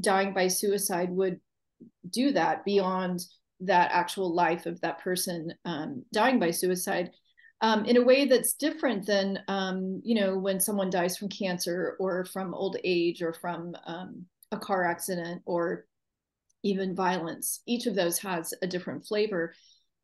dying 0.00 0.32
by 0.32 0.48
suicide 0.48 1.10
would 1.10 1.40
do 2.08 2.32
that 2.32 2.64
beyond 2.64 3.20
that 3.60 3.90
actual 3.92 4.34
life 4.34 4.66
of 4.66 4.80
that 4.80 5.00
person 5.00 5.52
um, 5.64 6.02
dying 6.12 6.38
by 6.38 6.50
suicide 6.50 7.10
um, 7.60 7.84
in 7.84 7.96
a 7.98 8.02
way 8.02 8.24
that's 8.24 8.54
different 8.54 9.06
than 9.06 9.38
um, 9.48 10.00
you 10.02 10.14
know 10.14 10.38
when 10.38 10.60
someone 10.60 10.90
dies 10.90 11.16
from 11.16 11.28
cancer 11.28 11.96
or 12.00 12.24
from 12.24 12.54
old 12.54 12.76
age 12.84 13.22
or 13.22 13.32
from 13.32 13.74
um, 13.86 14.24
a 14.52 14.58
car 14.58 14.86
accident 14.86 15.42
or 15.44 15.84
even 16.62 16.94
violence 16.94 17.62
each 17.66 17.86
of 17.86 17.94
those 17.94 18.18
has 18.18 18.52
a 18.62 18.66
different 18.66 19.04
flavor 19.06 19.54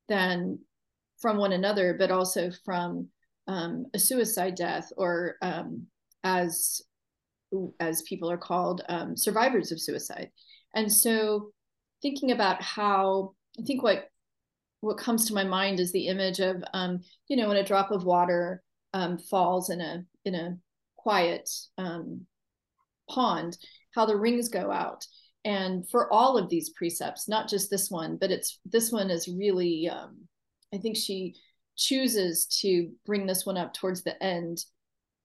than 0.08 0.58
from 1.20 1.36
one 1.36 1.52
another 1.52 1.94
but 1.98 2.10
also 2.10 2.50
from 2.64 3.08
um, 3.48 3.86
a 3.94 3.98
suicide 3.98 4.54
death 4.54 4.92
or 4.96 5.36
um, 5.42 5.86
as 6.24 6.82
as 7.80 8.02
people 8.02 8.30
are 8.30 8.36
called, 8.36 8.82
um, 8.88 9.16
survivors 9.16 9.72
of 9.72 9.80
suicide. 9.80 10.30
And 10.74 10.92
so 10.92 11.50
thinking 12.02 12.32
about 12.32 12.62
how 12.62 13.34
I 13.58 13.62
think 13.62 13.82
what 13.82 14.10
what 14.80 14.98
comes 14.98 15.26
to 15.26 15.34
my 15.34 15.44
mind 15.44 15.80
is 15.80 15.90
the 15.92 16.08
image 16.08 16.40
of 16.40 16.62
um, 16.74 17.00
you 17.28 17.36
know 17.36 17.48
when 17.48 17.56
a 17.56 17.64
drop 17.64 17.90
of 17.90 18.04
water 18.04 18.62
um, 18.92 19.18
falls 19.18 19.70
in 19.70 19.80
a 19.80 20.04
in 20.24 20.34
a 20.34 20.58
quiet 20.96 21.48
um, 21.78 22.26
pond, 23.08 23.56
how 23.94 24.06
the 24.06 24.16
rings 24.16 24.48
go 24.48 24.70
out. 24.70 25.06
And 25.46 25.88
for 25.88 26.12
all 26.12 26.36
of 26.36 26.50
these 26.50 26.70
precepts, 26.70 27.28
not 27.28 27.48
just 27.48 27.70
this 27.70 27.88
one, 27.88 28.16
but 28.16 28.32
it's 28.32 28.58
this 28.66 28.90
one 28.90 29.10
is 29.10 29.28
really 29.28 29.88
um, 29.88 30.16
I 30.74 30.78
think 30.78 30.96
she 30.96 31.36
chooses 31.76 32.46
to 32.62 32.90
bring 33.06 33.26
this 33.26 33.46
one 33.46 33.56
up 33.56 33.72
towards 33.72 34.02
the 34.02 34.20
end 34.20 34.64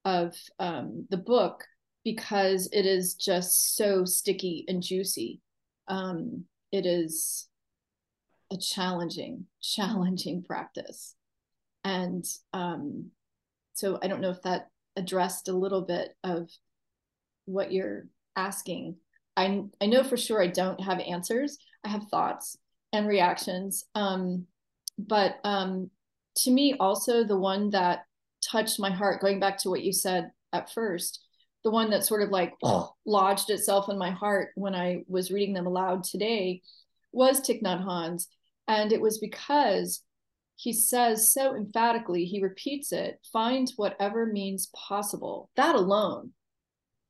of 0.06 0.36
um, 0.60 1.08
the 1.10 1.18
book 1.18 1.66
because 2.04 2.70
it 2.72 2.86
is 2.86 3.16
just 3.16 3.76
so 3.76 4.06
sticky 4.06 4.64
and 4.68 4.84
juicy. 4.84 5.42
Um, 5.88 6.46
it 6.72 6.86
is 6.86 7.48
a 8.52 8.58
challenging, 8.58 9.46
challenging 9.60 10.44
practice. 10.44 11.16
And 11.84 12.24
um, 12.54 13.08
so 13.74 13.98
I 14.04 14.08
don't 14.08 14.22
know 14.22 14.30
if 14.30 14.44
that 14.44 14.70
addressed 14.96 15.48
a 15.48 15.54
little 15.54 15.82
bit 15.82 16.16
of 16.24 16.48
what 17.46 17.72
you're 17.72 18.06
asking. 18.36 18.98
I, 19.38 19.64
I 19.80 19.86
know 19.86 20.04
for 20.04 20.18
sure 20.18 20.42
I 20.42 20.48
don't 20.48 20.82
have 20.82 21.00
answers. 21.00 21.58
I 21.84 21.90
have 21.90 22.08
thoughts 22.08 22.58
and 22.94 23.08
reactions. 23.08 23.86
Um, 23.96 24.46
but 24.98 25.36
um, 25.44 25.90
to 26.38 26.52
me, 26.52 26.76
also, 26.80 27.24
the 27.24 27.38
one 27.38 27.70
that 27.72 28.06
touched 28.48 28.80
my 28.80 28.92
heart, 28.92 29.22
going 29.22 29.40
back 29.40 29.58
to 29.60 29.70
what 29.70 29.84
you 29.84 29.94
said 29.94 30.32
at 30.54 30.72
first, 30.72 31.22
the 31.64 31.72
one 31.72 31.90
that 31.92 32.06
sort 32.06 32.22
of 32.22 32.30
like 32.30 32.54
oh. 32.64 32.94
lodged 33.06 33.50
itself 33.50 33.90
in 33.90 33.98
my 33.98 34.12
heart 34.12 34.50
when 34.56 34.76
I 34.76 35.04
was 35.08 35.32
reading 35.32 35.54
them 35.54 35.68
aloud 35.68 36.04
today 36.04 36.62
was 37.12 37.42
Thich 37.42 37.62
Nhat 37.62 37.84
Hanh's. 37.84 38.28
And 38.68 38.92
it 38.92 39.02
was 39.02 39.18
because 39.18 40.02
he 40.56 40.74
says 40.74 41.34
so 41.34 41.56
emphatically, 41.56 42.26
he 42.26 42.42
repeats 42.42 42.92
it, 42.92 43.20
find 43.34 43.72
whatever 43.76 44.26
means 44.28 44.70
possible. 44.76 45.50
That 45.56 45.76
alone, 45.76 46.34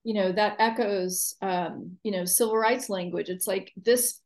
you 0.04 0.14
know, 0.14 0.32
that 0.32 0.56
echoes, 0.60 1.36
um, 1.42 1.98
you 2.04 2.12
know, 2.12 2.26
civil 2.26 2.58
rights 2.58 2.90
language. 2.90 3.30
It's 3.30 3.48
like 3.48 3.72
this, 3.76 4.20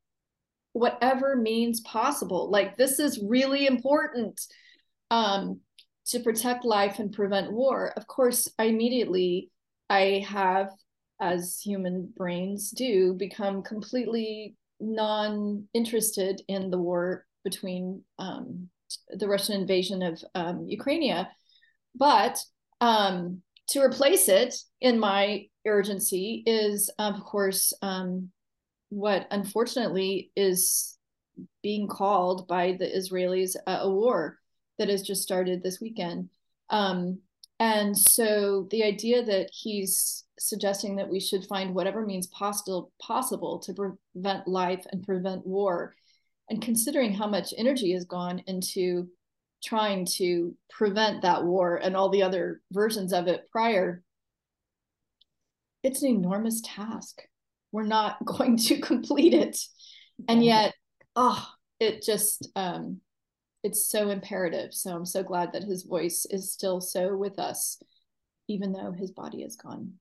whatever 0.74 1.36
means 1.36 1.82
possible. 1.82 2.50
Like 2.50 2.78
this 2.78 3.00
is 3.00 3.24
really 3.24 3.68
important 3.68 4.40
um, 5.12 5.60
to 6.08 6.20
protect 6.20 6.66
life 6.66 7.00
and 7.00 7.12
prevent 7.12 7.52
war. 7.52 7.94
Of 7.98 8.08
course, 8.08 8.50
I 8.58 8.66
immediately 8.66 9.50
I 9.90 10.26
have, 10.28 10.70
as 11.20 11.60
human 11.60 12.12
brains 12.16 12.72
do, 12.72 13.14
become 13.14 13.62
completely 13.62 14.56
non 14.80 15.68
interested 15.74 16.42
in 16.48 16.70
the 16.70 16.78
war 16.78 17.26
between 17.44 18.04
um, 18.20 18.70
the 19.10 19.28
Russian 19.28 19.60
invasion 19.60 20.02
of 20.02 20.24
um, 20.36 20.66
Ukraine. 20.68 21.28
But 21.96 22.40
um, 22.82 23.42
to 23.70 23.82
replace 23.82 24.28
it 24.30 24.56
in 24.82 25.00
my 25.00 25.48
urgency 25.66 26.44
is, 26.46 26.90
of 27.00 27.24
course, 27.24 27.74
um, 27.82 28.30
what 28.90 29.28
unfortunately 29.32 30.32
is 30.36 30.98
being 31.62 31.88
called 31.88 32.48
by 32.48 32.78
the 32.80 32.86
Israelis 32.86 33.56
a 33.68 33.90
war 33.90 34.40
that 34.78 34.90
has 34.90 35.02
just 35.02 35.22
started 35.22 35.62
this 35.64 35.82
weekend. 35.82 36.30
Um, 36.70 37.20
and 37.60 37.98
so 37.98 38.68
the 38.72 38.84
idea 38.84 39.24
that 39.24 39.50
he's 39.54 40.26
suggesting 40.38 40.98
that 40.98 41.10
we 41.10 41.20
should 41.20 41.46
find 41.46 41.74
whatever 41.74 42.06
means 42.06 42.28
possible 42.28 42.92
possible 43.02 43.60
to 43.60 43.74
prevent 43.74 44.48
life 44.48 44.86
and 44.92 45.06
prevent 45.06 45.48
war, 45.48 45.96
and 46.50 46.62
considering 46.62 47.14
how 47.14 47.28
much 47.28 47.54
energy 47.58 47.94
has 47.94 48.06
gone 48.06 48.40
into 48.48 49.08
trying 49.64 50.06
to 50.06 50.56
prevent 50.70 51.22
that 51.22 51.44
war 51.44 51.78
and 51.78 51.96
all 51.96 52.10
the 52.10 52.22
other 52.22 52.62
versions 52.72 53.14
of 53.14 53.28
it 53.28 53.50
prior, 53.52 54.04
it's 55.86 56.02
an 56.02 56.10
enormous 56.10 56.62
task. 56.66 57.22
We're 57.72 57.84
not 57.84 58.24
going 58.26 58.58
to 58.58 58.80
complete 58.80 59.34
it. 59.34 59.60
And 60.28 60.44
yet, 60.44 60.74
oh, 61.16 61.48
it 61.80 62.02
just 62.02 62.50
um, 62.56 63.02
it's 63.64 63.90
so 63.90 64.10
imperative. 64.10 64.74
So 64.74 64.96
I'm 64.96 65.06
so 65.06 65.22
glad 65.22 65.54
that 65.54 65.64
his 65.64 65.84
voice 65.84 66.26
is 66.30 66.52
still 66.52 66.82
so 66.82 67.16
with 67.16 67.38
us, 67.38 67.82
even 68.48 68.74
though 68.74 68.92
his 68.92 69.12
body 69.12 69.44
is 69.44 69.56
gone. 69.56 69.94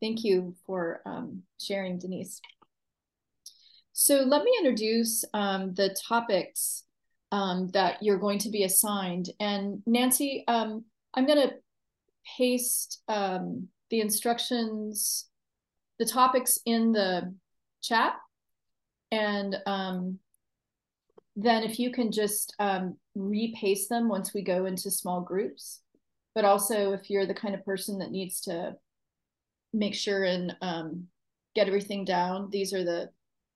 Thank 0.00 0.24
you 0.24 0.54
for 0.66 1.02
um, 1.04 1.42
sharing, 1.60 1.98
Denise. 1.98 2.40
So 3.92 4.22
let 4.22 4.44
me 4.44 4.52
introduce 4.58 5.24
um, 5.34 5.74
the 5.74 5.96
topics 6.06 6.84
um, 7.32 7.68
that 7.68 8.02
you're 8.02 8.18
going 8.18 8.38
to 8.40 8.50
be 8.50 8.64
assigned. 8.64 9.30
And 9.40 9.82
Nancy, 9.86 10.44
um, 10.46 10.84
I'm 11.14 11.26
going 11.26 11.48
to 11.48 11.54
paste 12.36 13.02
um, 13.08 13.68
the 13.90 14.00
instructions, 14.00 15.26
the 15.98 16.06
topics 16.06 16.58
in 16.66 16.92
the 16.92 17.34
chat. 17.82 18.14
And 19.12 19.56
um, 19.66 20.18
then 21.36 21.62
if 21.62 21.78
you 21.78 21.92
can 21.92 22.10
just 22.10 22.54
um, 22.58 22.96
repaste 23.14 23.88
them 23.88 24.08
once 24.08 24.34
we 24.34 24.42
go 24.42 24.66
into 24.66 24.90
small 24.90 25.20
groups. 25.20 25.80
But 26.34 26.44
also 26.44 26.92
if 26.92 27.08
you're 27.08 27.26
the 27.26 27.34
kind 27.34 27.54
of 27.54 27.64
person 27.64 27.98
that 27.98 28.10
needs 28.10 28.40
to 28.42 28.76
make 29.72 29.94
sure 29.94 30.24
and 30.24 30.56
um, 30.60 31.06
get 31.54 31.66
everything 31.66 32.04
down, 32.04 32.50
these 32.50 32.72
are 32.72 32.84
the 32.84 33.10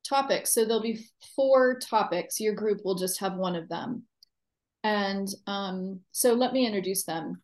topics. 0.08 0.54
So 0.54 0.64
there'll 0.64 0.82
be 0.82 1.06
four 1.36 1.78
topics. 1.78 2.40
Your 2.40 2.54
group 2.54 2.80
will 2.84 2.94
just 2.94 3.20
have 3.20 3.34
one 3.34 3.56
of 3.56 3.68
them. 3.68 4.04
And 4.82 5.28
um, 5.46 6.00
so 6.10 6.32
let 6.32 6.52
me 6.52 6.66
introduce 6.66 7.04
them. 7.04 7.42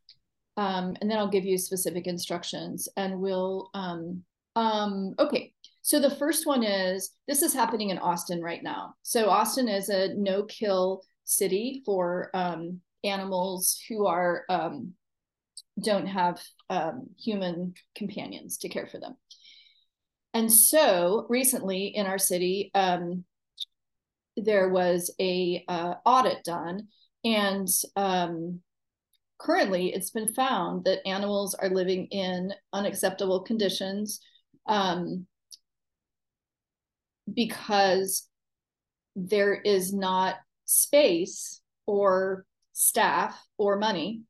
Um, 0.57 0.96
and 1.00 1.11
then 1.11 1.18
I'll 1.18 1.28
give 1.28 1.44
you 1.44 1.59
specific 1.59 2.07
instructions 2.07 2.88
and 2.96 3.20
we'll, 3.20 3.70
um, 3.74 4.22
um, 4.54 5.14
okay. 5.18 5.52
So 5.82 6.00
the 6.00 6.11
first 6.16 6.46
one 6.46 6.62
is, 6.62 7.12
this 7.28 7.42
is 7.42 7.52
happening 7.52 7.90
in 7.90 7.98
Austin 7.98 8.42
right 8.42 8.62
now. 8.62 8.94
So 9.02 9.28
Austin 9.28 9.68
is 9.68 9.88
a 9.88 10.14
no 10.14 10.44
kill 10.44 11.02
city 11.24 11.82
for 11.84 12.30
um, 12.34 12.80
animals 13.04 13.80
who 13.88 14.07
are, 14.07 14.44
um, 14.48 14.94
don't 15.82 16.07
have 16.07 16.42
um, 16.70 17.11
human 17.18 17.74
companions 17.94 18.57
to 18.59 18.68
care 18.68 18.86
for 18.86 18.98
them. 18.98 19.14
And 20.32 20.52
so 20.52 21.26
recently 21.28 21.86
in 21.86 22.07
our 22.07 22.18
city, 22.18 22.70
um, 22.74 23.24
there 24.36 24.68
was 24.68 25.14
a 25.20 25.64
uh, 25.68 25.94
audit 26.04 26.44
done 26.44 26.88
and 27.24 27.68
um, 27.96 28.61
currently 29.39 29.93
it's 29.93 30.11
been 30.11 30.32
found 30.34 30.84
that 30.84 31.07
animals 31.07 31.55
are 31.55 31.68
living 31.68 32.07
in 32.07 32.53
unacceptable 32.72 33.41
conditions 33.41 34.20
um, 34.66 35.26
because 37.32 38.28
there 39.14 39.55
is 39.55 39.93
not 39.93 40.37
space 40.64 41.61
or 41.87 42.45
staff 42.72 43.41
or 43.59 43.78
money 43.78 44.22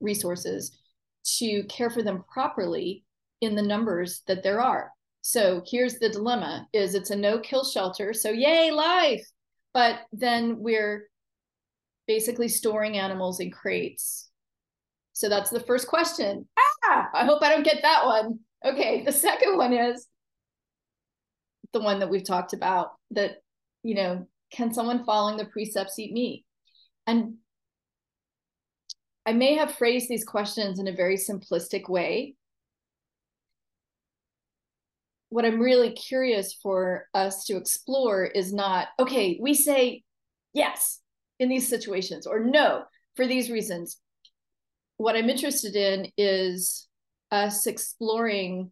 resources 0.00 0.78
to 1.24 1.64
care 1.64 1.90
for 1.90 2.02
them 2.02 2.24
properly 2.32 3.04
in 3.40 3.54
the 3.54 3.62
numbers 3.62 4.22
that 4.26 4.42
there 4.42 4.60
are. 4.60 4.92
So 5.20 5.62
here's 5.66 5.98
the 5.98 6.08
dilemma 6.08 6.66
is 6.72 6.94
it's 6.94 7.10
a 7.10 7.16
no 7.16 7.38
kill 7.40 7.64
shelter 7.64 8.12
so 8.12 8.30
yay 8.30 8.70
life! 8.70 9.26
But 9.74 10.00
then 10.12 10.60
we're 10.60 11.08
basically 12.08 12.48
storing 12.48 12.96
animals 12.96 13.38
in 13.38 13.52
crates. 13.52 14.30
So 15.12 15.28
that's 15.28 15.50
the 15.50 15.60
first 15.60 15.86
question. 15.86 16.48
Ah! 16.88 17.08
I 17.14 17.24
hope 17.26 17.42
i 17.42 17.50
don't 17.50 17.64
get 17.64 17.82
that 17.82 18.04
one. 18.04 18.40
Okay 18.64 19.04
the 19.04 19.12
second 19.12 19.56
one 19.56 19.72
is 19.72 20.08
the 21.72 21.80
one 21.80 22.00
that 22.00 22.08
we've 22.08 22.24
talked 22.24 22.54
about 22.54 22.92
that 23.12 23.42
you 23.84 23.94
know 23.94 24.26
can 24.50 24.72
someone 24.72 25.04
following 25.04 25.36
the 25.36 25.44
precepts 25.44 25.98
eat 25.98 26.12
meat? 26.12 26.44
And 27.06 27.34
i 29.26 29.32
may 29.32 29.54
have 29.56 29.74
phrased 29.74 30.08
these 30.08 30.24
questions 30.24 30.78
in 30.80 30.88
a 30.88 30.96
very 30.96 31.16
simplistic 31.16 31.88
way. 31.88 32.34
What 35.28 35.44
i'm 35.44 35.60
really 35.60 35.90
curious 35.90 36.54
for 36.54 37.06
us 37.12 37.44
to 37.44 37.56
explore 37.56 38.24
is 38.24 38.52
not 38.52 38.88
okay 38.98 39.38
we 39.42 39.52
say 39.52 40.02
yes 40.54 41.00
in 41.38 41.48
these 41.48 41.68
situations 41.68 42.26
or 42.26 42.40
no 42.40 42.84
for 43.16 43.26
these 43.26 43.50
reasons. 43.50 43.98
What 44.96 45.16
i'm 45.16 45.30
interested 45.30 45.76
in 45.76 46.10
is 46.16 46.88
us 47.30 47.66
exploring 47.66 48.70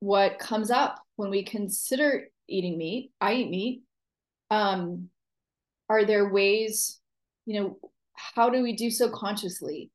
what 0.00 0.38
comes 0.38 0.70
up 0.70 1.00
when 1.16 1.30
we 1.30 1.44
consider 1.44 2.24
eating 2.48 2.76
meat. 2.76 3.12
I 3.20 3.34
eat 3.34 3.50
meat. 3.50 3.82
Um, 4.50 5.08
are 5.88 6.04
there 6.04 6.32
ways 6.32 6.98
you 7.46 7.60
know 7.60 7.78
how 8.14 8.50
do 8.50 8.62
we 8.62 8.74
do 8.74 8.90
so 8.90 9.10
consciously? 9.10 9.90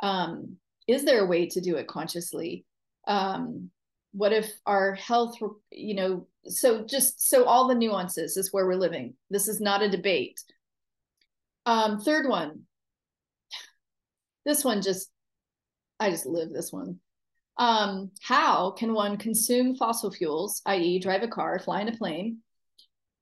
Um, 0.00 0.56
is 0.86 1.04
there 1.04 1.24
a 1.24 1.26
way 1.26 1.46
to 1.48 1.60
do 1.60 1.76
it 1.76 1.86
consciously? 1.86 2.64
Um, 3.06 3.70
what 4.12 4.32
if 4.32 4.50
our 4.66 4.94
health 4.94 5.36
you 5.70 5.94
know 5.94 6.26
so 6.46 6.84
just 6.84 7.28
so 7.28 7.44
all 7.44 7.68
the 7.68 7.74
nuances 7.74 8.36
is 8.36 8.52
where 8.52 8.66
we're 8.66 8.74
living. 8.74 9.14
This 9.30 9.48
is 9.48 9.60
not 9.60 9.82
a 9.82 9.90
debate 9.90 10.40
um, 11.68 12.00
third 12.00 12.28
one 12.28 12.62
this 14.44 14.64
one 14.64 14.80
just 14.82 15.10
i 16.00 16.10
just 16.10 16.26
live 16.26 16.52
this 16.52 16.72
one 16.72 16.98
um, 17.58 18.12
how 18.22 18.70
can 18.70 18.94
one 18.94 19.16
consume 19.16 19.74
fossil 19.74 20.12
fuels, 20.12 20.62
i.e., 20.66 21.00
drive 21.00 21.24
a 21.24 21.28
car, 21.28 21.58
fly 21.58 21.80
in 21.80 21.88
a 21.88 21.96
plane, 21.96 22.38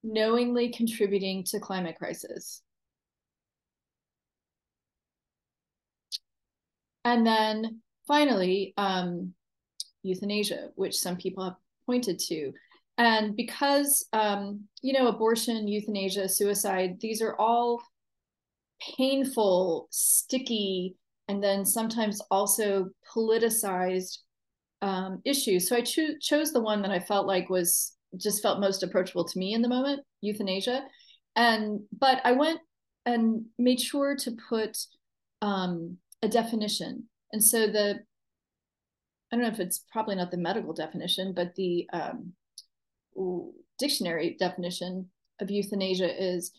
knowingly 0.03 0.70
contributing 0.70 1.42
to 1.44 1.59
climate 1.59 1.97
crisis? 1.97 2.62
And 7.05 7.26
then 7.26 7.80
finally, 8.07 8.74
um, 8.76 9.32
euthanasia, 10.03 10.68
which 10.74 10.99
some 10.99 11.16
people 11.16 11.44
have 11.44 11.57
pointed 11.86 12.18
to. 12.18 12.53
And 12.99 13.36
because, 13.36 14.07
um, 14.12 14.64
you 14.82 14.92
know, 14.92 15.07
abortion, 15.07 15.66
euthanasia, 15.66 16.28
suicide, 16.28 16.99
these 17.01 17.22
are 17.22 17.36
all 17.38 17.80
painful, 18.81 19.89
sticky, 19.91 20.97
and 21.29 21.43
then 21.43 21.64
sometimes 21.64 22.20
also 22.31 22.89
politicized 23.14 24.18
um, 24.83 25.20
issues. 25.24 25.68
So 25.68 25.77
I 25.77 25.81
cho- 25.81 26.18
chose 26.20 26.53
the 26.53 26.61
one 26.62 26.83
that 26.83 26.91
I 26.91 27.01
felt 27.01 27.27
like 27.27 27.51
was 27.51 27.95
just 28.16 28.43
felt 28.43 28.61
most 28.61 28.83
approachable 28.83 29.24
to 29.24 29.39
me 29.39 29.55
in 29.55 29.62
the 29.62 29.68
moment, 29.68 30.03
euthanasia. 30.20 30.85
And 31.35 31.81
but 31.99 32.20
I 32.24 32.33
went 32.33 32.61
and 33.05 33.45
made 33.59 33.81
sure 33.81 34.16
to 34.16 34.37
put 34.49 34.77
um, 35.43 35.99
a 36.22 36.29
definition. 36.29 37.05
And 37.33 37.43
so 37.43 37.66
the 37.66 38.01
I 39.31 39.37
don't 39.37 39.43
know 39.43 39.53
if 39.53 39.61
it's 39.61 39.85
probably 39.93 40.14
not 40.14 40.31
the 40.31 40.37
medical 40.37 40.72
definition, 40.72 41.33
but 41.35 41.55
the 41.57 41.89
um, 41.93 42.33
dictionary 43.79 44.37
definition 44.39 45.11
of 45.41 45.51
euthanasia 45.51 46.11
is 46.22 46.53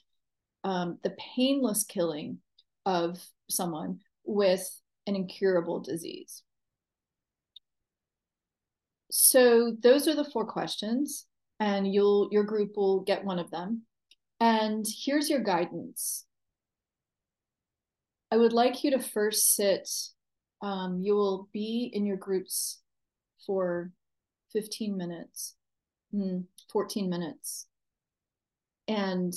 um, 0.63 0.97
the 1.03 1.15
painless 1.35 1.83
killing 1.83 2.39
of 2.85 3.19
someone 3.49 3.99
with 4.25 4.67
an 5.05 5.15
incurable 5.15 5.79
disease. 5.79 6.43
So 9.09 9.75
those 9.81 10.07
are 10.07 10.15
the 10.15 10.29
four 10.31 10.45
questions, 10.45 11.25
and 11.59 11.91
you'll 11.91 12.29
your 12.31 12.43
group 12.43 12.75
will 12.75 13.01
get 13.01 13.23
one 13.23 13.39
of 13.39 13.51
them. 13.51 13.83
And 14.39 14.85
here's 14.87 15.29
your 15.29 15.39
guidance. 15.39 16.25
I 18.31 18.37
would 18.37 18.53
like 18.53 18.83
you 18.83 18.91
to 18.91 18.99
first 18.99 19.55
sit. 19.55 19.89
Um, 20.61 21.01
you 21.01 21.15
will 21.15 21.47
be 21.53 21.89
in 21.93 22.05
your 22.05 22.17
groups 22.17 22.81
for 23.45 23.91
15 24.53 24.97
minutes, 24.97 25.55
mm, 26.13 26.43
14 26.71 27.09
minutes, 27.09 27.67
and 28.87 29.33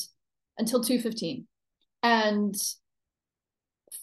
until 0.60 0.80
2:15. 0.80 1.46
And 2.02 2.54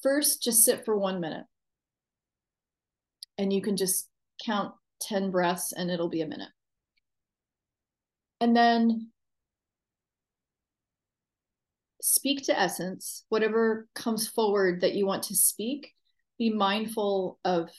first, 0.03 0.43
just 0.43 0.65
sit 0.65 0.83
for 0.83 0.97
one 0.97 1.21
minute, 1.21 1.45
and 3.37 3.53
you 3.53 3.61
can 3.61 3.77
just 3.77 4.09
count 4.43 4.73
10 5.01 5.31
breaths 5.31 5.73
and 5.73 5.89
it'll 5.89 6.09
be 6.09 6.21
a 6.21 6.27
minute. 6.27 6.49
And 8.39 8.55
then 8.55 9.11
speak 12.01 12.45
to 12.45 12.59
essence, 12.59 13.25
whatever 13.29 13.87
comes 13.95 14.27
forward 14.27 14.81
that 14.81 14.93
you 14.93 15.05
want 15.05 15.23
to 15.23 15.35
speak, 15.35 15.93
be 16.37 16.51
mindful 16.51 17.39
of 17.43 17.69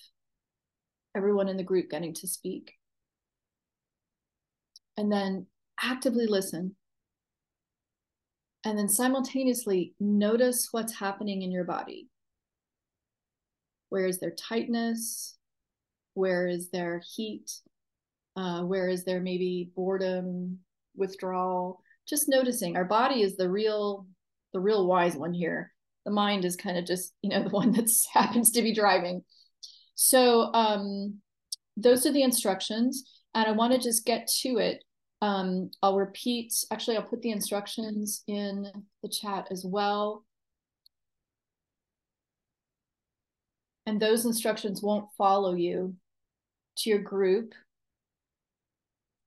everyone 1.17 1.49
in 1.49 1.57
the 1.57 1.63
group 1.63 1.91
getting 1.91 2.15
to 2.15 2.27
speak. 2.27 2.75
And 4.97 5.11
then 5.13 5.47
actively 5.81 6.27
listen. 6.27 6.75
And 8.65 8.77
then 8.77 8.89
simultaneously 8.89 9.95
notice 10.01 10.69
what's 10.73 10.99
happening 10.99 11.43
in 11.43 11.51
your 11.53 11.65
body. 11.65 12.09
Where 13.89 14.07
is 14.07 14.19
there 14.19 14.33
tightness? 14.33 15.37
Where 16.15 16.47
is 16.47 16.71
there 16.71 17.01
heat? 17.15 17.51
Uh, 18.37 18.63
where 18.63 18.89
is 18.89 19.05
there 19.05 19.21
maybe 19.21 19.71
boredom, 19.75 20.59
withdrawal? 20.97 21.81
Just 22.09 22.29
noticing. 22.29 22.77
Our 22.77 22.85
body 22.85 23.23
is 23.23 23.37
the 23.37 23.49
real, 23.49 24.07
the 24.53 24.61
real 24.61 24.87
wise 24.87 25.17
one 25.17 25.33
here. 25.33 25.73
The 26.05 26.11
mind 26.11 26.45
is 26.45 26.57
kind 26.57 26.79
of 26.79 26.85
just, 26.85 27.13
you 27.23 27.31
know, 27.31 27.43
the 27.45 27.51
one 27.51 27.73
that 27.73 27.91
happens 28.13 28.51
to 28.53 28.63
be 28.63 28.75
driving. 28.75 29.23
So 29.95 30.53
um, 30.55 31.21
those 31.77 32.07
are 32.07 32.13
the 32.13 32.23
instructions, 32.23 33.05
and 33.35 33.47
I 33.47 33.53
want 33.53 33.73
to 33.73 33.79
just 33.79 34.05
get 34.05 34.29
to 34.43 34.59
it 34.59 34.85
Um, 35.21 35.71
I'll 35.83 35.97
repeat, 35.97 36.55
actually, 36.71 36.97
I'll 36.97 37.03
put 37.03 37.23
the 37.23 37.33
instructions 37.33 38.23
in 38.27 38.71
the 39.03 39.09
chat 39.09 39.49
as 39.51 39.65
well. 39.65 40.25
And 43.87 44.01
those 44.01 44.25
instructions 44.25 44.83
won't 44.83 45.09
follow 45.17 45.55
you 45.55 45.95
to 46.79 46.91
your 46.91 47.01
group. 47.01 47.55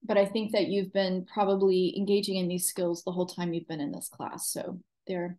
But 0.04 0.18
I 0.18 0.26
think 0.26 0.52
that 0.52 0.68
you've 0.68 0.94
been 0.94 1.26
probably 1.26 1.96
engaging 1.98 2.38
in 2.38 2.48
these 2.48 2.68
skills 2.68 3.04
the 3.04 3.12
whole 3.12 3.26
time 3.26 3.54
you've 3.54 3.68
been 3.68 3.82
in 3.82 3.92
this 3.92 4.08
class. 4.08 4.48
So 4.48 4.80
there. 5.08 5.38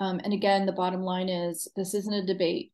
Um, 0.00 0.20
and 0.24 0.32
again, 0.32 0.66
the 0.66 0.72
bottom 0.72 1.02
line 1.02 1.28
is 1.28 1.68
this 1.76 1.94
isn't 1.94 2.12
a 2.12 2.26
debate. 2.26 2.72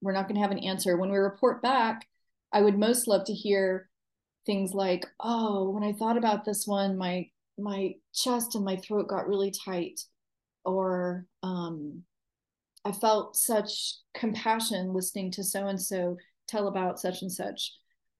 We're 0.00 0.12
not 0.12 0.28
going 0.28 0.36
to 0.36 0.42
have 0.42 0.50
an 0.50 0.58
answer. 0.58 0.96
When 0.96 1.10
we 1.10 1.18
report 1.18 1.62
back, 1.62 2.06
I 2.52 2.60
would 2.60 2.78
most 2.78 3.08
love 3.08 3.24
to 3.24 3.34
hear 3.34 3.88
things 4.48 4.72
like, 4.72 5.06
oh, 5.20 5.68
when 5.68 5.84
I 5.84 5.92
thought 5.92 6.16
about 6.16 6.44
this 6.44 6.66
one, 6.66 6.96
my 6.96 7.28
my 7.58 7.92
chest 8.14 8.54
and 8.54 8.64
my 8.64 8.76
throat 8.76 9.08
got 9.08 9.28
really 9.28 9.52
tight. 9.52 10.00
Or 10.64 11.26
um, 11.42 12.02
I 12.84 12.92
felt 12.92 13.36
such 13.36 13.96
compassion 14.14 14.94
listening 14.94 15.30
to 15.32 15.44
so 15.44 15.66
and 15.66 15.80
so 15.80 16.16
tell 16.48 16.68
about 16.68 16.98
such 16.98 17.20
and 17.22 17.30
such. 17.30 17.74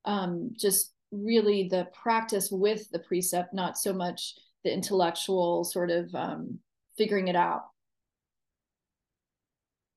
Um, 0.05 0.51
just 0.57 0.93
really 1.11 1.69
the 1.69 1.89
practice 2.03 2.51
with 2.51 2.91
the 2.91 2.99
precept, 2.99 3.55
not 3.55 3.79
so 3.79 3.93
much 3.95 4.35
the 4.65 4.73
intellectual 4.73 5.65
sort 5.65 5.91
of 5.91 6.15
um, 6.15 6.59
figuring 6.99 7.29
it 7.29 7.37
out. 7.37 7.63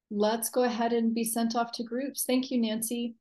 Let's 0.10 0.50
go 0.50 0.64
ahead 0.64 0.94
and 0.94 1.14
be 1.14 1.26
sent 1.26 1.56
off 1.56 1.72
to 1.74 1.84
groups. 1.84 2.24
Thank 2.26 2.52
you, 2.52 2.62
Nancy. 2.62 3.16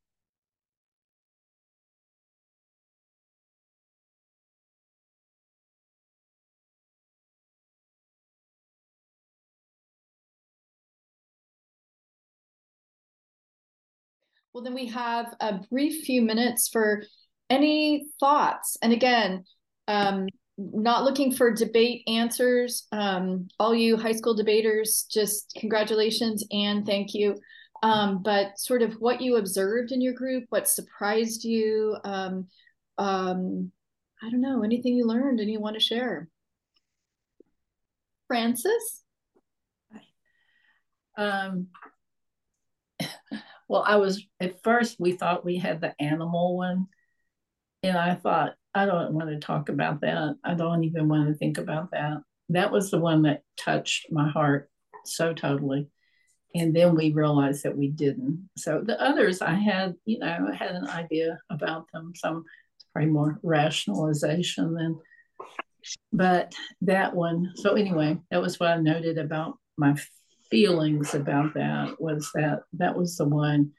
Well, 14.60 14.66
then 14.66 14.74
we 14.74 14.88
have 14.88 15.34
a 15.40 15.60
brief 15.70 16.04
few 16.04 16.20
minutes 16.20 16.68
for 16.68 17.02
any 17.48 18.08
thoughts. 18.20 18.76
And 18.82 18.92
again, 18.92 19.44
um, 19.88 20.26
not 20.58 21.02
looking 21.02 21.32
for 21.32 21.50
debate 21.50 22.02
answers. 22.06 22.86
Um, 22.92 23.48
all 23.58 23.74
you 23.74 23.96
high 23.96 24.12
school 24.12 24.34
debaters, 24.34 25.06
just 25.10 25.56
congratulations 25.58 26.44
and 26.52 26.84
thank 26.84 27.14
you. 27.14 27.38
Um, 27.82 28.22
but 28.22 28.58
sort 28.58 28.82
of 28.82 28.92
what 29.00 29.22
you 29.22 29.36
observed 29.36 29.92
in 29.92 30.02
your 30.02 30.12
group, 30.12 30.44
what 30.50 30.68
surprised 30.68 31.42
you, 31.42 31.96
um, 32.04 32.46
um, 32.98 33.72
I 34.22 34.28
don't 34.28 34.42
know, 34.42 34.62
anything 34.62 34.92
you 34.92 35.06
learned 35.06 35.40
and 35.40 35.50
you 35.50 35.58
want 35.58 35.72
to 35.72 35.80
share. 35.80 36.28
Francis? 38.28 39.04
Um, 41.16 41.68
well, 43.70 43.84
I 43.86 43.96
was 43.96 44.26
at 44.40 44.64
first 44.64 44.96
we 44.98 45.12
thought 45.12 45.44
we 45.44 45.56
had 45.56 45.80
the 45.80 45.94
animal 46.00 46.56
one, 46.56 46.88
and 47.84 47.96
I 47.96 48.16
thought 48.16 48.54
I 48.74 48.84
don't 48.84 49.14
want 49.14 49.28
to 49.30 49.38
talk 49.38 49.68
about 49.68 50.00
that. 50.00 50.34
I 50.44 50.54
don't 50.54 50.82
even 50.82 51.08
want 51.08 51.28
to 51.28 51.34
think 51.34 51.56
about 51.56 51.92
that. 51.92 52.14
That 52.48 52.72
was 52.72 52.90
the 52.90 52.98
one 52.98 53.22
that 53.22 53.42
touched 53.56 54.10
my 54.10 54.28
heart 54.28 54.68
so 55.04 55.32
totally. 55.32 55.86
And 56.52 56.74
then 56.74 56.96
we 56.96 57.12
realized 57.12 57.62
that 57.62 57.78
we 57.78 57.86
didn't. 57.86 58.50
So 58.58 58.82
the 58.84 59.00
others, 59.00 59.40
I 59.40 59.54
had, 59.54 59.94
you 60.04 60.18
know, 60.18 60.48
I 60.52 60.56
had 60.56 60.72
an 60.72 60.88
idea 60.88 61.38
about 61.48 61.86
them. 61.92 62.12
Some 62.16 62.42
probably 62.92 63.12
more 63.12 63.38
rationalization 63.44 64.74
than, 64.74 64.98
but 66.12 66.52
that 66.82 67.14
one. 67.14 67.52
So 67.54 67.74
anyway, 67.74 68.18
that 68.32 68.42
was 68.42 68.58
what 68.58 68.70
I 68.70 68.78
noted 68.78 69.16
about 69.16 69.58
my 69.78 69.94
feelings 70.50 71.14
about 71.14 71.54
that 71.54 72.00
was 72.00 72.30
that 72.34 72.62
that 72.74 72.96
was 72.96 73.16
the 73.16 73.24
one 73.24 73.72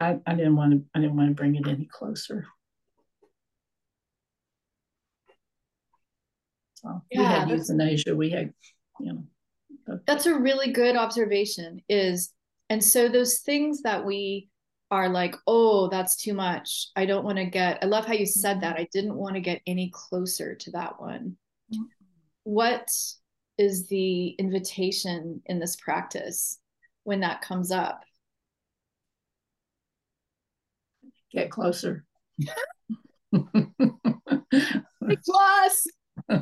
I, 0.00 0.18
I 0.26 0.34
didn't 0.34 0.56
want 0.56 0.72
to 0.72 0.84
I 0.94 1.00
didn't 1.00 1.16
want 1.16 1.30
to 1.30 1.34
bring 1.34 1.56
it 1.56 1.66
any 1.66 1.88
closer. 1.90 2.46
So 6.74 7.02
yeah, 7.10 7.20
we 7.20 7.24
had 7.24 7.50
euthanasia. 7.50 8.14
We 8.14 8.30
had, 8.30 8.52
you 9.00 9.12
know. 9.12 9.24
The, 9.86 10.02
that's 10.06 10.26
a 10.26 10.38
really 10.38 10.72
good 10.72 10.96
observation. 10.96 11.80
Is 11.88 12.32
and 12.68 12.82
so 12.82 13.08
those 13.08 13.38
things 13.38 13.82
that 13.82 14.04
we 14.04 14.50
are 14.90 15.08
like, 15.08 15.34
oh, 15.46 15.88
that's 15.88 16.16
too 16.16 16.34
much. 16.34 16.88
I 16.94 17.06
don't 17.06 17.24
want 17.24 17.38
to 17.38 17.46
get. 17.46 17.78
I 17.82 17.86
love 17.86 18.06
how 18.06 18.12
you 18.12 18.26
said 18.26 18.60
that. 18.60 18.76
I 18.76 18.88
didn't 18.92 19.14
want 19.14 19.34
to 19.34 19.40
get 19.40 19.62
any 19.66 19.90
closer 19.92 20.54
to 20.54 20.70
that 20.72 21.00
one. 21.00 21.36
Mm-hmm. 21.72 21.82
What 22.44 22.88
is 23.58 23.88
the 23.88 24.28
invitation 24.30 25.42
in 25.46 25.58
this 25.58 25.76
practice 25.76 26.58
when 27.04 27.20
that 27.20 27.42
comes 27.42 27.70
up? 27.70 28.02
Get 31.32 31.50
closer. 31.50 32.04
Plus. 35.24 35.86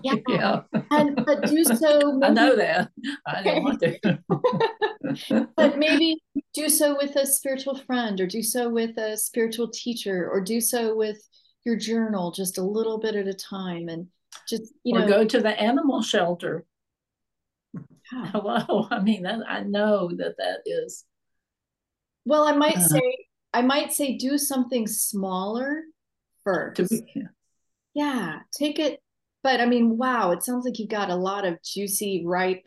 Yeah. 0.02 0.14
yeah. 0.28 0.60
And 0.90 1.16
but 1.26 1.46
do 1.46 1.64
so 1.64 2.12
maybe, 2.12 2.26
I 2.30 2.30
know 2.30 2.56
that. 2.56 2.90
I 3.26 3.42
don't 3.42 3.64
want 3.64 3.80
to. 3.80 5.48
but 5.56 5.78
maybe 5.78 6.16
do 6.54 6.68
so 6.68 6.96
with 6.96 7.16
a 7.16 7.26
spiritual 7.26 7.76
friend 7.76 8.20
or 8.20 8.26
do 8.26 8.42
so 8.42 8.68
with 8.68 8.96
a 8.98 9.16
spiritual 9.16 9.68
teacher 9.70 10.30
or 10.30 10.40
do 10.40 10.60
so 10.60 10.94
with 10.94 11.18
your 11.64 11.76
journal 11.76 12.30
just 12.30 12.58
a 12.58 12.62
little 12.62 12.98
bit 12.98 13.16
at 13.16 13.26
a 13.26 13.34
time 13.34 13.88
and 13.88 14.06
just 14.48 14.72
you 14.84 14.96
or 14.96 15.00
know 15.00 15.08
go 15.08 15.24
to 15.24 15.40
the 15.40 15.60
animal 15.60 16.02
shelter. 16.02 16.64
hello 18.32 18.86
i 18.90 19.00
mean 19.00 19.22
that, 19.22 19.40
i 19.48 19.60
know 19.60 20.10
that 20.16 20.34
that 20.38 20.58
is 20.66 21.04
well 22.24 22.44
i 22.44 22.52
might 22.52 22.76
uh, 22.76 22.88
say 22.88 23.26
i 23.52 23.62
might 23.62 23.92
say 23.92 24.16
do 24.16 24.38
something 24.38 24.86
smaller 24.86 25.82
first 26.44 26.76
to 26.76 26.86
be, 26.88 27.12
yeah. 27.14 27.22
yeah 27.94 28.38
take 28.56 28.78
it 28.78 29.00
but 29.42 29.60
i 29.60 29.66
mean 29.66 29.96
wow 29.96 30.30
it 30.30 30.42
sounds 30.42 30.64
like 30.64 30.78
you've 30.78 30.88
got 30.88 31.10
a 31.10 31.16
lot 31.16 31.44
of 31.44 31.62
juicy 31.62 32.22
ripe 32.24 32.64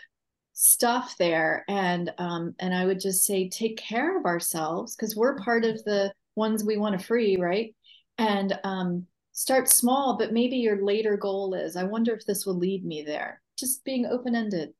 stuff 0.54 1.16
there 1.20 1.64
and 1.70 2.12
um 2.18 2.56
and 2.60 2.74
i 2.74 2.84
would 2.84 3.00
just 3.00 3.24
say 3.24 3.48
take 3.48 3.78
care 3.78 4.18
of 4.18 4.26
ourselves 4.26 4.96
because 4.96 5.16
we're 5.16 5.38
part 5.38 5.64
of 5.64 5.76
the 5.84 6.12
ones 6.36 6.64
we 6.64 6.78
want 6.78 7.00
to 7.00 7.06
free 7.06 7.38
right? 7.38 7.76
And 8.18 8.58
um 8.64 9.06
start 9.34 9.70
small 9.70 10.18
but 10.18 10.34
maybe 10.34 10.58
your 10.58 10.84
later 10.84 11.16
goal 11.16 11.54
is 11.54 11.76
i 11.76 11.84
wonder 11.84 12.12
if 12.16 12.26
this 12.26 12.46
will 12.46 12.58
lead 12.58 12.84
me 12.84 13.04
there. 13.04 13.40
Just 13.56 13.84
being 13.86 14.08
open-ended 14.08 14.74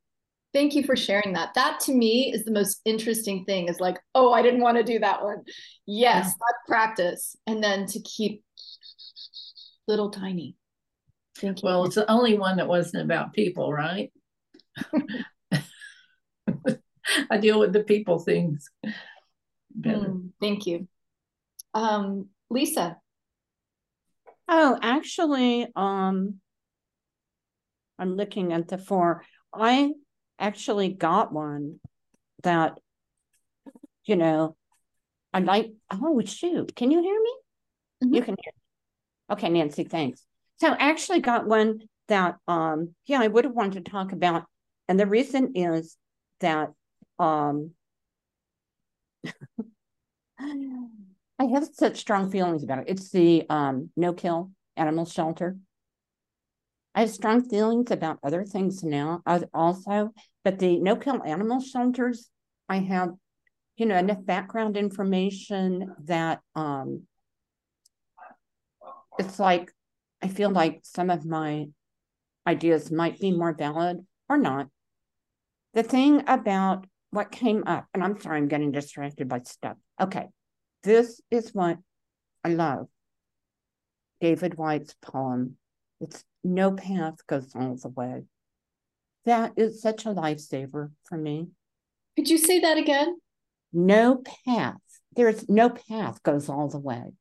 Thank 0.54 0.74
you 0.74 0.82
for 0.82 0.96
sharing 0.96 1.34
that. 1.34 1.54
That 1.54 1.80
to 1.80 1.92
me 1.92 2.32
is 2.32 2.44
the 2.44 2.52
most 2.52 2.80
interesting 2.84 3.44
thing 3.44 3.68
is 3.68 3.80
like, 3.80 3.98
oh, 4.14 4.32
I 4.32 4.40
didn't 4.42 4.62
want 4.62 4.78
to 4.78 4.82
do 4.82 4.98
that 5.00 5.22
one. 5.22 5.44
Yes, 5.86 6.26
yeah. 6.26 6.32
that 6.38 6.54
practice. 6.66 7.36
And 7.46 7.62
then 7.62 7.86
to 7.86 8.00
keep 8.00 8.42
little 9.86 10.10
tiny. 10.10 10.56
Thank 11.36 11.62
you. 11.62 11.66
Well, 11.66 11.84
it's 11.84 11.96
the 11.96 12.10
only 12.10 12.38
one 12.38 12.56
that 12.56 12.68
wasn't 12.68 13.04
about 13.04 13.34
people, 13.34 13.72
right? 13.72 14.10
I 17.30 17.38
deal 17.38 17.58
with 17.58 17.72
the 17.72 17.84
people 17.84 18.18
things. 18.18 18.68
Mm, 19.80 20.30
thank 20.40 20.66
you. 20.66 20.88
Um, 21.74 22.28
Lisa. 22.50 22.96
Oh, 24.48 24.78
actually, 24.80 25.68
um, 25.76 26.40
I'm 27.98 28.16
looking 28.16 28.52
at 28.52 28.68
the 28.68 28.78
four. 28.78 29.24
I 29.54 29.92
actually 30.38 30.88
got 30.90 31.32
one 31.32 31.80
that, 32.42 32.78
you 34.04 34.16
know, 34.16 34.56
I 35.32 35.40
like, 35.40 35.72
oh, 35.90 36.20
shoot. 36.24 36.74
Can 36.74 36.90
you 36.90 37.02
hear 37.02 37.20
me? 37.20 37.34
Mm-hmm. 38.04 38.14
You 38.14 38.22
can 38.22 38.36
hear. 38.42 38.52
Okay, 39.30 39.48
Nancy, 39.48 39.84
thanks. 39.84 40.24
So 40.60 40.68
I 40.68 40.76
actually 40.90 41.20
got 41.20 41.46
one 41.46 41.80
that, 42.08 42.36
um, 42.48 42.94
yeah, 43.06 43.20
I 43.20 43.28
would 43.28 43.44
have 43.44 43.54
wanted 43.54 43.84
to 43.84 43.90
talk 43.90 44.12
about. 44.12 44.44
And 44.88 44.98
the 44.98 45.06
reason 45.06 45.52
is 45.54 45.96
that 46.40 46.72
um, 47.18 47.72
I 50.40 51.44
have 51.52 51.68
such 51.72 51.98
strong 51.98 52.30
feelings 52.30 52.62
about 52.62 52.78
it. 52.80 52.86
It's 52.88 53.10
the 53.10 53.44
um, 53.50 53.90
no 53.96 54.12
kill 54.12 54.50
animal 54.76 55.04
shelter. 55.04 55.56
I 56.98 57.02
have 57.02 57.10
strong 57.10 57.48
feelings 57.48 57.92
about 57.92 58.18
other 58.24 58.42
things 58.42 58.82
now 58.82 59.22
also, 59.54 60.12
but 60.42 60.58
the 60.58 60.80
no 60.80 60.96
kill 60.96 61.22
animal 61.22 61.60
shelters, 61.60 62.28
I 62.68 62.78
have, 62.78 63.10
you 63.76 63.86
know, 63.86 63.96
enough 63.96 64.26
background 64.26 64.76
information 64.76 65.94
that 66.06 66.40
um 66.56 67.04
it's 69.16 69.38
like 69.38 69.70
I 70.20 70.26
feel 70.26 70.50
like 70.50 70.80
some 70.82 71.08
of 71.08 71.24
my 71.24 71.66
ideas 72.48 72.90
might 72.90 73.20
be 73.20 73.30
more 73.30 73.54
valid 73.54 74.04
or 74.28 74.36
not. 74.36 74.66
The 75.74 75.84
thing 75.84 76.24
about 76.26 76.88
what 77.10 77.30
came 77.30 77.62
up, 77.68 77.86
and 77.94 78.02
I'm 78.02 78.20
sorry, 78.20 78.38
I'm 78.38 78.48
getting 78.48 78.72
distracted 78.72 79.28
by 79.28 79.42
stuff. 79.44 79.76
Okay, 80.00 80.26
this 80.82 81.20
is 81.30 81.54
what 81.54 81.78
I 82.42 82.48
love. 82.48 82.88
David 84.20 84.56
Whyte's 84.56 84.96
poem. 85.00 85.58
It's 86.00 86.24
no 86.44 86.72
path 86.72 87.26
goes 87.26 87.52
all 87.54 87.76
the 87.76 87.88
way. 87.88 88.24
That 89.24 89.52
is 89.56 89.82
such 89.82 90.06
a 90.06 90.10
lifesaver 90.10 90.90
for 91.08 91.18
me. 91.18 91.48
Could 92.16 92.30
you 92.30 92.38
say 92.38 92.60
that 92.60 92.78
again? 92.78 93.16
No 93.72 94.22
path. 94.46 94.76
There's 95.14 95.48
no 95.48 95.68
path 95.68 96.22
goes 96.22 96.48
all 96.48 96.68
the 96.68 96.78
way. 96.78 97.12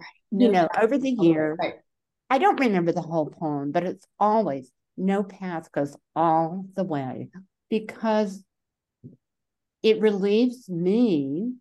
Right. 0.00 0.08
No 0.32 0.46
you 0.46 0.52
know, 0.52 0.68
over 0.80 0.98
the 0.98 1.10
year, 1.10 1.56
right. 1.58 1.74
I 2.30 2.38
don't 2.38 2.58
remember 2.58 2.92
the 2.92 3.02
whole 3.02 3.26
poem, 3.26 3.72
but 3.72 3.84
it's 3.84 4.06
always 4.18 4.70
no 4.96 5.22
path 5.22 5.70
goes 5.72 5.96
all 6.16 6.66
the 6.74 6.84
way 6.84 7.28
because 7.68 8.42
it 9.82 10.00
relieves 10.00 10.68
me. 10.68 11.52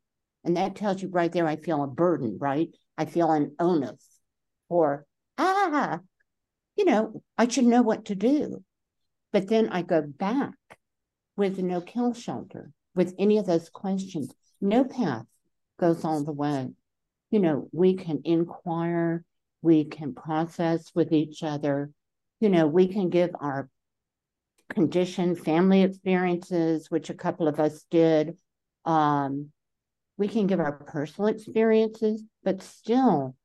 And 0.45 0.57
that 0.57 0.75
tells 0.75 1.01
you 1.01 1.09
right 1.09 1.31
there, 1.31 1.47
I 1.47 1.55
feel 1.55 1.83
a 1.83 1.87
burden, 1.87 2.37
right? 2.39 2.69
I 2.97 3.05
feel 3.05 3.31
an 3.31 3.55
onus 3.59 4.05
or, 4.69 5.05
ah, 5.37 5.99
you 6.75 6.85
know, 6.85 7.21
I 7.37 7.47
should 7.47 7.65
know 7.65 7.81
what 7.81 8.05
to 8.05 8.15
do. 8.15 8.63
But 9.31 9.47
then 9.47 9.69
I 9.69 9.81
go 9.81 10.01
back 10.01 10.53
with 11.35 11.55
the 11.55 11.63
no 11.63 11.81
kill 11.81 12.13
shelter, 12.13 12.71
with 12.95 13.15
any 13.17 13.37
of 13.37 13.45
those 13.45 13.69
questions. 13.69 14.33
No 14.61 14.83
path 14.83 15.25
goes 15.79 16.05
all 16.05 16.23
the 16.23 16.31
way. 16.31 16.69
You 17.31 17.39
know, 17.39 17.67
we 17.71 17.95
can 17.95 18.21
inquire, 18.25 19.23
we 19.61 19.85
can 19.85 20.13
process 20.13 20.91
with 20.93 21.11
each 21.11 21.41
other, 21.41 21.89
you 22.39 22.49
know, 22.49 22.67
we 22.67 22.87
can 22.87 23.09
give 23.09 23.31
our 23.39 23.69
condition 24.69 25.35
family 25.35 25.81
experiences, 25.83 26.91
which 26.91 27.09
a 27.09 27.13
couple 27.13 27.47
of 27.47 27.59
us 27.59 27.85
did. 27.89 28.37
Um, 28.85 29.51
we 30.17 30.27
can 30.27 30.47
give 30.47 30.59
our 30.59 30.73
personal 30.73 31.29
experiences, 31.29 32.21
but 32.43 32.61
still, 32.61 33.35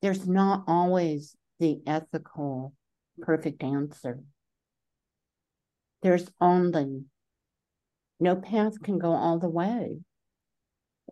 there's 0.00 0.26
not 0.26 0.64
always 0.66 1.36
the 1.62 1.80
ethical 1.86 2.74
perfect 3.20 3.62
answer. 3.62 4.18
There's 6.02 6.28
only 6.40 7.04
no 8.18 8.34
path 8.34 8.82
can 8.82 8.98
go 8.98 9.12
all 9.12 9.38
the 9.38 9.48
way. 9.48 10.00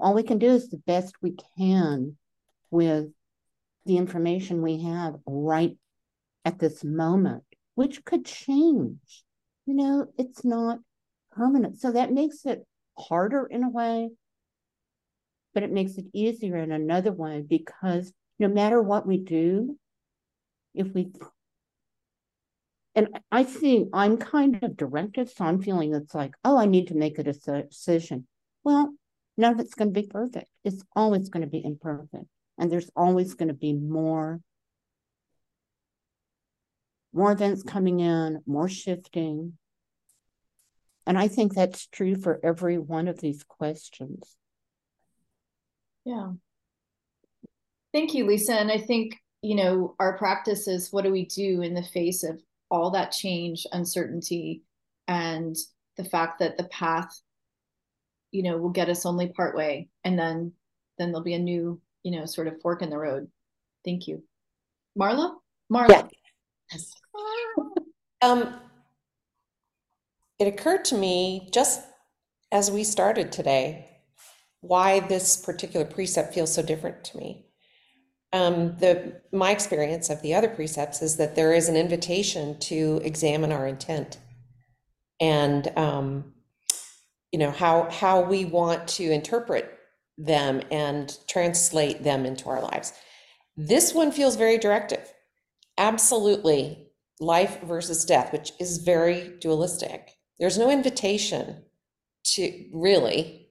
All 0.00 0.12
we 0.12 0.24
can 0.24 0.38
do 0.38 0.48
is 0.48 0.68
the 0.68 0.78
best 0.78 1.14
we 1.22 1.36
can 1.56 2.16
with 2.68 3.10
the 3.86 3.96
information 3.96 4.60
we 4.60 4.82
have 4.82 5.14
right 5.24 5.76
at 6.44 6.58
this 6.58 6.82
moment, 6.82 7.44
which 7.76 8.04
could 8.04 8.24
change. 8.24 9.22
You 9.66 9.74
know, 9.74 10.06
it's 10.18 10.44
not 10.44 10.80
permanent. 11.30 11.78
So 11.78 11.92
that 11.92 12.12
makes 12.12 12.44
it 12.44 12.66
harder 12.98 13.46
in 13.46 13.62
a 13.62 13.70
way, 13.70 14.10
but 15.54 15.62
it 15.62 15.70
makes 15.70 15.96
it 15.96 16.06
easier 16.12 16.56
in 16.56 16.72
another 16.72 17.12
way 17.12 17.40
because 17.40 18.12
no 18.40 18.48
matter 18.48 18.82
what 18.82 19.06
we 19.06 19.18
do, 19.18 19.78
if 20.74 20.92
we 20.94 21.12
and 22.94 23.08
I 23.30 23.44
think 23.44 23.90
I'm 23.92 24.16
kind 24.16 24.58
of 24.62 24.76
directive, 24.76 25.30
so 25.30 25.44
I'm 25.44 25.62
feeling 25.62 25.94
it's 25.94 26.14
like, 26.14 26.34
oh, 26.44 26.58
I 26.58 26.66
need 26.66 26.88
to 26.88 26.94
make 26.94 27.18
a 27.18 27.22
decision. 27.22 28.26
Well, 28.64 28.92
none 29.36 29.54
of 29.54 29.60
it's 29.60 29.74
going 29.74 29.94
to 29.94 30.00
be 30.00 30.08
perfect. 30.08 30.48
It's 30.64 30.82
always 30.96 31.28
going 31.28 31.42
to 31.42 31.50
be 31.50 31.64
imperfect. 31.64 32.26
And 32.58 32.70
there's 32.70 32.90
always 32.96 33.34
going 33.34 33.48
to 33.48 33.54
be 33.54 33.72
more, 33.72 34.40
more 37.12 37.32
events 37.32 37.62
coming 37.62 38.00
in, 38.00 38.42
more 38.44 38.68
shifting. 38.68 39.56
And 41.06 41.16
I 41.16 41.28
think 41.28 41.54
that's 41.54 41.86
true 41.86 42.16
for 42.16 42.40
every 42.42 42.76
one 42.76 43.08
of 43.08 43.20
these 43.20 43.44
questions. 43.44 44.36
Yeah. 46.04 46.32
Thank 47.92 48.14
you, 48.14 48.26
Lisa. 48.26 48.54
And 48.54 48.70
I 48.70 48.78
think, 48.78 49.16
you 49.42 49.54
know, 49.54 49.94
our 49.98 50.18
practice 50.18 50.68
is 50.68 50.92
what 50.92 51.04
do 51.04 51.10
we 51.10 51.24
do 51.24 51.62
in 51.62 51.74
the 51.74 51.82
face 51.82 52.22
of 52.22 52.40
all 52.70 52.90
that 52.90 53.12
change, 53.12 53.66
uncertainty, 53.72 54.62
and 55.08 55.56
the 55.96 56.04
fact 56.04 56.38
that 56.38 56.56
the 56.56 56.64
path, 56.64 57.20
you 58.30 58.42
know, 58.42 58.56
will 58.58 58.70
get 58.70 58.88
us 58.88 59.06
only 59.06 59.28
part 59.28 59.56
way. 59.56 59.88
And 60.04 60.18
then 60.18 60.52
then 60.98 61.08
there'll 61.08 61.24
be 61.24 61.34
a 61.34 61.38
new, 61.38 61.80
you 62.02 62.12
know, 62.12 62.26
sort 62.26 62.46
of 62.46 62.60
fork 62.60 62.82
in 62.82 62.90
the 62.90 62.98
road. 62.98 63.28
Thank 63.84 64.06
you. 64.06 64.22
Marla? 64.98 65.36
Marla. 65.72 66.08
Yeah. 66.72 66.78
um 68.22 68.60
it 70.38 70.46
occurred 70.46 70.84
to 70.86 70.96
me 70.96 71.48
just 71.52 71.82
as 72.52 72.70
we 72.70 72.84
started 72.84 73.32
today 73.32 73.86
why 74.60 75.00
this 75.00 75.36
particular 75.36 75.86
precept 75.86 76.34
feels 76.34 76.54
so 76.54 76.62
different 76.62 77.02
to 77.04 77.16
me 77.16 77.49
um, 78.32 78.76
the 78.76 79.20
my 79.32 79.50
experience 79.50 80.08
of 80.08 80.22
the 80.22 80.34
other 80.34 80.48
precepts 80.48 81.02
is 81.02 81.16
that 81.16 81.34
there 81.34 81.52
is 81.52 81.68
an 81.68 81.76
invitation 81.76 82.58
to 82.60 83.00
examine 83.02 83.50
our 83.52 83.66
intent. 83.66 84.18
And 85.20 85.70
um, 85.76 86.32
you 87.32 87.38
know 87.38 87.50
how 87.50 87.90
how 87.90 88.20
we 88.22 88.44
want 88.44 88.86
to 88.88 89.10
interpret 89.10 89.78
them 90.16 90.62
and 90.70 91.16
translate 91.28 92.02
them 92.02 92.24
into 92.24 92.48
our 92.48 92.60
lives. 92.60 92.92
This 93.56 93.92
one 93.92 94.12
feels 94.12 94.36
very 94.36 94.58
directive. 94.58 95.12
Absolutely 95.76 96.86
life 97.18 97.60
versus 97.62 98.04
death 98.04 98.32
which 98.32 98.52
is 98.60 98.78
very 98.78 99.34
dualistic. 99.40 100.12
There's 100.38 100.58
no 100.58 100.70
invitation 100.70 101.64
to 102.24 102.64
really 102.72 103.50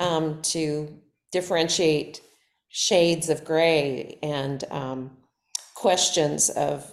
um, 0.00 0.42
to 0.42 0.98
differentiate 1.30 2.22
shades 2.70 3.28
of 3.28 3.44
gray 3.44 4.16
and 4.22 4.64
um, 4.70 5.10
questions 5.74 6.48
of 6.50 6.90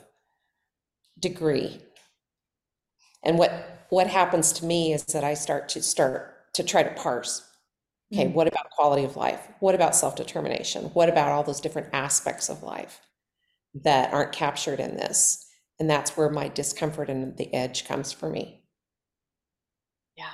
degree. 1.19 1.80
And 3.23 3.38
what 3.38 3.86
what 3.89 4.07
happens 4.07 4.51
to 4.53 4.65
me 4.65 4.91
is 4.91 5.05
that 5.05 5.23
I 5.23 5.34
start 5.34 5.69
to 5.69 5.82
start 5.82 6.53
to 6.53 6.63
try 6.63 6.84
to 6.84 6.89
parse. 6.91 7.43
Okay, 8.11 8.25
mm-hmm. 8.25 8.34
what 8.34 8.47
about 8.47 8.69
quality 8.71 9.03
of 9.03 9.15
life? 9.15 9.47
What 9.59 9.75
about 9.75 9.95
self-determination? 9.95 10.86
What 10.93 11.09
about 11.09 11.32
all 11.32 11.43
those 11.43 11.61
different 11.61 11.89
aspects 11.93 12.49
of 12.49 12.63
life 12.63 13.01
that 13.84 14.13
aren't 14.13 14.32
captured 14.32 14.80
in 14.80 14.95
this? 14.95 15.45
And 15.80 15.89
that's 15.89 16.15
where 16.17 16.30
my 16.30 16.47
discomfort 16.47 17.09
and 17.09 17.38
the 17.38 17.53
edge 17.53 17.86
comes 17.86 18.11
for 18.11 18.30
me. 18.30 18.63
Yeah. 20.15 20.25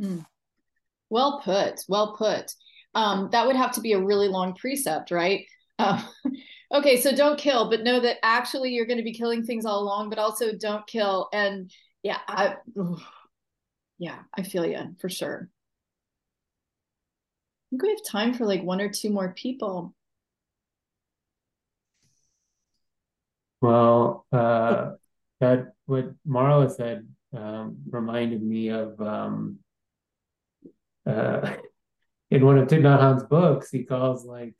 Mm. 0.00 0.26
Well 1.08 1.40
put. 1.42 1.80
Well 1.88 2.14
put 2.16 2.52
um, 2.96 3.28
that 3.30 3.46
would 3.46 3.56
have 3.56 3.72
to 3.72 3.80
be 3.82 3.92
a 3.92 4.00
really 4.00 4.26
long 4.26 4.54
precept, 4.54 5.10
right? 5.10 5.44
Uh, 5.78 6.02
okay, 6.74 6.98
so 6.98 7.14
don't 7.14 7.38
kill, 7.38 7.68
but 7.68 7.84
know 7.84 8.00
that 8.00 8.16
actually 8.22 8.72
you're 8.72 8.86
going 8.86 8.96
to 8.96 9.04
be 9.04 9.12
killing 9.12 9.44
things 9.44 9.66
all 9.66 9.82
along, 9.82 10.08
but 10.08 10.18
also 10.18 10.52
don't 10.58 10.86
kill. 10.86 11.28
And 11.32 11.70
yeah, 12.02 12.18
I, 12.26 12.56
yeah, 13.98 14.20
I 14.34 14.42
feel 14.42 14.64
you 14.64 14.96
for 14.98 15.10
sure. 15.10 15.50
I 17.66 17.66
think 17.70 17.82
we 17.82 17.90
have 17.90 18.04
time 18.10 18.32
for 18.32 18.46
like 18.46 18.62
one 18.62 18.80
or 18.80 18.88
two 18.88 19.10
more 19.10 19.34
people. 19.34 19.94
Well, 23.60 24.24
uh, 24.32 24.92
that 25.40 25.72
what 25.84 26.14
Marla 26.26 26.74
said 26.74 27.06
um, 27.36 27.76
reminded 27.90 28.42
me 28.42 28.68
of 28.68 28.98
um, 29.02 29.58
uh, 31.04 31.56
in 32.30 32.44
one 32.44 32.58
of 32.58 32.68
Thich 32.68 33.28
books, 33.28 33.70
he 33.70 33.84
calls 33.84 34.24
like 34.24 34.54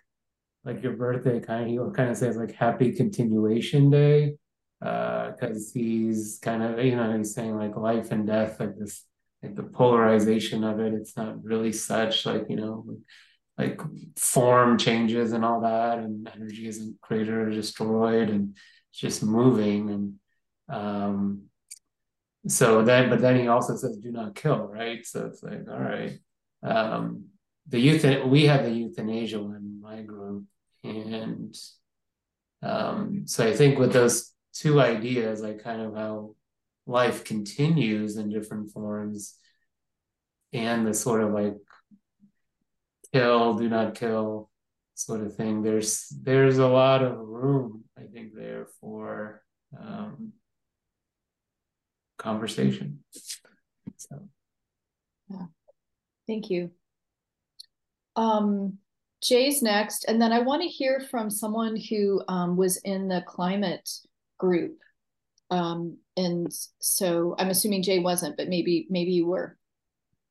like 0.64 0.83
your 0.83 0.95
birthday 0.95 1.41
kind 1.41 1.62
of 1.62 1.69
he 1.69 1.95
kind 1.95 2.11
of 2.11 2.17
says 2.17 2.37
like 2.37 2.53
happy 2.53 2.93
continuation 2.93 3.89
day 3.89 4.35
because 4.81 5.69
uh, 5.69 5.73
he's 5.73 6.39
kind 6.43 6.62
of 6.62 6.85
you 6.85 6.97
know 6.97 7.17
he's 7.17 7.35
saying 7.35 7.57
like 7.57 7.77
life 7.77 8.11
and 8.11 8.27
death 8.27 8.61
like 8.61 8.77
this 8.77 9.05
like 9.43 9.55
the 9.55 9.62
polarization 9.62 10.64
of 10.64 10.81
it. 10.81 10.93
It's 10.93 11.17
not 11.17 11.43
really 11.45 11.73
such 11.73 12.27
like 12.27 12.47
you 12.49 12.57
know 12.57 12.85
like 13.57 13.81
form 14.19 14.77
changes 14.77 15.33
and 15.33 15.45
all 15.45 15.62
that 15.62 15.99
and 15.99 16.29
energy 16.35 16.69
isn't 16.69 17.01
created 17.01 17.33
or 17.33 17.51
destroyed 17.51 18.29
and 18.29 18.57
it's 18.91 19.01
just 19.01 19.23
moving 19.23 19.91
and 19.91 20.14
um 20.69 21.43
so 22.49 22.83
then 22.83 23.09
but 23.09 23.21
then 23.21 23.39
he 23.39 23.49
also 23.49 23.77
says 23.77 23.97
do 23.97 24.12
not 24.12 24.35
kill 24.35 24.59
right? 24.67 25.07
So 25.07 25.27
it's 25.27 25.43
like 25.43 25.67
all 25.71 25.79
right 25.79 26.19
um 26.62 27.27
the 27.69 27.79
youth 27.79 28.05
we 28.27 28.47
had 28.47 28.64
the 28.64 28.71
euthanasia 28.71 29.39
in 29.39 29.81
my 29.81 30.03
group 30.03 30.45
and 30.85 31.57
um, 32.62 33.23
so 33.27 33.47
i 33.47 33.53
think 33.53 33.79
with 33.79 33.93
those 33.93 34.33
two 34.53 34.81
ideas 34.81 35.41
like 35.41 35.62
kind 35.62 35.81
of 35.81 35.95
how 35.95 36.35
life 36.87 37.25
continues 37.25 38.17
in 38.17 38.29
different 38.29 38.71
forms 38.71 39.35
and 40.53 40.87
the 40.87 40.95
sort 40.95 41.23
of 41.23 41.33
like 41.33 41.57
kill 43.12 43.55
do 43.55 43.69
not 43.69 43.95
kill 43.95 44.51
sort 44.95 45.21
of 45.21 45.35
thing 45.35 45.62
there's 45.62 46.09
there's 46.23 46.59
a 46.59 46.67
lot 46.67 47.03
of 47.03 47.19
room 47.19 47.85
i 47.99 48.03
think 48.03 48.35
there 48.35 48.67
for 48.81 49.43
um, 49.79 50.33
conversation. 52.17 53.05
So. 53.97 54.29
Yeah. 55.29 55.47
Thank 56.27 56.51
you 56.51 56.71
um, 58.17 58.79
Jay's 59.23 59.62
next, 59.62 60.05
and 60.09 60.21
then 60.21 60.33
I 60.33 60.41
want 60.41 60.62
to 60.62 60.69
hear 60.69 61.01
from 61.11 61.31
someone 61.31 61.77
who 61.77 62.23
um, 62.29 62.57
was 62.57 62.79
in 62.79 63.09
the 63.09 63.23
climate 63.27 63.89
group. 64.39 64.79
Um, 65.51 65.99
and 66.17 66.53
so 66.81 67.35
I'm 67.39 67.51
assuming 67.51 67.83
Jay 67.83 67.99
wasn't, 67.99 68.37
but 68.37 68.49
maybe 68.49 68.87
maybe 68.91 69.12
you 69.12 69.27
were. 69.27 69.57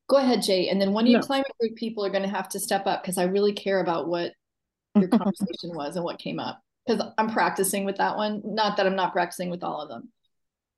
Go 0.08 0.16
ahead, 0.16 0.42
Jay. 0.42 0.68
And 0.68 0.80
then 0.80 0.92
one 0.92 1.04
of 1.04 1.10
you 1.10 1.16
No. 1.16 1.22
climate 1.22 1.50
group 1.58 1.74
people 1.74 2.04
are 2.04 2.10
going 2.10 2.22
to 2.22 2.28
have 2.28 2.48
to 2.50 2.60
step 2.60 2.86
up 2.86 3.02
because 3.02 3.18
I 3.18 3.24
really 3.24 3.52
care 3.52 3.80
about 3.80 4.08
what 4.08 4.32
your 4.94 5.08
conversation 5.08 5.74
was 5.74 5.96
and 5.96 6.04
what 6.04 6.18
came 6.18 6.38
up. 6.38 6.60
Because 6.86 7.02
I'm 7.18 7.30
practicing 7.30 7.84
with 7.84 7.96
that 7.96 8.16
one. 8.16 8.40
Not 8.44 8.76
that 8.76 8.86
I'm 8.86 8.94
not 8.94 9.12
practicing 9.12 9.50
with 9.50 9.64
all 9.64 9.80
of 9.80 9.88
them. 9.88 10.12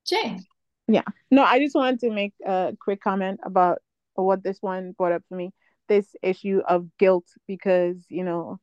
Jay. 0.07 0.39
Yeah. 0.87 1.03
No, 1.31 1.45
I 1.45 1.59
just 1.59 1.75
wanted 1.75 2.01
to 2.01 2.11
make 2.11 2.33
a 2.47 2.75
quick 2.81 3.03
comment 3.03 3.41
about 3.43 3.83
what 4.15 4.43
this 4.43 4.59
one 4.63 4.93
brought 4.93 5.13
up 5.13 5.23
for 5.29 5.35
me. 5.35 5.53
This 5.89 6.15
issue 6.23 6.61
of 6.69 6.89
guilt, 6.99 7.27
because, 7.47 7.97
you 8.09 8.25
know, 8.25 8.59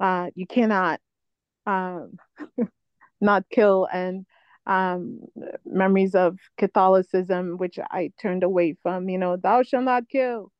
uh, 0.00 0.30
you 0.34 0.46
cannot 0.46 1.00
um, 1.66 2.18
not 3.20 3.44
kill 3.50 3.88
and 3.92 4.26
um, 4.66 5.20
memories 5.64 6.14
of 6.14 6.38
Catholicism, 6.58 7.56
which 7.58 7.78
I 7.90 8.10
turned 8.20 8.42
away 8.42 8.76
from, 8.82 9.08
you 9.08 9.18
know, 9.18 9.36
thou 9.36 9.62
shalt 9.62 9.84
not 9.84 10.08
kill. 10.08 10.50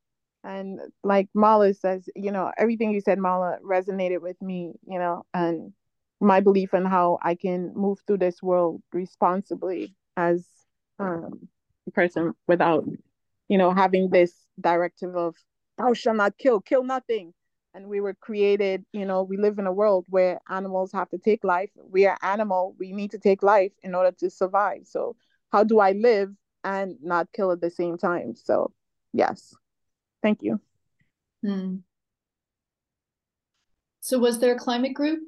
And 0.44 0.78
like 1.02 1.28
Mala 1.34 1.72
says, 1.72 2.08
you 2.14 2.30
know, 2.30 2.52
everything 2.58 2.90
you 2.90 3.00
said, 3.00 3.18
Mala, 3.18 3.58
resonated 3.64 4.20
with 4.20 4.40
me, 4.42 4.74
you 4.86 4.98
know, 4.98 5.24
and 5.32 5.72
my 6.20 6.40
belief 6.40 6.74
in 6.74 6.84
how 6.84 7.18
I 7.22 7.34
can 7.34 7.72
move 7.74 7.98
through 8.06 8.18
this 8.18 8.42
world 8.42 8.82
responsibly 8.92 9.94
as 10.16 10.46
um, 10.98 11.48
a 11.88 11.90
person 11.92 12.34
without, 12.46 12.84
you 13.48 13.58
know, 13.58 13.72
having 13.72 14.10
this 14.10 14.34
directive 14.60 15.16
of 15.16 15.34
thou 15.78 15.92
shalt 15.92 16.16
not 16.16 16.38
kill, 16.38 16.60
kill 16.60 16.84
nothing. 16.84 17.34
And 17.74 17.88
we 17.88 18.00
were 18.00 18.14
created, 18.14 18.84
you 18.92 19.04
know, 19.04 19.24
we 19.24 19.36
live 19.36 19.58
in 19.58 19.66
a 19.66 19.72
world 19.72 20.06
where 20.08 20.40
animals 20.48 20.92
have 20.92 21.10
to 21.10 21.18
take 21.18 21.42
life. 21.42 21.70
We 21.90 22.06
are 22.06 22.16
animal, 22.22 22.76
we 22.78 22.92
need 22.92 23.10
to 23.10 23.18
take 23.18 23.42
life 23.42 23.72
in 23.82 23.94
order 23.94 24.12
to 24.18 24.30
survive. 24.30 24.82
So 24.84 25.16
how 25.50 25.64
do 25.64 25.80
I 25.80 25.92
live 25.92 26.32
and 26.62 26.96
not 27.02 27.32
kill 27.32 27.50
at 27.50 27.60
the 27.60 27.70
same 27.70 27.98
time? 27.98 28.36
So 28.36 28.72
yes. 29.12 29.54
Thank 30.22 30.42
you. 30.42 30.60
Hmm. 31.42 31.76
So 34.00 34.18
was 34.18 34.38
there 34.38 34.54
a 34.54 34.58
climate 34.58 34.94
group? 34.94 35.20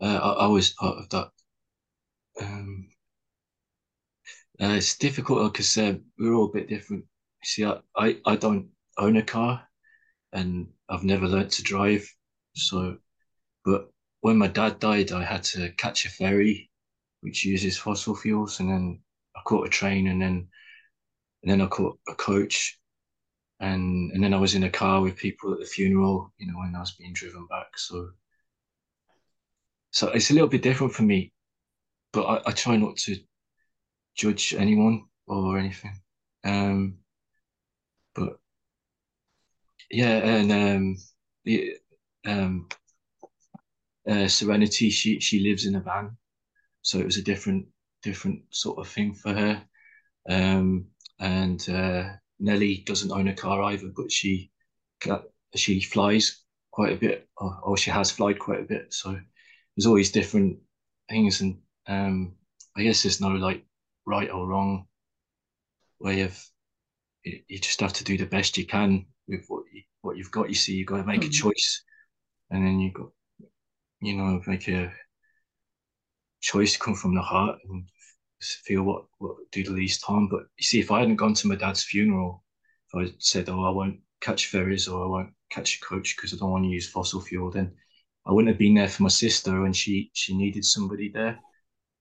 Uh, 0.00 0.20
I, 0.22 0.44
I 0.44 0.46
was 0.48 0.70
part 0.70 0.98
of 0.98 1.08
that. 1.10 1.30
Um, 2.40 2.88
uh, 4.60 4.74
it's 4.76 4.96
difficult 4.96 5.52
because 5.52 5.78
uh, 5.78 5.94
we're 6.18 6.34
all 6.34 6.50
a 6.50 6.52
bit 6.52 6.68
different. 6.68 7.04
See, 7.46 7.64
I, 7.64 7.78
I, 7.96 8.18
I 8.26 8.34
don't 8.34 8.70
own 8.98 9.16
a 9.16 9.22
car 9.22 9.62
and 10.32 10.66
I've 10.88 11.04
never 11.04 11.28
learnt 11.28 11.52
to 11.52 11.62
drive. 11.62 12.04
So, 12.56 12.98
but 13.64 13.88
when 14.20 14.36
my 14.36 14.48
dad 14.48 14.80
died, 14.80 15.12
I 15.12 15.22
had 15.22 15.44
to 15.44 15.70
catch 15.78 16.04
a 16.04 16.10
ferry, 16.10 16.70
which 17.20 17.44
uses 17.44 17.78
fossil 17.78 18.16
fuels, 18.16 18.58
and 18.58 18.68
then 18.68 19.00
I 19.36 19.40
caught 19.44 19.66
a 19.66 19.70
train, 19.70 20.08
and 20.08 20.20
then 20.20 20.48
and 21.42 21.52
then 21.52 21.60
I 21.60 21.66
caught 21.66 21.96
a 22.08 22.14
coach, 22.16 22.80
and 23.60 24.10
and 24.12 24.24
then 24.24 24.34
I 24.34 24.38
was 24.38 24.56
in 24.56 24.64
a 24.64 24.70
car 24.70 25.00
with 25.00 25.16
people 25.16 25.52
at 25.52 25.60
the 25.60 25.66
funeral, 25.66 26.32
you 26.38 26.48
know, 26.48 26.58
when 26.58 26.74
I 26.74 26.80
was 26.80 26.96
being 26.98 27.12
driven 27.12 27.46
back. 27.46 27.78
So, 27.78 28.10
so 29.92 30.08
it's 30.08 30.30
a 30.30 30.34
little 30.34 30.48
bit 30.48 30.62
different 30.62 30.94
for 30.94 31.04
me, 31.04 31.32
but 32.12 32.24
I, 32.24 32.50
I 32.50 32.52
try 32.52 32.76
not 32.76 32.96
to 33.04 33.16
judge 34.16 34.52
anyone 34.58 35.04
or 35.28 35.58
anything. 35.58 36.00
Um, 36.44 36.98
but 38.16 38.38
yeah, 39.90 40.18
and 40.18 40.52
um, 40.52 40.96
the 41.44 41.74
um, 42.26 42.68
uh, 44.08 44.28
Serenity, 44.28 44.90
she 44.90 45.20
she 45.20 45.40
lives 45.40 45.66
in 45.66 45.76
a 45.76 45.80
van, 45.80 46.16
so 46.82 46.98
it 46.98 47.04
was 47.04 47.18
a 47.18 47.22
different 47.22 47.66
different 48.02 48.42
sort 48.50 48.78
of 48.78 48.88
thing 48.88 49.14
for 49.14 49.32
her. 49.32 49.62
Um, 50.28 50.86
and 51.20 51.68
uh, 51.68 52.10
Nelly 52.38 52.82
doesn't 52.86 53.12
own 53.12 53.28
a 53.28 53.34
car 53.34 53.62
either, 53.62 53.90
but 53.96 54.10
she 54.10 54.50
she 55.54 55.80
flies 55.80 56.42
quite 56.70 56.92
a 56.92 56.96
bit, 56.96 57.28
or, 57.38 57.58
or 57.62 57.76
she 57.76 57.90
has 57.90 58.10
flied 58.10 58.38
quite 58.38 58.60
a 58.60 58.64
bit. 58.64 58.92
So 58.92 59.18
there's 59.76 59.86
always 59.86 60.10
different 60.12 60.58
things, 61.08 61.40
and 61.40 61.58
um, 61.86 62.34
I 62.76 62.82
guess 62.82 63.02
there's 63.02 63.20
no 63.20 63.28
like 63.28 63.64
right 64.06 64.30
or 64.30 64.46
wrong 64.46 64.86
way 66.00 66.22
of. 66.22 66.38
You 67.26 67.58
just 67.58 67.80
have 67.80 67.92
to 67.94 68.04
do 68.04 68.16
the 68.16 68.26
best 68.26 68.56
you 68.56 68.66
can 68.66 69.06
with 69.26 69.44
what 69.48 69.64
you, 69.72 69.82
what 70.02 70.16
you've 70.16 70.30
got. 70.30 70.48
You 70.48 70.54
see, 70.54 70.74
you've 70.74 70.86
got 70.86 70.98
to 70.98 71.04
make 71.04 71.24
a 71.24 71.28
choice, 71.28 71.82
and 72.50 72.64
then 72.64 72.78
you 72.78 72.92
got, 72.92 73.10
you 74.00 74.14
know, 74.14 74.40
make 74.46 74.68
a 74.68 74.92
choice 76.40 76.76
come 76.76 76.94
from 76.94 77.16
the 77.16 77.22
heart 77.22 77.58
and 77.68 77.84
feel 78.40 78.84
what 78.84 79.06
what 79.18 79.36
do 79.50 79.64
the 79.64 79.72
least 79.72 80.04
harm. 80.04 80.28
But 80.28 80.44
you 80.56 80.64
see, 80.64 80.78
if 80.78 80.92
I 80.92 81.00
hadn't 81.00 81.16
gone 81.16 81.34
to 81.34 81.48
my 81.48 81.56
dad's 81.56 81.82
funeral, 81.82 82.44
if 82.92 83.10
I 83.10 83.14
said, 83.18 83.48
"Oh, 83.48 83.64
I 83.64 83.70
won't 83.70 83.98
catch 84.20 84.46
ferries 84.46 84.86
or 84.86 85.04
I 85.04 85.08
won't 85.08 85.34
catch 85.50 85.78
a 85.78 85.84
coach 85.84 86.14
because 86.16 86.32
I 86.32 86.36
don't 86.36 86.52
want 86.52 86.64
to 86.64 86.70
use 86.70 86.88
fossil 86.88 87.20
fuel," 87.20 87.50
then 87.50 87.74
I 88.24 88.32
wouldn't 88.32 88.52
have 88.52 88.58
been 88.58 88.74
there 88.74 88.88
for 88.88 89.02
my 89.02 89.08
sister, 89.08 89.64
and 89.64 89.74
she 89.74 90.10
she 90.12 90.36
needed 90.36 90.64
somebody 90.64 91.10
there. 91.12 91.40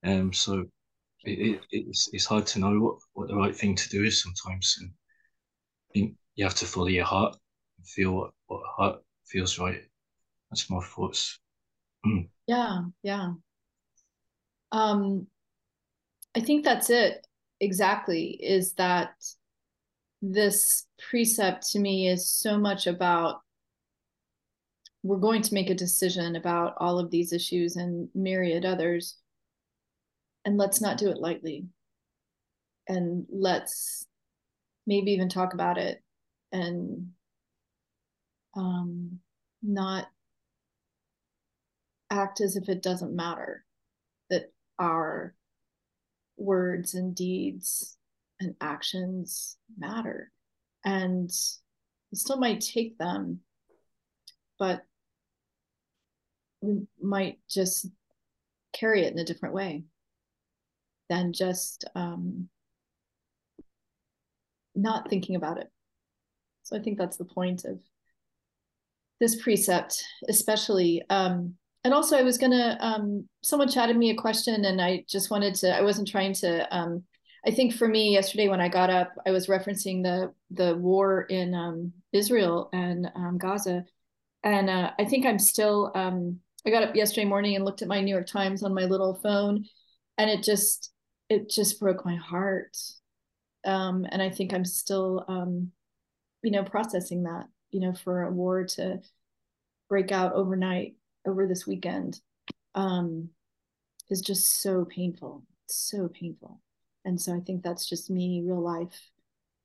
Um, 0.04 0.34
so 0.34 0.66
it, 1.24 1.40
it 1.40 1.62
it's 1.72 2.10
it's 2.14 2.26
hard 2.26 2.46
to 2.48 2.60
know 2.60 2.80
what 2.80 2.98
what 3.14 3.28
the 3.30 3.36
right 3.36 3.56
thing 3.56 3.76
to 3.76 3.90
do 3.90 4.04
is 4.04 4.22
sometimes, 4.22 4.76
and 4.80 4.92
think 5.96 6.16
you 6.36 6.46
have 6.46 6.56
to 6.56 6.66
follow 6.66 6.88
your 6.88 7.06
heart 7.06 7.36
and 7.78 7.88
feel 7.88 8.12
what 8.14 8.32
what 8.48 8.62
heart 8.78 9.02
feels 9.26 9.58
right. 9.58 9.82
That's 10.52 10.70
my 10.70 10.80
thoughts. 10.82 11.40
Yeah, 12.48 12.82
yeah. 13.02 13.32
Um, 14.72 15.26
I 16.36 16.42
think 16.42 16.64
that's 16.64 16.92
it 16.92 17.26
exactly, 17.60 18.38
is 18.40 18.74
that 18.74 19.16
this 20.22 20.86
precept 21.10 21.72
to 21.72 21.80
me 21.80 22.08
is 22.08 22.30
so 22.30 22.60
much 22.60 22.86
about 22.86 23.42
we're 25.02 25.18
going 25.18 25.42
to 25.42 25.56
make 25.56 25.72
a 25.72 25.76
decision 25.76 26.36
about 26.36 26.76
all 26.78 27.00
of 27.00 27.10
these 27.10 27.34
issues 27.34 27.78
and 27.78 28.10
myriad 28.14 28.64
others. 28.64 29.18
And 30.46 30.56
let's 30.56 30.82
not 30.82 31.00
do 31.00 31.10
it 31.10 31.18
lightly. 31.18 31.66
And 32.88 33.26
let's 33.32 34.06
maybe 34.86 35.12
even 35.12 35.30
talk 35.30 35.54
about 35.54 35.78
it 35.78 36.02
and 36.52 37.10
um, 38.56 39.20
not 39.62 40.08
act 42.10 42.42
as 42.42 42.56
if 42.56 42.70
it 42.70 42.84
doesn't 42.84 43.16
matter 43.16 43.66
that 44.30 44.52
our 44.80 45.34
words 46.38 46.94
and 46.94 47.16
deeds 47.16 47.98
and 48.40 48.56
actions 48.62 49.58
matter. 49.78 50.32
And 50.84 51.30
we 52.12 52.18
still 52.18 52.38
might 52.38 52.62
take 52.62 52.98
them, 52.98 53.40
but 54.60 54.84
we 56.62 56.86
might 57.02 57.40
just 57.50 57.88
carry 58.74 59.04
it 59.04 59.14
in 59.14 59.20
a 59.20 59.26
different 59.26 59.56
way 59.56 59.84
than 61.10 61.34
just 61.34 61.86
um, 61.96 62.50
not 64.76 65.10
thinking 65.10 65.36
about 65.36 65.58
it. 65.58 65.70
So 66.64 66.76
I 66.76 66.80
think 66.80 66.98
that's 66.98 67.18
the 67.18 67.26
point 67.26 67.66
of 67.66 67.80
this 69.20 69.42
precept, 69.42 70.04
especially. 70.28 71.04
Um, 71.10 71.56
and 71.84 71.94
also, 71.94 72.18
I 72.18 72.24
was 72.24 72.40
gonna. 72.40 72.78
Um, 72.80 73.30
someone 73.44 73.70
chatted 73.70 73.96
me 73.96 74.10
a 74.10 74.16
question, 74.16 74.66
and 74.66 74.82
I 74.82 75.06
just 75.08 75.30
wanted 75.30 75.54
to. 75.56 75.76
I 75.76 75.82
wasn't 75.82 76.08
trying 76.08 76.34
to. 76.34 76.76
Um, 76.76 77.04
I 77.46 77.52
think 77.52 77.76
for 77.76 77.88
me, 77.88 78.12
yesterday 78.12 78.48
when 78.48 78.60
I 78.60 78.70
got 78.70 78.90
up, 78.90 79.14
I 79.26 79.32
was 79.32 79.48
referencing 79.48 80.02
the 80.02 80.34
the 80.50 80.76
war 80.76 81.22
in 81.24 81.54
um, 81.54 81.94
Israel 82.12 82.70
and 82.74 83.12
um, 83.16 83.38
Gaza, 83.38 83.86
and 84.44 84.70
uh, 84.70 84.92
I 84.98 85.06
think 85.06 85.26
I'm 85.26 85.40
still. 85.40 85.92
Um, 85.94 86.40
I 86.66 86.72
got 86.72 86.82
up 86.82 86.96
yesterday 86.96 87.26
morning 87.26 87.56
and 87.56 87.64
looked 87.64 87.84
at 87.84 87.88
my 87.88 88.02
New 88.02 88.10
York 88.10 88.26
Times 88.26 88.64
on 88.64 88.74
my 88.74 88.86
little 88.86 89.14
phone, 89.22 89.66
and 90.18 90.28
it 90.28 90.42
just 90.42 90.92
it 91.30 91.52
just 91.52 91.80
broke 91.80 92.04
my 92.04 92.16
heart. 92.16 92.76
Um, 93.66 94.06
and 94.12 94.22
I 94.22 94.30
think 94.30 94.54
I'm 94.54 94.66
still, 94.66 95.26
um, 95.28 95.72
you 96.44 96.52
know, 96.52 96.64
processing 96.64 97.24
that. 97.24 97.48
You 97.72 97.82
know, 97.82 97.94
for 97.94 98.24
a 98.24 98.32
war 98.32 98.64
to 98.64 99.02
break 99.90 100.12
out 100.12 100.34
overnight 100.34 100.96
over 101.28 101.46
this 101.46 101.68
weekend 101.68 102.22
um, 102.74 103.30
is 104.10 104.22
just 104.22 104.62
so 104.62 104.86
painful, 104.86 105.44
so 105.68 106.08
painful. 106.08 106.62
And 107.04 107.20
so 107.20 107.36
I 107.36 107.40
think 107.40 107.64
that's 107.64 107.88
just 107.88 108.10
me, 108.10 108.44
real 108.46 108.62
life, 108.62 109.10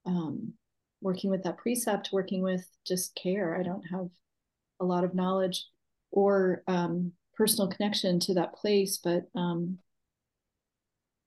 um, 0.06 0.54
working 1.00 1.30
with 1.30 1.42
that 1.44 1.58
precept, 1.58 2.10
working 2.12 2.42
with 2.42 2.66
just 2.86 3.14
care. 3.14 3.56
I 3.56 3.62
don't 3.62 3.84
have 3.90 4.08
a 4.80 4.84
lot 4.84 5.04
of 5.04 5.14
knowledge 5.14 5.66
or 6.10 6.62
um, 6.66 7.12
personal 7.36 7.68
connection 7.68 8.18
to 8.20 8.34
that 8.34 8.54
place, 8.54 8.98
but 8.98 9.24
um, 9.34 9.78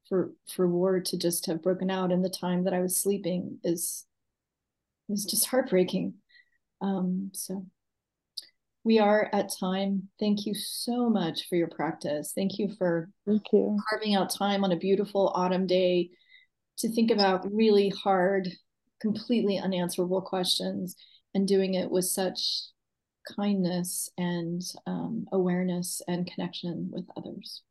for 0.09 0.31
for 0.53 0.67
war 0.67 0.99
to 0.99 1.17
just 1.17 1.45
have 1.45 1.63
broken 1.63 1.89
out 1.89 2.11
in 2.11 2.21
the 2.21 2.29
time 2.29 2.63
that 2.65 2.73
I 2.73 2.81
was 2.81 2.97
sleeping 2.97 3.59
is 3.63 4.05
is 5.09 5.25
just 5.25 5.47
heartbreaking. 5.47 6.15
Um, 6.81 7.31
so 7.33 7.65
we 8.83 8.99
are 8.99 9.29
at 9.31 9.51
time. 9.59 10.09
Thank 10.19 10.45
you 10.45 10.53
so 10.53 11.09
much 11.09 11.47
for 11.47 11.55
your 11.55 11.69
practice. 11.69 12.33
Thank 12.35 12.59
you 12.59 12.69
for 12.77 13.09
Thank 13.25 13.43
you. 13.53 13.77
carving 13.89 14.15
out 14.15 14.29
time 14.29 14.63
on 14.63 14.71
a 14.71 14.77
beautiful 14.77 15.31
autumn 15.35 15.67
day 15.67 16.09
to 16.79 16.89
think 16.91 17.11
about 17.11 17.49
really 17.51 17.89
hard, 17.89 18.49
completely 19.01 19.57
unanswerable 19.57 20.21
questions 20.21 20.95
and 21.33 21.47
doing 21.47 21.75
it 21.75 21.89
with 21.89 22.05
such 22.05 22.41
kindness 23.37 24.09
and 24.17 24.61
um, 24.85 25.27
awareness 25.31 26.01
and 26.07 26.29
connection 26.29 26.89
with 26.91 27.05
others. 27.15 27.61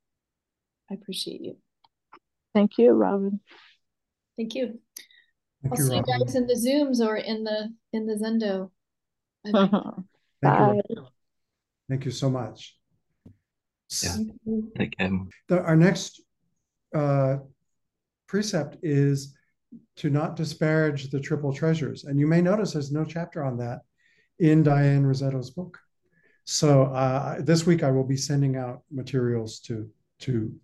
I 0.90 0.94
appreciate 0.94 1.42
you. 1.42 1.56
Thank 2.54 2.78
you, 2.78 2.90
Robin. 2.90 3.40
Thank 4.36 4.54
you. 4.54 4.78
Thank 5.62 5.74
I'll 5.74 5.78
you, 5.78 5.90
see 5.90 5.96
you 5.96 6.02
guys 6.02 6.34
in 6.34 6.46
the 6.46 6.54
Zooms 6.54 7.06
or 7.06 7.16
in 7.16 7.44
the 7.44 7.72
in 7.92 8.06
the 8.06 8.14
Zendo. 8.14 8.70
Bye-bye. 9.52 9.92
Thank 10.42 10.58
Bye. 10.58 10.80
you. 10.88 11.06
Thank 11.88 12.04
you 12.04 12.10
so 12.10 12.30
much. 12.30 12.76
Yeah. 14.02 14.16
Thank 14.76 14.94
you. 14.98 15.28
The, 15.48 15.62
our 15.62 15.76
next 15.76 16.22
uh, 16.94 17.36
precept 18.26 18.78
is 18.82 19.34
to 19.96 20.10
not 20.10 20.36
disparage 20.36 21.10
the 21.10 21.20
triple 21.20 21.52
treasures. 21.52 22.04
And 22.04 22.18
you 22.18 22.26
may 22.26 22.40
notice 22.40 22.72
there's 22.72 22.92
no 22.92 23.04
chapter 23.04 23.44
on 23.44 23.58
that 23.58 23.80
in 24.38 24.62
Diane 24.62 25.04
Rizzetto's 25.04 25.50
book. 25.50 25.78
So 26.44 26.84
uh, 26.84 27.40
this 27.40 27.66
week 27.66 27.82
I 27.82 27.90
will 27.90 28.04
be 28.04 28.16
sending 28.16 28.56
out 28.56 28.82
materials 28.90 29.60
to 29.60 29.88
to 30.20 30.54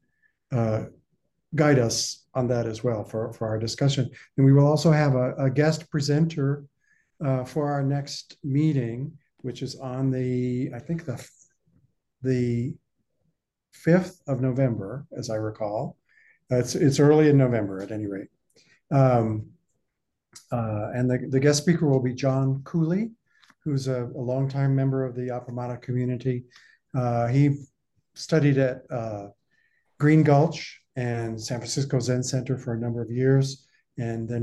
uh, 0.52 0.84
guide 1.54 1.78
us 1.78 2.26
on 2.34 2.46
that 2.48 2.66
as 2.66 2.84
well 2.84 3.04
for, 3.04 3.32
for 3.32 3.48
our 3.48 3.58
discussion. 3.58 4.10
And 4.36 4.46
we 4.46 4.52
will 4.52 4.66
also 4.66 4.90
have 4.90 5.14
a, 5.14 5.34
a 5.34 5.50
guest 5.50 5.90
presenter 5.90 6.64
uh, 7.24 7.44
for 7.44 7.70
our 7.70 7.82
next 7.82 8.36
meeting, 8.44 9.12
which 9.38 9.62
is 9.62 9.76
on 9.76 10.10
the, 10.10 10.70
I 10.74 10.78
think 10.78 11.04
the 11.04 11.26
the 12.22 12.74
5th 13.84 14.20
of 14.26 14.40
November, 14.40 15.06
as 15.16 15.30
I 15.30 15.36
recall. 15.36 15.96
It's 16.50 16.74
it's 16.74 16.98
early 16.98 17.28
in 17.28 17.36
November 17.36 17.82
at 17.82 17.92
any 17.92 18.06
rate. 18.06 18.28
Um, 18.90 19.50
uh, 20.50 20.90
and 20.94 21.10
the, 21.10 21.26
the 21.30 21.40
guest 21.40 21.62
speaker 21.62 21.86
will 21.86 22.02
be 22.02 22.14
John 22.14 22.62
Cooley, 22.64 23.10
who's 23.64 23.86
a, 23.86 24.04
a 24.04 24.22
longtime 24.22 24.74
member 24.74 25.04
of 25.04 25.14
the 25.14 25.28
Appamada 25.28 25.80
community. 25.80 26.44
Uh, 26.94 27.26
he 27.26 27.64
studied 28.14 28.56
at 28.56 28.82
uh, 28.90 29.28
Green 29.98 30.22
Gulch 30.22 30.80
and 30.98 31.40
San 31.40 31.58
Francisco 31.58 32.00
Zen 32.00 32.24
Center 32.24 32.58
for 32.58 32.74
a 32.74 32.78
number 32.78 33.00
of 33.00 33.08
years, 33.08 33.68
and 33.98 34.28
then 34.28 34.42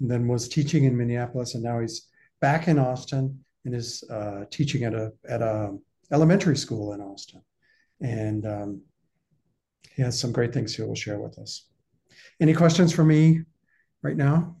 and 0.00 0.10
then 0.10 0.28
was 0.28 0.48
teaching 0.48 0.84
in 0.84 0.96
Minneapolis, 0.96 1.54
and 1.54 1.64
now 1.64 1.80
he's 1.80 2.06
back 2.40 2.68
in 2.68 2.78
Austin 2.78 3.40
and 3.64 3.74
is 3.74 4.04
uh, 4.08 4.44
teaching 4.50 4.84
at 4.84 4.94
a 4.94 5.12
at 5.28 5.42
a 5.42 5.76
elementary 6.12 6.56
school 6.56 6.92
in 6.92 7.00
Austin, 7.00 7.42
and 8.00 8.46
um, 8.46 8.82
he 9.96 10.02
has 10.02 10.18
some 10.18 10.30
great 10.30 10.54
things 10.54 10.76
he 10.76 10.82
will 10.82 10.94
share 10.94 11.18
with 11.18 11.38
us. 11.40 11.66
Any 12.40 12.54
questions 12.54 12.92
for 12.92 13.02
me 13.02 13.40
right 14.00 14.16
now? 14.16 14.56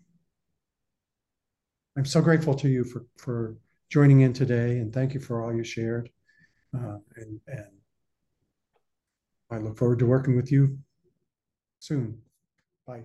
I'm 1.96 2.06
so 2.06 2.20
grateful 2.20 2.54
to 2.56 2.68
you 2.68 2.82
for 2.82 3.06
for 3.18 3.56
joining 3.88 4.22
in 4.22 4.32
today, 4.32 4.78
and 4.78 4.92
thank 4.92 5.14
you 5.14 5.20
for 5.20 5.44
all 5.44 5.54
you 5.54 5.62
shared. 5.62 6.10
Uh, 6.74 6.98
and 7.14 7.40
and 7.46 7.70
I 9.48 9.58
look 9.58 9.78
forward 9.78 10.00
to 10.00 10.06
working 10.06 10.34
with 10.34 10.50
you 10.50 10.80
soon. 11.86 12.22
Bye. 12.86 13.04